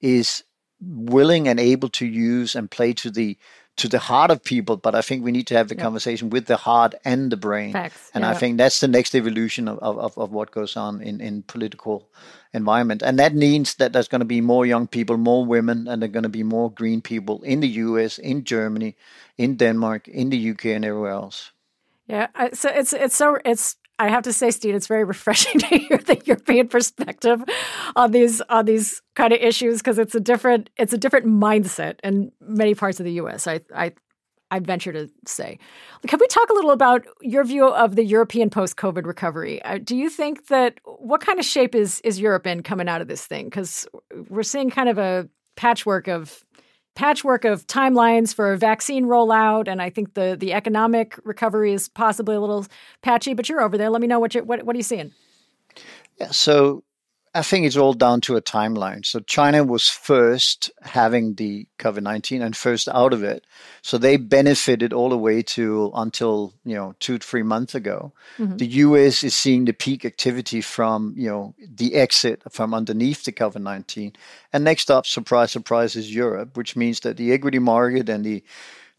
is 0.00 0.44
willing 0.80 1.48
and 1.48 1.58
able 1.58 1.88
to 1.88 2.06
use 2.06 2.54
and 2.54 2.70
play 2.70 2.92
to 2.92 3.10
the 3.10 3.36
to 3.76 3.88
the 3.88 3.98
heart 3.98 4.30
of 4.30 4.44
people, 4.44 4.76
but 4.76 4.94
I 4.94 5.02
think 5.02 5.24
we 5.24 5.32
need 5.32 5.48
to 5.48 5.56
have 5.56 5.68
the 5.68 5.74
conversation 5.74 6.30
with 6.30 6.46
the 6.46 6.56
heart 6.56 6.94
and 7.04 7.32
the 7.32 7.36
brain. 7.36 7.72
Facts. 7.72 8.10
And 8.14 8.22
yeah. 8.22 8.30
I 8.30 8.34
think 8.34 8.56
that's 8.56 8.78
the 8.78 8.88
next 8.88 9.14
evolution 9.14 9.66
of, 9.66 9.78
of, 9.80 10.16
of 10.16 10.30
what 10.30 10.52
goes 10.52 10.76
on 10.76 11.00
in, 11.02 11.20
in 11.20 11.42
political 11.42 12.08
environment. 12.52 13.02
And 13.02 13.18
that 13.18 13.34
means 13.34 13.74
that 13.74 13.92
there's 13.92 14.08
going 14.08 14.20
to 14.20 14.24
be 14.24 14.40
more 14.40 14.64
young 14.64 14.86
people, 14.86 15.16
more 15.16 15.44
women, 15.44 15.88
and 15.88 16.00
there 16.00 16.08
are 16.08 16.12
going 16.12 16.22
to 16.22 16.28
be 16.28 16.44
more 16.44 16.70
green 16.70 17.00
people 17.00 17.42
in 17.42 17.60
the 17.60 17.68
US, 17.68 18.18
in 18.18 18.44
Germany, 18.44 18.96
in 19.36 19.56
Denmark, 19.56 20.06
in 20.06 20.30
the 20.30 20.50
UK, 20.50 20.66
and 20.66 20.84
everywhere 20.84 21.10
else. 21.10 21.50
Yeah, 22.06 22.28
so 22.52 22.68
it's 22.68 22.92
it's 22.92 23.16
so 23.16 23.38
it's 23.46 23.76
I 23.98 24.08
have 24.08 24.24
to 24.24 24.32
say, 24.32 24.50
Steen, 24.50 24.74
it's 24.74 24.86
very 24.86 25.04
refreshing 25.04 25.60
to 25.60 25.66
hear 25.66 25.98
the 25.98 26.20
European 26.24 26.68
perspective 26.68 27.42
on 27.96 28.10
these 28.10 28.40
on 28.42 28.64
these 28.64 29.00
kind 29.14 29.32
of 29.32 29.40
issues 29.40 29.78
because 29.78 29.98
it's 29.98 30.14
a 30.14 30.20
different 30.20 30.70
it's 30.76 30.92
a 30.92 30.98
different 30.98 31.26
mindset 31.26 32.00
in 32.02 32.32
many 32.40 32.74
parts 32.74 32.98
of 33.00 33.04
the 33.04 33.12
U.S. 33.12 33.46
I 33.46 33.60
I 33.74 33.92
I 34.50 34.60
venture 34.60 34.92
to 34.92 35.08
say. 35.26 35.58
Can 36.06 36.18
we 36.20 36.26
talk 36.28 36.48
a 36.50 36.54
little 36.54 36.70
about 36.70 37.04
your 37.22 37.44
view 37.44 37.66
of 37.66 37.96
the 37.96 38.04
European 38.04 38.50
post-COVID 38.50 39.06
recovery? 39.06 39.62
Uh, 39.62 39.78
do 39.82 39.96
you 39.96 40.10
think 40.10 40.46
that 40.48 40.78
what 40.84 41.20
kind 41.20 41.38
of 41.38 41.44
shape 41.44 41.74
is 41.74 42.00
is 42.00 42.20
Europe 42.20 42.46
in 42.46 42.62
coming 42.62 42.88
out 42.88 43.00
of 43.00 43.08
this 43.08 43.26
thing? 43.26 43.46
Because 43.46 43.86
we're 44.28 44.42
seeing 44.42 44.70
kind 44.70 44.88
of 44.88 44.98
a 44.98 45.28
patchwork 45.56 46.08
of 46.08 46.44
patchwork 46.94 47.44
of 47.44 47.66
timelines 47.66 48.34
for 48.34 48.52
a 48.52 48.58
vaccine 48.58 49.06
rollout, 49.06 49.68
and 49.68 49.82
I 49.82 49.90
think 49.90 50.14
the 50.14 50.36
the 50.38 50.52
economic 50.52 51.18
recovery 51.24 51.72
is 51.72 51.88
possibly 51.88 52.36
a 52.36 52.40
little 52.40 52.66
patchy. 53.02 53.34
But 53.34 53.48
you're 53.48 53.62
over 53.62 53.76
there. 53.76 53.90
Let 53.90 54.00
me 54.00 54.06
know 54.06 54.20
what 54.20 54.34
you 54.34 54.44
what 54.44 54.62
what 54.64 54.74
are 54.74 54.78
you 54.78 54.82
seeing? 54.82 55.12
Yeah, 56.18 56.30
so 56.30 56.84
I 57.36 57.42
think 57.42 57.66
it's 57.66 57.76
all 57.76 57.94
down 57.94 58.20
to 58.22 58.36
a 58.36 58.42
timeline. 58.42 59.04
So 59.04 59.18
China 59.18 59.64
was 59.64 59.88
first 59.88 60.70
having 60.82 61.34
the 61.34 61.66
COVID 61.80 62.02
nineteen 62.02 62.42
and 62.42 62.56
first 62.56 62.88
out 62.88 63.12
of 63.12 63.24
it, 63.24 63.44
so 63.82 63.98
they 63.98 64.16
benefited 64.16 64.92
all 64.92 65.08
the 65.08 65.18
way 65.18 65.42
to 65.42 65.90
until 65.96 66.54
you 66.64 66.76
know 66.76 66.94
two 67.00 67.18
three 67.18 67.42
months 67.42 67.74
ago. 67.74 68.12
Mm-hmm. 68.38 68.58
The 68.58 68.66
U.S. 68.66 69.24
is 69.24 69.34
seeing 69.34 69.64
the 69.64 69.72
peak 69.72 70.04
activity 70.04 70.60
from 70.60 71.14
you 71.16 71.28
know 71.28 71.54
the 71.58 71.94
exit 71.94 72.42
from 72.52 72.72
underneath 72.72 73.24
the 73.24 73.32
COVID 73.32 73.62
nineteen, 73.62 74.12
and 74.52 74.62
next 74.62 74.88
up, 74.88 75.04
surprise 75.04 75.50
surprise, 75.50 75.96
is 75.96 76.14
Europe, 76.14 76.56
which 76.56 76.76
means 76.76 77.00
that 77.00 77.16
the 77.16 77.32
equity 77.32 77.58
market 77.58 78.08
and 78.08 78.24
the 78.24 78.44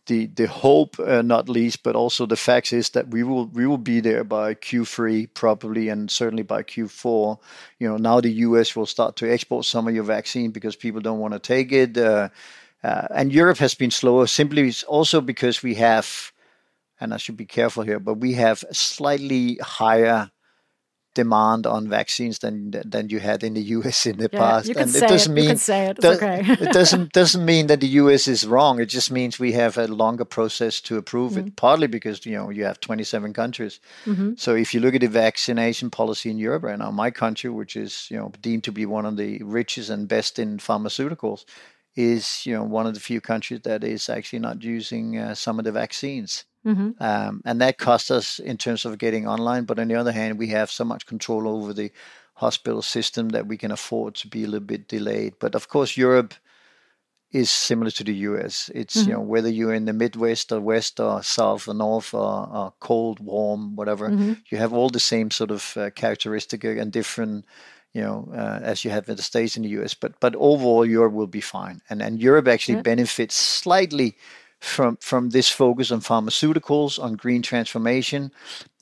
the 0.05 0.27
the 0.27 0.47
hope, 0.47 0.99
uh, 0.99 1.21
not 1.21 1.49
least, 1.49 1.83
but 1.83 1.95
also 1.95 2.25
the 2.25 2.35
fact 2.35 2.71
is 2.73 2.89
that 2.89 3.09
we 3.09 3.23
will 3.23 3.47
we 3.47 3.65
will 3.65 3.77
be 3.77 3.99
there 3.99 4.23
by 4.23 4.53
Q3 4.53 5.29
probably, 5.33 5.89
and 5.89 6.09
certainly 6.09 6.43
by 6.43 6.63
Q4. 6.63 7.37
You 7.79 7.89
know, 7.89 7.97
now 7.97 8.21
the 8.21 8.31
U.S. 8.31 8.75
will 8.75 8.85
start 8.85 9.15
to 9.17 9.31
export 9.31 9.65
some 9.65 9.87
of 9.87 9.95
your 9.95 10.03
vaccine 10.03 10.51
because 10.51 10.75
people 10.75 11.01
don't 11.01 11.19
want 11.19 11.33
to 11.33 11.39
take 11.39 11.71
it, 11.71 11.97
uh, 11.97 12.29
uh, 12.83 13.07
and 13.15 13.33
Europe 13.33 13.57
has 13.57 13.73
been 13.73 13.91
slower 13.91 14.27
simply 14.27 14.71
also 14.87 15.21
because 15.21 15.63
we 15.63 15.75
have, 15.75 16.31
and 16.99 17.13
I 17.13 17.17
should 17.17 17.37
be 17.37 17.45
careful 17.45 17.83
here, 17.83 17.99
but 17.99 18.15
we 18.15 18.33
have 18.33 18.63
slightly 18.71 19.55
higher 19.55 20.31
demand 21.15 21.65
on 21.65 21.87
vaccines 21.89 22.37
than 22.39 22.71
than 22.93 23.09
you 23.09 23.19
had 23.19 23.43
in 23.43 23.53
the 23.55 23.63
US 23.77 24.05
in 24.05 24.17
the 24.17 24.29
Yeah, 24.31 24.39
past. 24.39 24.67
you 24.67 24.75
can 24.75 24.83
and 24.83 24.91
say 24.91 25.05
it 25.05 25.09
doesn't 25.09 25.31
it. 25.31 25.35
You 25.35 25.41
mean 25.41 25.49
can 25.49 25.57
say 25.57 25.81
it. 25.89 25.97
Does- 25.97 26.17
okay. 26.17 26.39
it 26.65 26.71
doesn't 26.73 27.11
doesn't 27.19 27.45
mean 27.45 27.67
that 27.67 27.79
the 27.79 27.91
US 28.03 28.27
is 28.27 28.45
wrong. 28.45 28.79
It 28.79 28.89
just 28.97 29.09
means 29.11 29.39
we 29.39 29.53
have 29.53 29.77
a 29.77 29.87
longer 29.87 30.25
process 30.25 30.81
to 30.81 30.97
approve 30.97 31.31
Mm-hmm. 31.33 31.47
it. 31.47 31.55
Partly 31.55 31.87
because 31.87 32.25
you 32.25 32.35
know 32.37 32.49
you 32.51 32.65
have 32.65 32.79
27 32.79 33.33
countries. 33.33 33.79
Mm-hmm. 34.05 34.33
So 34.37 34.55
if 34.55 34.73
you 34.73 34.79
look 34.81 34.95
at 34.95 35.01
the 35.01 35.07
vaccination 35.25 35.89
policy 35.89 36.29
in 36.29 36.37
Europe 36.37 36.63
right 36.63 36.77
now, 36.79 36.91
my 36.91 37.11
country, 37.11 37.49
which 37.49 37.75
is 37.75 38.07
you 38.11 38.17
know 38.17 38.31
deemed 38.41 38.63
to 38.65 38.71
be 38.71 38.85
one 38.85 39.05
of 39.09 39.15
the 39.17 39.41
richest 39.43 39.89
and 39.89 40.07
best 40.07 40.37
in 40.39 40.57
pharmaceuticals, 40.59 41.45
is 41.95 42.45
you 42.45 42.53
know 42.53 42.63
one 42.63 42.85
of 42.87 42.93
the 42.93 42.99
few 42.99 43.21
countries 43.21 43.61
that 43.63 43.83
is 43.83 44.09
actually 44.09 44.39
not 44.39 44.63
using 44.63 45.17
uh, 45.17 45.33
some 45.35 45.59
of 45.59 45.65
the 45.65 45.71
vaccines. 45.71 46.45
Hmm 46.65 46.91
Um, 46.99 47.41
and 47.45 47.61
that 47.61 47.77
costs 47.77 48.11
us 48.11 48.39
in 48.39 48.57
terms 48.57 48.85
of 48.85 48.97
getting 48.97 49.27
online. 49.27 49.65
But 49.65 49.79
on 49.79 49.87
the 49.87 49.95
other 49.95 50.11
hand, 50.13 50.39
we 50.39 50.47
have 50.49 50.71
so 50.71 50.83
much 50.85 51.05
control 51.05 51.47
over 51.47 51.73
the 51.73 51.91
hospital 52.35 52.81
system 52.81 53.29
that 53.29 53.47
we 53.47 53.57
can 53.57 53.71
afford 53.71 54.15
to 54.15 54.27
be 54.27 54.43
a 54.43 54.47
little 54.47 54.67
bit 54.67 54.87
delayed. 54.87 55.35
But 55.39 55.55
of 55.55 55.67
course, 55.69 55.97
Europe 55.97 56.33
is 57.31 57.51
similar 57.51 57.91
to 57.91 58.03
the 58.03 58.13
US. 58.15 58.71
It's 58.73 59.05
you 59.05 59.13
know 59.13 59.21
whether 59.21 59.49
you're 59.49 59.73
in 59.73 59.85
the 59.85 59.93
Midwest 59.93 60.51
or 60.51 60.61
West 60.61 60.99
or 60.99 61.21
South 61.23 61.67
or 61.67 61.73
North 61.73 62.13
or, 62.13 62.47
or 62.49 62.73
cold, 62.79 63.19
warm, 63.19 63.75
whatever, 63.75 64.15
you 64.49 64.57
have 64.57 64.73
all 64.73 64.89
the 64.89 64.99
same 64.99 65.31
sort 65.31 65.51
of 65.51 65.75
uh, 65.77 65.89
characteristic 65.91 66.63
and 66.63 66.91
different. 66.91 67.45
You 67.93 68.01
know, 68.01 68.29
uh, 68.33 68.59
as 68.61 68.83
you 68.83 68.91
have 68.91 69.07
in 69.09 69.15
the 69.15 69.21
states 69.23 69.55
and 69.55 69.63
the 69.65 69.69
US, 69.69 69.93
but 69.93 70.19
but 70.19 70.35
overall 70.35 70.85
Europe 70.85 71.13
will 71.13 71.27
be 71.27 71.41
fine, 71.41 71.81
and 71.89 72.01
and 72.01 72.21
Europe 72.21 72.47
actually 72.47 72.75
Yeah. 72.75 72.81
benefits 72.83 73.35
slightly 73.35 74.17
from 74.65 74.97
from 74.97 75.29
this 75.29 75.49
focus 75.49 75.91
on 75.91 76.01
pharmaceuticals, 76.01 77.01
on 77.01 77.15
green 77.15 77.41
transformation, 77.41 78.31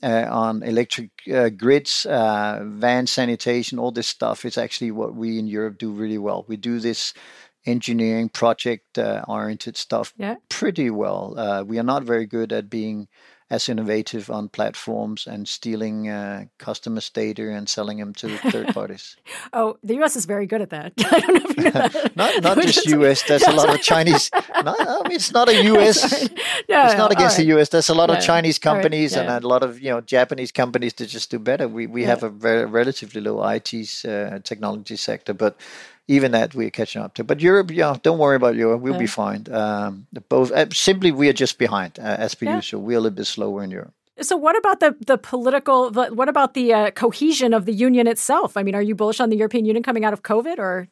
uh, 0.02 0.26
on 0.30 0.62
electric 0.62 1.10
uh, 1.32 1.50
grids, 1.50 2.06
uh, 2.06 2.60
van 2.64 3.06
sanitation, 3.06 3.78
all 3.78 3.92
this 3.92 4.08
stuff 4.08 4.44
is 4.44 4.58
actually 4.58 4.90
what 4.90 5.14
we 5.14 5.38
in 5.38 5.46
Europe 5.46 5.78
do 5.78 5.90
really 5.92 6.18
well. 6.18 6.44
We 6.48 6.56
do 6.56 6.80
this 6.80 7.14
engineering 7.66 8.28
project 8.28 8.98
uh, 8.98 9.24
oriented 9.28 9.76
stuff 9.76 10.12
Yeah. 10.18 10.36
pretty 10.48 10.90
well. 10.90 11.34
Uh, 11.38 11.62
we 11.64 11.78
are 11.78 11.84
not 11.86 12.02
very 12.04 12.26
good 12.26 12.52
at 12.52 12.68
being 12.68 13.08
as 13.54 13.68
innovative 13.68 14.30
on 14.30 14.48
platforms 14.48 15.26
and 15.26 15.46
stealing 15.48 16.08
uh, 16.08 16.44
customers' 16.58 17.10
data 17.10 17.44
and 17.56 17.68
selling 17.68 17.98
them 17.98 18.12
to 18.14 18.28
third 18.50 18.68
parties. 18.78 19.16
Oh, 19.52 19.76
the 19.82 19.94
U.S. 20.00 20.16
is 20.16 20.26
very 20.26 20.46
good 20.46 20.60
at 20.66 20.70
that. 20.70 20.92
I 20.98 21.20
don't 21.20 21.34
know 21.34 21.50
if 21.50 21.56
you 21.56 21.64
know 21.64 21.70
that. 21.70 22.16
not 22.22 22.42
not 22.42 22.56
just 22.62 22.86
U.S. 22.86 23.22
There's 23.28 23.46
a 23.46 23.52
lot 23.60 23.70
of 23.74 23.80
Chinese. 23.80 24.30
No, 24.64 24.74
I 24.78 25.02
mean, 25.08 25.16
it's 25.16 25.32
not 25.32 25.48
a 25.48 25.56
U.S. 25.74 25.98
Yeah, 26.68 26.86
It's 26.86 26.98
not 26.98 27.12
against 27.12 27.36
the 27.36 27.46
U.S. 27.54 27.68
There's 27.68 27.90
a 27.90 27.94
lot 27.94 28.10
of. 28.10 28.16
Chinese 28.24 28.58
All 28.64 28.72
right, 28.72 28.82
companies 28.82 29.12
yeah, 29.12 29.20
and 29.36 29.44
a 29.44 29.48
lot 29.48 29.62
of 29.62 29.80
you 29.84 29.90
know 29.90 30.00
Japanese 30.00 30.52
companies 30.52 30.92
that 30.94 31.08
just 31.08 31.30
do 31.30 31.38
better. 31.38 31.66
We 31.68 31.86
we 31.86 32.02
Yeah. 32.02 32.08
have 32.12 32.22
a 32.22 32.30
very 32.30 32.64
relatively 32.80 33.20
low 33.20 33.36
IT 33.56 33.70
uh, 34.04 34.38
technology 34.50 34.96
sector, 34.96 35.34
but 35.34 35.56
even 36.08 36.32
that 36.32 36.54
we're 36.54 36.70
catching 36.70 37.02
up 37.02 37.14
to. 37.14 37.24
But 37.24 37.40
Europe, 37.40 37.70
yeah, 37.70 37.96
don't 38.02 38.18
worry 38.18 38.36
about 38.36 38.54
Europe. 38.56 38.80
We'll 38.82 38.98
be 38.98 39.06
fine. 39.06 39.46
Um, 39.50 40.06
both 40.28 40.52
uh, 40.52 40.66
simply 40.70 41.10
we 41.12 41.28
are 41.28 41.32
just 41.32 41.58
behind 41.58 41.98
uh, 41.98 42.02
as 42.02 42.34
per 42.34 42.46
Yeah. 42.46 42.56
usual. 42.56 42.82
We're 42.82 42.98
a 42.98 43.00
little 43.00 43.16
bit 43.16 43.26
slower 43.26 43.62
in 43.64 43.70
Europe. 43.70 43.92
So, 44.20 44.36
what 44.36 44.56
about 44.56 44.78
the 44.80 44.94
the 45.06 45.18
political? 45.18 45.90
the- 45.90 46.14
What 46.14 46.28
about 46.28 46.54
the 46.54 46.72
uh, 46.72 46.90
cohesion 46.92 47.52
of 47.54 47.64
the 47.64 47.72
union 47.72 48.06
itself? 48.06 48.56
I 48.56 48.62
mean, 48.62 48.74
are 48.74 48.82
you 48.82 48.94
bullish 48.94 49.20
on 49.20 49.28
the 49.30 49.36
European 49.36 49.64
Union 49.64 49.82
coming 49.82 50.04
out 50.04 50.12
of 50.12 50.22
COVID, 50.22 50.58
or 50.58 50.86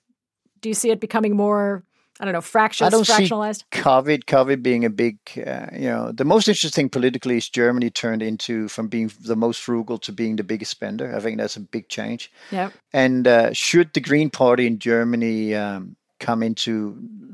do 0.61 0.69
you 0.69 0.75
see 0.75 0.91
it 0.91 0.99
becoming 1.01 1.37
more? 1.37 1.83
I 2.21 2.25
don't 2.25 2.35
know, 2.35 2.41
fractious, 2.43 2.87
I 2.87 2.91
don't 2.91 3.07
see 3.07 3.13
fractionalized. 3.13 3.65
COVID, 3.73 4.25
COVID 4.25 4.63
being 4.63 4.85
a 4.85 4.91
big, 4.91 5.19
uh, 5.37 5.67
you 5.73 5.89
know, 5.89 6.13
the 6.13 6.25
most 6.25 6.47
interesting 6.47 6.89
politically 6.89 7.39
is 7.39 7.49
Germany 7.49 7.91
turned 7.91 8.23
into 8.23 8.69
from 8.69 8.89
being 8.89 9.11
the 9.21 9.37
most 9.37 9.61
frugal 9.61 9.99
to 9.99 10.13
being 10.13 10.37
the 10.37 10.45
biggest 10.45 10.71
spender. 10.71 11.15
I 11.17 11.21
think 11.21 11.39
that's 11.39 11.57
a 11.57 11.61
big 11.61 11.89
change. 11.89 12.31
Yeah, 12.51 12.71
And 12.93 13.27
uh, 13.27 13.53
should 13.53 13.95
the 13.95 14.01
Green 14.01 14.29
Party 14.29 14.67
in 14.67 14.79
Germany 14.79 15.55
um, 15.55 15.97
come 16.27 16.47
into, 16.47 16.73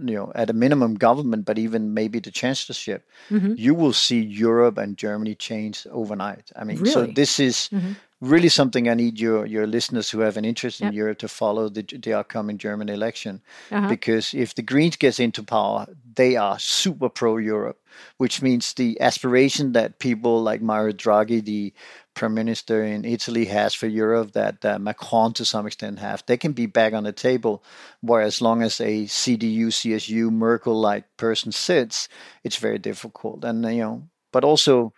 you 0.09 0.15
know, 0.17 0.33
at 0.35 0.51
a 0.51 0.53
minimum 0.65 0.95
government, 1.07 1.45
but 1.45 1.59
even 1.59 1.95
maybe 1.95 2.19
the 2.21 2.31
chancellorship, 2.41 3.01
Mhm. 3.31 3.55
you 3.67 3.75
will 3.81 3.93
see 3.93 4.21
Europe 4.49 4.79
and 4.83 4.97
Germany 5.07 5.35
change 5.49 5.87
overnight. 5.91 6.47
I 6.61 6.65
mean, 6.65 6.79
so 6.87 7.01
this 7.21 7.39
is 7.41 7.69
Mhm. 7.73 7.95
really 8.21 8.49
something 8.49 8.89
I 8.89 8.95
need 8.95 9.21
your 9.21 9.47
your 9.47 9.67
listeners 9.67 10.11
who 10.13 10.21
have 10.27 10.39
an 10.39 10.45
interest 10.45 10.81
in 10.81 10.87
Yep. 10.89 10.95
Europe 11.03 11.19
to 11.19 11.29
follow 11.29 11.69
the 11.77 11.83
the 12.07 12.13
upcoming 12.21 12.59
German 12.59 12.89
election 12.89 13.41
Uh-huh. 13.71 13.89
because 13.95 14.27
if 14.45 14.55
the 14.55 14.63
Greens 14.71 14.97
gets 14.99 15.19
into 15.21 15.43
power, 15.43 15.87
they 16.17 16.37
are 16.37 16.59
super 16.59 17.09
pro 17.09 17.37
Europe, 17.39 17.79
which 18.17 18.43
means 18.43 18.75
the 18.75 19.01
aspiration 19.01 19.73
that 19.73 19.99
people 19.99 20.43
like 20.43 20.61
Mario 20.63 20.93
Draghi, 20.93 21.45
the 21.45 21.73
prime 22.15 22.35
minister 22.35 22.83
in 22.85 23.05
Italy, 23.05 23.47
has 23.47 23.75
for 23.75 23.87
Europe, 23.87 24.33
that 24.33 24.65
uh, 24.65 24.79
Macron 24.79 25.33
to 25.35 25.45
some 25.45 25.67
extent 25.67 25.99
have, 25.99 26.25
they 26.27 26.37
can 26.37 26.53
be 26.53 26.67
back 26.67 26.93
on 26.93 27.05
the 27.05 27.13
table. 27.13 27.63
Where 28.01 28.23
as 28.23 28.41
long 28.41 28.63
as 28.63 28.81
a 28.81 29.05
CDU, 29.05 29.67
CSU, 29.69 30.31
Merkel-like 30.31 31.17
person 31.17 31.53
sits, 31.53 32.09
it's 32.45 32.57
very 32.57 32.79
difficult. 32.79 33.45
And 33.45 33.65
uh, 33.65 33.69
you 33.69 33.83
know, 33.83 34.09
but 34.33 34.45
also. 34.45 34.93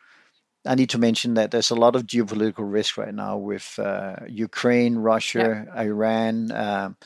I 0.67 0.75
need 0.75 0.91
to 0.91 0.99
mention 0.99 1.35
that 1.35 1.53
there's 1.53 1.71
a 1.71 1.75
lot 1.75 1.97
of 1.97 2.03
geopolitical 2.03 2.71
risk 2.71 2.99
right 2.99 3.15
now 3.15 3.39
with 3.39 3.79
uh, 3.79 4.17
Ukraine, 4.29 4.97
Russia, 4.97 5.65
Iran, 5.75 6.53
um, 6.53 6.97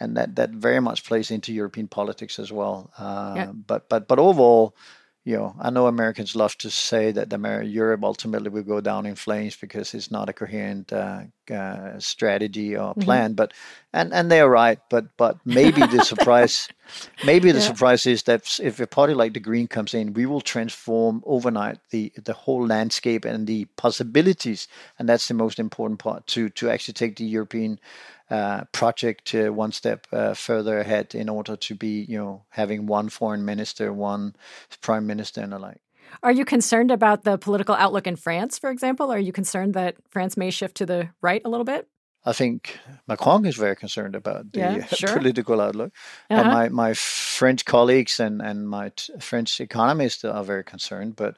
and 0.00 0.16
that 0.16 0.36
that 0.36 0.50
very 0.50 0.80
much 0.80 1.04
plays 1.04 1.30
into 1.30 1.52
European 1.52 1.88
politics 1.88 2.38
as 2.38 2.50
well. 2.50 2.90
Uh, 2.98 3.34
Yeah. 3.36 3.52
But 3.52 3.88
but 3.88 4.08
but 4.08 4.18
overall, 4.18 4.74
you 5.24 5.36
know, 5.36 5.54
I 5.60 5.70
know 5.70 5.86
Americans 5.86 6.34
love 6.34 6.56
to 6.58 6.70
say 6.70 7.12
that 7.12 7.32
Amer- 7.32 7.62
Europe 7.62 8.02
ultimately 8.02 8.50
will 8.50 8.64
go 8.64 8.80
down 8.80 9.06
in 9.06 9.14
flames 9.14 9.54
because 9.56 9.94
it's 9.94 10.10
not 10.10 10.28
a 10.28 10.32
coherent 10.32 10.92
uh, 10.92 11.22
uh, 11.52 11.98
strategy 12.00 12.76
or 12.76 12.94
plan. 12.96 13.34
But 13.34 13.52
and 13.92 14.12
and 14.12 14.30
they're 14.30 14.48
right. 14.48 14.80
But 14.90 15.16
but 15.16 15.38
maybe 15.44 15.86
the 15.86 16.02
surprise, 16.02 16.68
maybe 17.22 17.52
the 17.52 17.60
Yeah. 17.60 17.60
surprise 17.60 18.04
is 18.06 18.24
that 18.24 18.58
if 18.60 18.80
a 18.80 18.86
party 18.86 19.14
like 19.14 19.32
the 19.34 19.40
Green 19.40 19.68
comes 19.68 19.94
in, 19.94 20.12
we 20.12 20.26
will 20.26 20.40
transform 20.40 21.22
overnight 21.24 21.78
the 21.90 22.12
the 22.24 22.32
whole 22.34 22.66
landscape 22.66 23.24
and 23.24 23.46
the 23.46 23.66
possibilities, 23.76 24.66
and 24.98 25.08
that's 25.08 25.28
the 25.28 25.34
most 25.34 25.58
important 25.58 26.00
part 26.00 26.26
to 26.28 26.48
to 26.50 26.68
actually 26.68 26.94
take 26.94 27.16
the 27.16 27.24
European 27.24 27.78
uh, 28.32 28.64
project 28.72 29.34
uh, 29.34 29.52
one 29.52 29.72
step 29.72 30.06
uh, 30.12 30.34
further 30.34 30.78
ahead 30.80 31.14
in 31.14 31.28
order 31.28 31.56
to 31.56 31.74
be, 31.74 32.06
you 32.08 32.18
know, 32.18 32.44
having 32.48 32.86
one 32.86 33.08
foreign 33.10 33.44
minister, 33.44 33.92
one 33.92 34.34
prime 34.80 35.06
minister, 35.06 35.42
and 35.42 35.52
the 35.52 35.58
like. 35.58 35.80
Are 36.22 36.32
you 36.32 36.44
concerned 36.44 36.90
about 36.90 37.24
the 37.24 37.36
political 37.38 37.74
outlook 37.74 38.06
in 38.06 38.16
France, 38.16 38.58
for 38.58 38.70
example? 38.70 39.12
Are 39.12 39.18
you 39.18 39.32
concerned 39.32 39.74
that 39.74 39.96
France 40.10 40.36
may 40.36 40.50
shift 40.50 40.76
to 40.76 40.86
the 40.86 41.08
right 41.20 41.42
a 41.44 41.48
little 41.48 41.64
bit? 41.64 41.88
I 42.24 42.32
think 42.32 42.78
Macron 43.08 43.44
is 43.46 43.56
very 43.56 43.74
concerned 43.76 44.14
about 44.14 44.52
the 44.52 44.60
Yeah, 44.60 44.76
uh, 44.76 44.86
sure. 44.96 45.16
political 45.18 45.60
outlook. 45.60 45.92
And 46.30 46.40
Uh-huh. 46.40 46.50
my, 46.50 46.68
my 46.68 46.94
French 46.94 47.64
colleagues 47.64 48.20
and, 48.20 48.40
and 48.40 48.68
my 48.68 48.90
t- 48.96 49.12
French 49.18 49.60
economists 49.60 50.24
are 50.24 50.44
very 50.44 50.64
concerned. 50.64 51.16
But, 51.16 51.36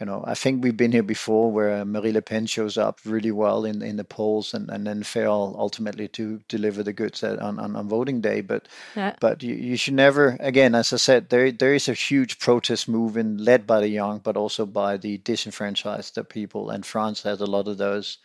you 0.00 0.06
know, 0.06 0.22
I 0.26 0.34
think 0.34 0.62
we've 0.62 0.76
been 0.76 0.92
here 0.92 1.02
before 1.02 1.50
where 1.50 1.84
Marie 1.84 2.12
Le 2.12 2.22
Pen 2.22 2.46
shows 2.46 2.78
up 2.78 3.00
really 3.04 3.32
well 3.32 3.64
in, 3.64 3.82
in 3.82 3.96
the 3.96 4.04
polls 4.04 4.54
and, 4.54 4.70
and 4.70 4.86
then 4.86 5.02
fail 5.02 5.56
ultimately 5.58 6.06
to 6.08 6.40
deliver 6.48 6.82
the 6.84 6.92
goods 6.92 7.24
at, 7.24 7.40
on, 7.40 7.58
on, 7.58 7.74
on 7.74 7.88
voting 7.88 8.20
day. 8.20 8.40
But 8.40 8.68
Yeah. 8.94 9.14
but 9.20 9.42
you, 9.42 9.54
you 9.54 9.76
should 9.76 9.94
never 9.94 10.36
again 10.40 10.74
as 10.74 10.92
i 10.92 10.96
said 10.96 11.28
there 11.30 11.50
there 11.52 11.74
is 11.74 11.88
a 11.88 11.94
huge 11.94 12.38
protest 12.38 12.88
movement 12.88 13.40
led 13.40 13.66
by 13.66 13.80
the 13.80 13.88
young 13.88 14.18
but 14.18 14.36
also 14.36 14.66
by 14.66 14.96
the 14.96 15.18
disenfranchised 15.18 16.18
people 16.28 16.70
and 16.70 16.84
france 16.86 17.22
has 17.22 17.40
a 17.40 17.46
lot 17.46 17.68
of 17.68 17.78
those 17.78 18.18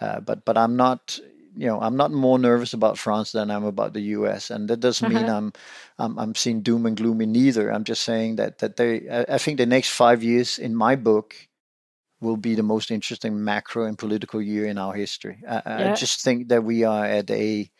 uh, 0.00 0.20
but 0.20 0.44
but 0.44 0.56
i'm 0.56 0.76
not 0.76 1.18
you 1.56 1.66
know 1.66 1.80
i'm 1.80 1.96
not 1.96 2.10
more 2.12 2.38
nervous 2.38 2.72
about 2.72 2.98
france 2.98 3.32
than 3.32 3.50
i'm 3.50 3.64
about 3.64 3.92
the 3.94 4.00
us 4.02 4.50
and 4.50 4.68
that 4.68 4.80
doesn't 4.80 5.08
mean 5.08 5.28
Uh-huh. 5.28 5.36
i'm 5.36 5.52
i'm 5.98 6.18
i'm 6.18 6.34
seeing 6.34 6.62
doom 6.62 6.86
and 6.86 6.96
gloomy 6.96 7.26
neither 7.26 7.70
i'm 7.70 7.84
just 7.84 8.02
saying 8.02 8.36
that 8.36 8.58
that 8.58 8.76
they 8.76 9.08
I, 9.08 9.34
I 9.34 9.38
think 9.38 9.58
the 9.58 9.66
next 9.66 9.90
five 9.90 10.22
years 10.22 10.58
in 10.58 10.74
my 10.74 10.96
book 10.96 11.34
will 12.20 12.36
be 12.36 12.54
the 12.54 12.62
most 12.62 12.90
interesting 12.90 13.44
macro 13.44 13.84
and 13.84 13.98
political 13.98 14.40
year 14.42 14.66
in 14.66 14.78
our 14.78 14.94
history 14.94 15.38
i, 15.48 15.62
Yeah. 15.66 15.90
I 15.90 15.94
just 15.94 16.22
think 16.24 16.48
that 16.48 16.64
we 16.64 16.84
are 16.84 17.04
at 17.04 17.30
a 17.30 17.70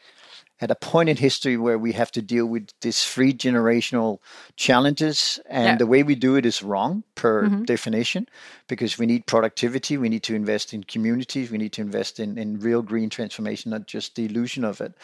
at 0.61 0.71
a 0.71 0.75
point 0.77 1.09
in 1.09 1.17
history 1.17 1.57
where 1.57 1.79
we 1.79 1.93
have 1.93 2.13
to 2.13 2.23
deal 2.23 2.47
with 2.47 2.69
these 2.81 3.05
three 3.05 3.33
generational 3.35 4.19
challenges 4.57 5.41
and 5.47 5.67
Yeah. 5.67 5.77
the 5.77 5.87
way 5.87 6.03
we 6.03 6.15
do 6.15 6.37
it 6.37 6.47
is 6.47 6.63
wrong 6.63 7.03
per 7.17 7.49
Mhm. 7.49 7.67
definition 7.67 8.29
because 8.69 8.97
we 8.97 9.07
need 9.07 9.27
productivity 9.27 9.97
we 9.97 10.09
need 10.09 10.23
to 10.23 10.35
invest 10.35 10.73
in 10.73 10.85
communities 10.85 11.51
we 11.51 11.59
need 11.59 11.73
to 11.73 11.83
invest 11.83 12.21
in, 12.21 12.39
in 12.39 12.61
real 12.61 12.83
green 12.83 13.11
transformation 13.11 13.71
not 13.71 13.87
just 13.87 14.15
the 14.15 14.25
illusion 14.27 14.65
of 14.65 14.81
it 14.81 14.95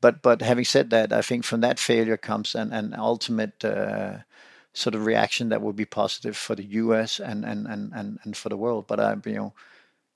but 0.00 0.20
but 0.22 0.42
having 0.42 0.64
said 0.64 0.90
that 0.90 1.12
i 1.12 1.22
think 1.22 1.44
from 1.44 1.60
that 1.62 1.78
failure 1.78 2.16
comes 2.18 2.54
an, 2.54 2.72
an 2.72 2.94
ultimate 2.98 3.64
uh, 3.64 4.18
sort 4.74 4.94
of 4.94 5.06
reaction 5.06 5.48
that 5.48 5.62
will 5.62 5.72
be 5.72 5.86
positive 5.86 6.36
for 6.36 6.54
the 6.54 6.64
us 6.64 7.18
and 7.18 7.44
and 7.44 7.66
and 7.66 7.92
and, 7.94 8.18
and 8.24 8.36
for 8.36 8.50
the 8.50 8.56
world 8.58 8.86
but 8.86 9.00
i 9.00 9.16
you 9.24 9.34
know 9.34 9.52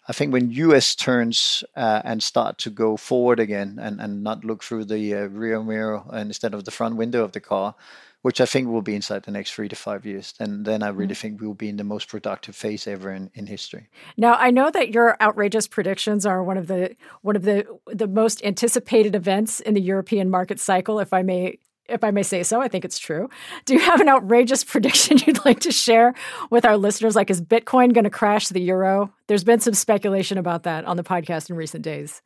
I 0.09 0.12
think 0.12 0.32
when 0.32 0.50
US 0.50 0.94
turns 0.94 1.62
uh, 1.76 2.03
and 2.05 2.22
start 2.22 2.59
to 2.59 2.70
go 2.70 2.96
forward 2.96 3.38
again 3.38 3.78
and, 3.80 4.00
and 4.00 4.22
not 4.22 4.44
look 4.44 4.64
through 4.64 4.86
the 4.86 5.14
uh, 5.14 5.26
rear 5.26 5.62
mirror 5.62 6.03
and 6.11 6.28
instead 6.28 6.55
of 6.55 6.64
the 6.64 6.72
front 6.72 6.96
window 6.96 7.22
of 7.22 7.32
the 7.32 7.40
car, 7.40 7.76
which 8.22 8.40
I 8.40 8.46
think 8.46 8.68
will 8.68 8.82
be 8.82 8.94
inside 8.94 9.24
the 9.24 9.30
next 9.30 9.53
three 9.53 9.68
to 9.68 9.76
five 9.76 10.07
years, 10.07 10.32
then 10.38 10.62
then 10.62 10.82
I 10.82 10.88
really 10.88 11.14
mm. 11.14 11.18
think 11.18 11.40
we 11.40 11.46
will 11.46 11.55
be 11.55 11.68
in 11.68 11.76
the 11.76 11.84
most 11.84 12.09
productive 12.09 12.57
phase 12.57 12.86
ever 12.86 13.12
in, 13.12 13.30
in 13.34 13.46
history. 13.46 13.88
Now 14.16 14.34
I 14.34 14.50
know 14.50 14.70
that 14.70 14.90
your 14.90 15.16
outrageous 15.20 15.68
predictions 15.68 16.24
are 16.24 16.42
one 16.42 16.57
of 16.57 16.66
the 16.66 16.96
one 17.22 17.36
of 17.36 17.42
the 17.42 17.66
the 17.86 18.09
most 18.09 18.44
anticipated 18.44 19.14
events 19.14 19.61
in 19.61 19.74
the 19.74 19.80
European 19.80 20.30
market 20.30 20.59
cycle, 20.61 21.00
if 21.00 21.12
I 21.12 21.22
may 21.22 21.59
if 21.89 22.05
I 22.05 22.11
may 22.11 22.22
say 22.22 22.43
so. 22.43 22.61
I 22.61 22.68
think 22.68 22.85
it's 22.85 22.99
true. 22.99 23.28
Do 23.64 23.74
you 23.74 23.80
have 23.80 24.01
an 24.01 24.09
outrageous 24.09 24.64
prediction 24.72 25.18
you'd 25.26 25.45
like 25.45 25.61
to 25.61 25.72
share 25.72 26.14
with 26.51 26.64
our 26.64 26.76
listeners? 26.76 27.16
Like, 27.16 27.30
is 27.30 27.43
Bitcoin 27.43 27.93
going 27.93 28.05
to 28.05 28.11
crash 28.11 28.49
the 28.49 28.61
euro? 28.61 29.12
There's 29.26 29.45
been 29.45 29.61
some 29.61 29.74
speculation 29.74 30.39
about 30.39 30.62
that 30.64 30.85
on 30.85 30.97
the 30.97 31.05
podcast 31.05 31.51
in 31.51 31.57
recent 31.57 31.83
days. 31.85 32.22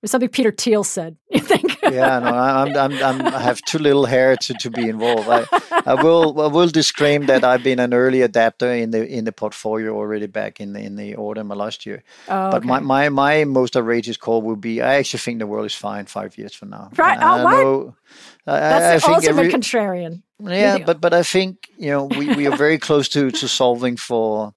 There's 0.00 0.12
something 0.12 0.28
Peter 0.28 0.52
Thiel 0.52 0.84
said. 0.84 1.16
You 1.30 1.40
think? 1.40 1.76
yeah, 1.82 2.18
no, 2.18 2.34
I'm, 2.34 2.76
I'm, 2.76 2.92
I'm, 3.02 3.26
i 3.34 3.38
have 3.38 3.60
too 3.62 3.78
little 3.78 4.04
hair 4.06 4.36
to, 4.36 4.54
to 4.54 4.70
be 4.70 4.88
involved. 4.88 5.28
I, 5.28 5.46
I 5.86 5.94
will, 5.94 6.40
I 6.40 6.46
will 6.46 6.68
disclaim 6.68 7.26
that 7.26 7.44
I've 7.44 7.62
been 7.62 7.78
an 7.78 7.94
early 7.94 8.22
adapter 8.22 8.72
in 8.72 8.90
the 8.90 9.06
in 9.06 9.24
the 9.24 9.32
portfolio 9.32 9.94
already 9.94 10.26
back 10.26 10.60
in 10.60 10.72
the 10.72 10.80
in 10.80 10.96
the 10.96 11.16
autumn 11.16 11.50
of 11.50 11.58
last 11.58 11.86
year. 11.86 12.02
Oh, 12.28 12.50
but 12.50 12.64
my, 12.64 12.80
my 12.80 13.08
my 13.08 13.44
most 13.44 13.76
outrageous 13.76 14.16
call 14.16 14.42
will 14.42 14.56
be: 14.56 14.82
I 14.82 14.96
actually 14.96 15.20
think 15.20 15.38
the 15.38 15.46
world 15.46 15.66
is 15.66 15.74
fine 15.74 16.06
five 16.06 16.36
years 16.36 16.54
from 16.54 16.70
now. 16.70 16.90
Right? 16.96 17.18
Oh, 17.20 17.44
what? 17.44 17.62
Know, 17.62 17.96
That's 18.44 19.04
I, 19.04 19.08
the 19.08 19.12
I 19.12 19.14
ultimate 19.16 19.40
every, 19.40 19.52
contrarian. 19.52 20.22
Yeah, 20.40 20.78
but 20.78 21.00
but 21.00 21.14
I 21.14 21.22
think 21.22 21.68
you 21.76 21.90
know 21.90 22.04
we, 22.04 22.34
we 22.34 22.46
are 22.46 22.56
very 22.56 22.78
close 22.78 23.08
to 23.10 23.30
to 23.30 23.48
solving 23.48 23.96
for 23.96 24.52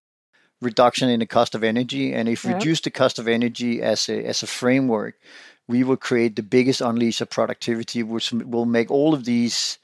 reduction 0.62 1.10
in 1.10 1.20
the 1.20 1.26
cost 1.26 1.56
of 1.56 1.64
energy. 1.64 2.14
And 2.14 2.30
if 2.30 2.46
we 2.46 2.54
reduce 2.54 2.82
the 2.82 2.92
cost 2.92 3.20
of 3.20 3.28
energy 3.28 3.82
as 3.82 4.08
a 4.08 4.24
as 4.26 4.44
a 4.44 4.48
framework, 4.48 5.16
we 5.68 5.84
will 5.84 5.98
create 5.98 6.36
the 6.36 6.44
biggest 6.44 6.82
unleash 6.82 7.22
of 7.22 7.30
productivity, 7.30 8.04
which 8.04 8.32
will 8.32 8.66
make 8.66 8.92
all 8.92 9.14
of 9.14 9.26
these 9.26 9.78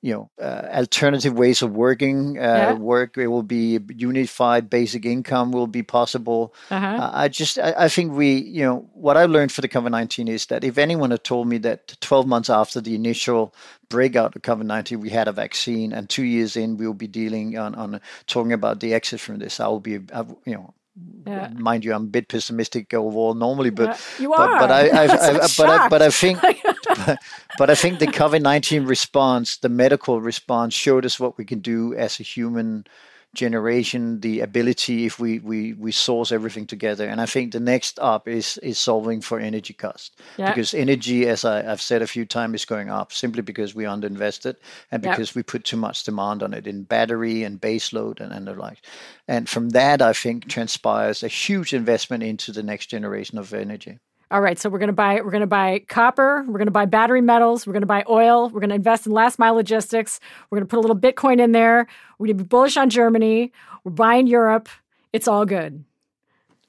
you 0.00 0.12
know 0.12 0.30
uh, 0.40 0.68
alternative 0.72 1.34
ways 1.34 1.60
of 1.60 1.72
working 1.72 2.38
uh, 2.38 2.40
yeah. 2.40 2.72
work 2.74 3.18
it 3.18 3.26
will 3.26 3.42
be 3.42 3.80
unified 3.96 4.70
basic 4.70 5.04
income 5.04 5.50
will 5.50 5.66
be 5.66 5.82
possible 5.82 6.54
uh-huh. 6.70 6.86
uh, 6.86 7.10
i 7.12 7.28
just 7.28 7.58
I, 7.58 7.74
I, 7.76 7.88
think 7.88 8.12
we 8.12 8.36
you 8.36 8.62
know 8.62 8.88
what 8.94 9.16
i 9.16 9.24
learned 9.24 9.50
for 9.50 9.60
the 9.60 9.68
covid-19 9.68 10.28
is 10.28 10.46
that 10.46 10.62
if 10.62 10.78
anyone 10.78 11.10
had 11.10 11.24
told 11.24 11.48
me 11.48 11.58
that 11.58 12.00
12 12.00 12.26
months 12.26 12.48
after 12.48 12.80
the 12.80 12.94
initial 12.94 13.52
breakout 13.88 14.36
of 14.36 14.42
covid-19 14.42 14.98
we 15.00 15.10
had 15.10 15.26
a 15.26 15.32
vaccine 15.32 15.92
and 15.92 16.08
two 16.08 16.24
years 16.24 16.56
in 16.56 16.76
we 16.76 16.86
will 16.86 16.94
be 16.94 17.08
dealing 17.08 17.58
on, 17.58 17.74
on 17.74 18.00
talking 18.26 18.52
about 18.52 18.78
the 18.78 18.94
exit 18.94 19.18
from 19.18 19.38
this 19.38 19.58
i 19.58 19.66
will 19.66 19.80
be 19.80 19.98
I, 20.14 20.24
you 20.44 20.54
know 20.54 20.74
yeah. 21.26 21.50
Mind 21.54 21.84
you, 21.84 21.92
I'm 21.92 22.04
a 22.04 22.06
bit 22.06 22.28
pessimistic 22.28 22.92
overall 22.94 23.34
normally, 23.34 23.70
but 23.70 23.88
yeah, 23.88 24.22
you 24.22 24.32
are. 24.32 24.48
But, 24.48 24.60
but 24.60 24.70
I, 24.70 24.88
I, 24.88 25.04
I 25.44 25.48
but 25.56 25.68
I, 25.68 25.88
but 25.88 26.02
I 26.02 26.10
think, 26.10 26.40
but, 26.40 27.18
but 27.58 27.70
I 27.70 27.74
think 27.74 27.98
the 27.98 28.06
COVID 28.06 28.42
nineteen 28.42 28.84
response, 28.84 29.58
the 29.58 29.68
medical 29.68 30.20
response, 30.20 30.74
showed 30.74 31.04
us 31.04 31.20
what 31.20 31.36
we 31.36 31.44
can 31.44 31.60
do 31.60 31.94
as 31.94 32.20
a 32.20 32.22
human 32.22 32.86
generation, 33.34 34.20
the 34.20 34.40
ability 34.40 35.04
if 35.04 35.18
we, 35.18 35.38
we, 35.40 35.74
we 35.74 35.92
source 35.92 36.32
everything 36.32 36.66
together. 36.66 37.06
And 37.06 37.20
I 37.20 37.26
think 37.26 37.52
the 37.52 37.60
next 37.60 37.98
up 37.98 38.26
is 38.26 38.58
is 38.58 38.78
solving 38.78 39.20
for 39.20 39.38
energy 39.38 39.74
cost. 39.74 40.18
Yeah. 40.36 40.50
Because 40.50 40.74
energy, 40.74 41.28
as 41.28 41.44
I, 41.44 41.62
have 41.62 41.80
said 41.80 42.02
a 42.02 42.06
few 42.06 42.24
times, 42.24 42.54
is 42.56 42.64
going 42.64 42.90
up 42.90 43.12
simply 43.12 43.42
because 43.42 43.74
we 43.74 43.84
underinvested 43.84 44.56
and 44.90 45.02
because 45.02 45.34
we 45.34 45.42
put 45.42 45.64
too 45.64 45.76
much 45.76 46.04
demand 46.04 46.42
on 46.42 46.54
it 46.54 46.66
in 46.66 46.84
battery 46.84 47.44
and 47.44 47.60
base 47.60 47.92
load 47.92 48.20
and, 48.20 48.32
and 48.32 48.46
the 48.46 48.54
like. 48.54 48.80
And 49.26 49.48
from 49.48 49.70
that, 49.70 50.00
I 50.00 50.12
think 50.12 50.48
transpires 50.48 51.22
a 51.22 51.28
huge 51.28 51.74
investment 51.74 52.22
into 52.22 52.52
the 52.52 52.62
next 52.62 52.86
generation 52.86 53.38
of 53.38 53.52
energy. 53.52 53.98
All 54.30 54.42
right, 54.42 54.58
so 54.58 54.68
we're 54.68 54.78
going 54.78 54.88
to 54.88 54.92
buy 54.92 55.22
we're 55.22 55.30
going 55.30 55.40
to 55.40 55.46
buy 55.46 55.78
copper, 55.88 56.44
we're 56.46 56.58
going 56.58 56.66
to 56.66 56.70
buy 56.72 56.84
battery 56.84 57.22
metals, 57.22 57.66
we're 57.66 57.72
going 57.72 57.82
to 57.82 57.86
buy 57.86 58.04
oil, 58.10 58.50
we're 58.50 58.60
going 58.60 58.68
to 58.68 58.76
invest 58.76 59.06
in 59.06 59.12
last 59.12 59.38
mile 59.38 59.54
logistics, 59.54 60.20
we're 60.50 60.58
going 60.58 60.66
to 60.66 60.70
put 60.70 60.78
a 60.78 60.82
little 60.82 60.96
Bitcoin 60.96 61.40
in 61.40 61.52
there. 61.52 61.86
We're 62.18 62.26
going 62.26 62.38
to 62.38 62.44
be 62.44 62.48
bullish 62.48 62.76
on 62.76 62.90
Germany. 62.90 63.52
We're 63.84 63.92
buying 63.92 64.26
Europe. 64.26 64.68
It's 65.12 65.28
all 65.28 65.46
good. 65.46 65.84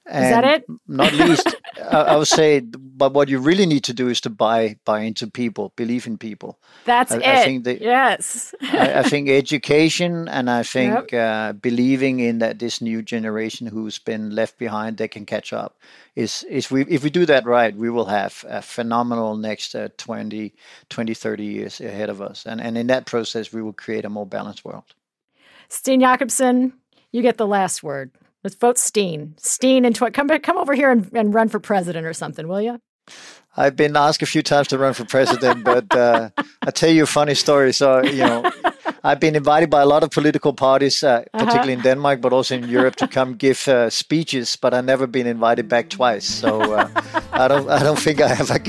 And 0.06 0.26
Is 0.26 0.32
that 0.32 0.44
it? 0.44 0.66
Not 0.88 1.14
least, 1.14 1.56
I, 1.92 2.16
would 2.16 2.28
say, 2.28 2.64
but 3.00 3.14
what 3.14 3.30
you 3.30 3.40
really 3.40 3.66
need 3.66 3.86
to 3.86 3.94
do 3.94 4.10
is 4.10 4.20
to 4.22 4.30
buy 4.30 4.76
buy 4.84 5.00
into 5.00 5.26
people, 5.26 5.72
believe 5.78 6.06
in 6.06 6.18
people. 6.18 6.60
That's 6.86 7.14
I, 7.14 7.18
it. 7.18 7.26
I 7.26 7.44
think 7.46 7.64
that, 7.64 7.82
yes. 7.82 8.54
I, 8.62 9.00
I, 9.00 9.04
think 9.10 9.30
education, 9.30 10.28
and 10.28 10.50
I 10.50 10.64
think 10.64 11.14
yep. 11.14 11.14
uh, 11.14 11.54
believing 11.54 12.20
in 12.20 12.40
that 12.40 12.60
this 12.60 12.82
new 12.82 13.02
generation 13.02 13.68
who's 13.68 13.98
been 13.98 14.36
left 14.36 14.60
behind, 14.60 14.98
they 14.98 15.08
can 15.08 15.26
catch 15.26 15.54
up. 15.54 15.80
Is 16.16 16.44
is 16.44 16.70
we 16.70 16.84
if 16.86 17.02
we 17.02 17.10
do 17.10 17.26
that 17.26 17.46
right, 17.46 17.76
we 17.76 17.90
will 17.90 18.06
have 18.06 18.46
a 18.48 18.62
phenomenal 18.62 19.38
next 19.38 19.76
uh, 19.76 19.88
20, 19.98 20.54
20, 20.90 21.14
30 21.14 21.44
years 21.46 21.82
ahead 21.82 22.10
of 22.10 22.22
us, 22.22 22.46
and 22.46 22.60
and 22.60 22.78
in 22.78 22.88
that 22.88 23.06
process, 23.06 23.54
we 23.54 23.62
will 23.62 23.74
create 23.74 24.06
a 24.06 24.10
more 24.10 24.26
balanced 24.26 24.66
world. 24.66 24.84
Steen 25.70 26.02
Jakobsen, 26.02 26.74
you 27.14 27.22
get 27.22 27.38
the 27.38 27.48
last 27.48 27.82
word. 27.82 28.12
Let's 28.44 28.56
vote 28.56 28.78
Steen. 28.78 29.36
Steen 29.38 29.86
and 29.86 29.96
tw- 29.96 30.14
come 30.14 30.28
come 30.28 30.58
over 30.58 30.74
here 30.74 30.92
and, 30.92 31.10
and 31.14 31.34
run 31.34 31.48
for 31.48 31.60
president 31.60 32.06
or 32.06 32.14
something, 32.14 32.48
will 32.48 32.62
you? 32.62 32.80
I've 33.58 33.76
been 33.76 33.96
asked 33.98 34.22
a 34.22 34.26
few 34.26 34.42
times 34.42 34.68
to 34.70 34.78
run 34.78 34.94
for 34.94 35.06
president, 35.06 35.64
but 35.66 35.94
uh, 35.94 36.30
I'll 36.62 36.72
tell 36.72 36.90
you 36.90 37.04
a 37.04 37.08
funny 37.08 37.36
story. 37.36 37.74
So, 37.74 38.02
you 38.04 38.24
know, 38.24 38.50
I've 39.04 39.20
been 39.20 39.36
invited 39.36 39.70
by 39.70 39.82
a 39.82 39.86
lot 39.86 40.04
of 40.04 40.12
political 40.12 40.54
parties, 40.54 41.04
uh, 41.04 41.08
uh-huh. 41.08 41.46
particularly 41.46 41.74
in 41.74 41.82
Denmark, 41.82 42.22
but 42.22 42.32
also 42.32 42.56
in 42.56 42.70
Europe, 42.70 42.96
to 42.98 43.08
come 43.08 43.36
give 43.36 43.68
uh, 43.68 43.90
speeches. 43.90 44.56
But 44.56 44.74
I've 44.74 44.86
never 44.86 45.08
been 45.08 45.28
invited 45.28 45.68
back 45.68 45.90
twice, 45.90 46.26
so 46.26 46.62
uh, 46.74 46.88
I 47.34 47.48
don't. 47.48 47.70
I 47.70 47.84
don't 47.84 48.00
think 48.00 48.22
I 48.22 48.28
have 48.28 48.50
a 48.52 48.60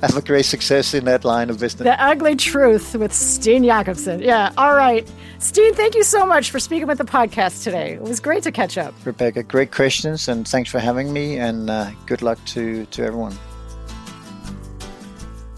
have 0.00 0.16
a 0.16 0.22
great 0.22 0.46
success 0.46 0.94
in 0.94 1.04
that 1.04 1.24
line 1.24 1.50
of 1.50 1.60
business. 1.60 1.84
The 1.84 2.02
ugly 2.02 2.36
truth 2.36 2.94
with 2.94 3.12
Steen 3.12 3.64
Jakobsen. 3.64 4.20
Yeah. 4.20 4.52
All 4.56 4.74
right, 4.74 5.06
Steen. 5.38 5.74
Thank 5.74 5.94
you 5.94 6.04
so 6.04 6.24
much 6.24 6.50
for 6.50 6.58
speaking 6.58 6.88
with 6.88 6.98
the 6.98 7.04
podcast 7.04 7.62
today. 7.62 7.92
It 7.94 8.02
was 8.02 8.20
great 8.20 8.42
to 8.44 8.52
catch 8.52 8.78
up. 8.78 8.94
Rebecca, 9.04 9.42
great 9.42 9.70
questions, 9.70 10.28
and 10.28 10.46
thanks 10.48 10.70
for 10.70 10.80
having 10.80 11.12
me. 11.12 11.38
And 11.38 11.70
uh, 11.70 11.90
good 12.06 12.22
luck 12.22 12.38
to 12.46 12.86
to 12.86 13.04
everyone. 13.04 13.36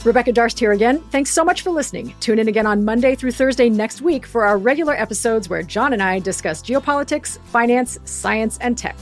Rebecca 0.05 0.33
Darst 0.33 0.59
here 0.59 0.73
again. 0.73 1.01
Thanks 1.11 1.31
so 1.31 1.45
much 1.45 1.63
for 1.63 1.71
listening. 1.71 2.15
Tune 2.21 2.39
in 2.39 2.49
again 2.49 2.67
on 2.67 2.85
Monday 2.85 3.15
through 3.15 3.33
Thursday 3.33 3.69
next 3.69 4.03
week 4.03 4.27
for 4.27 4.45
our 4.45 4.59
regular 4.59 4.95
episodes 4.95 5.49
where 5.49 5.63
John 5.63 5.93
and 5.93 6.03
I 6.03 6.19
discuss 6.19 6.63
geopolitics, 6.63 7.39
finance, 7.47 7.99
science, 8.05 8.59
and 8.61 8.77
tech. 8.77 8.97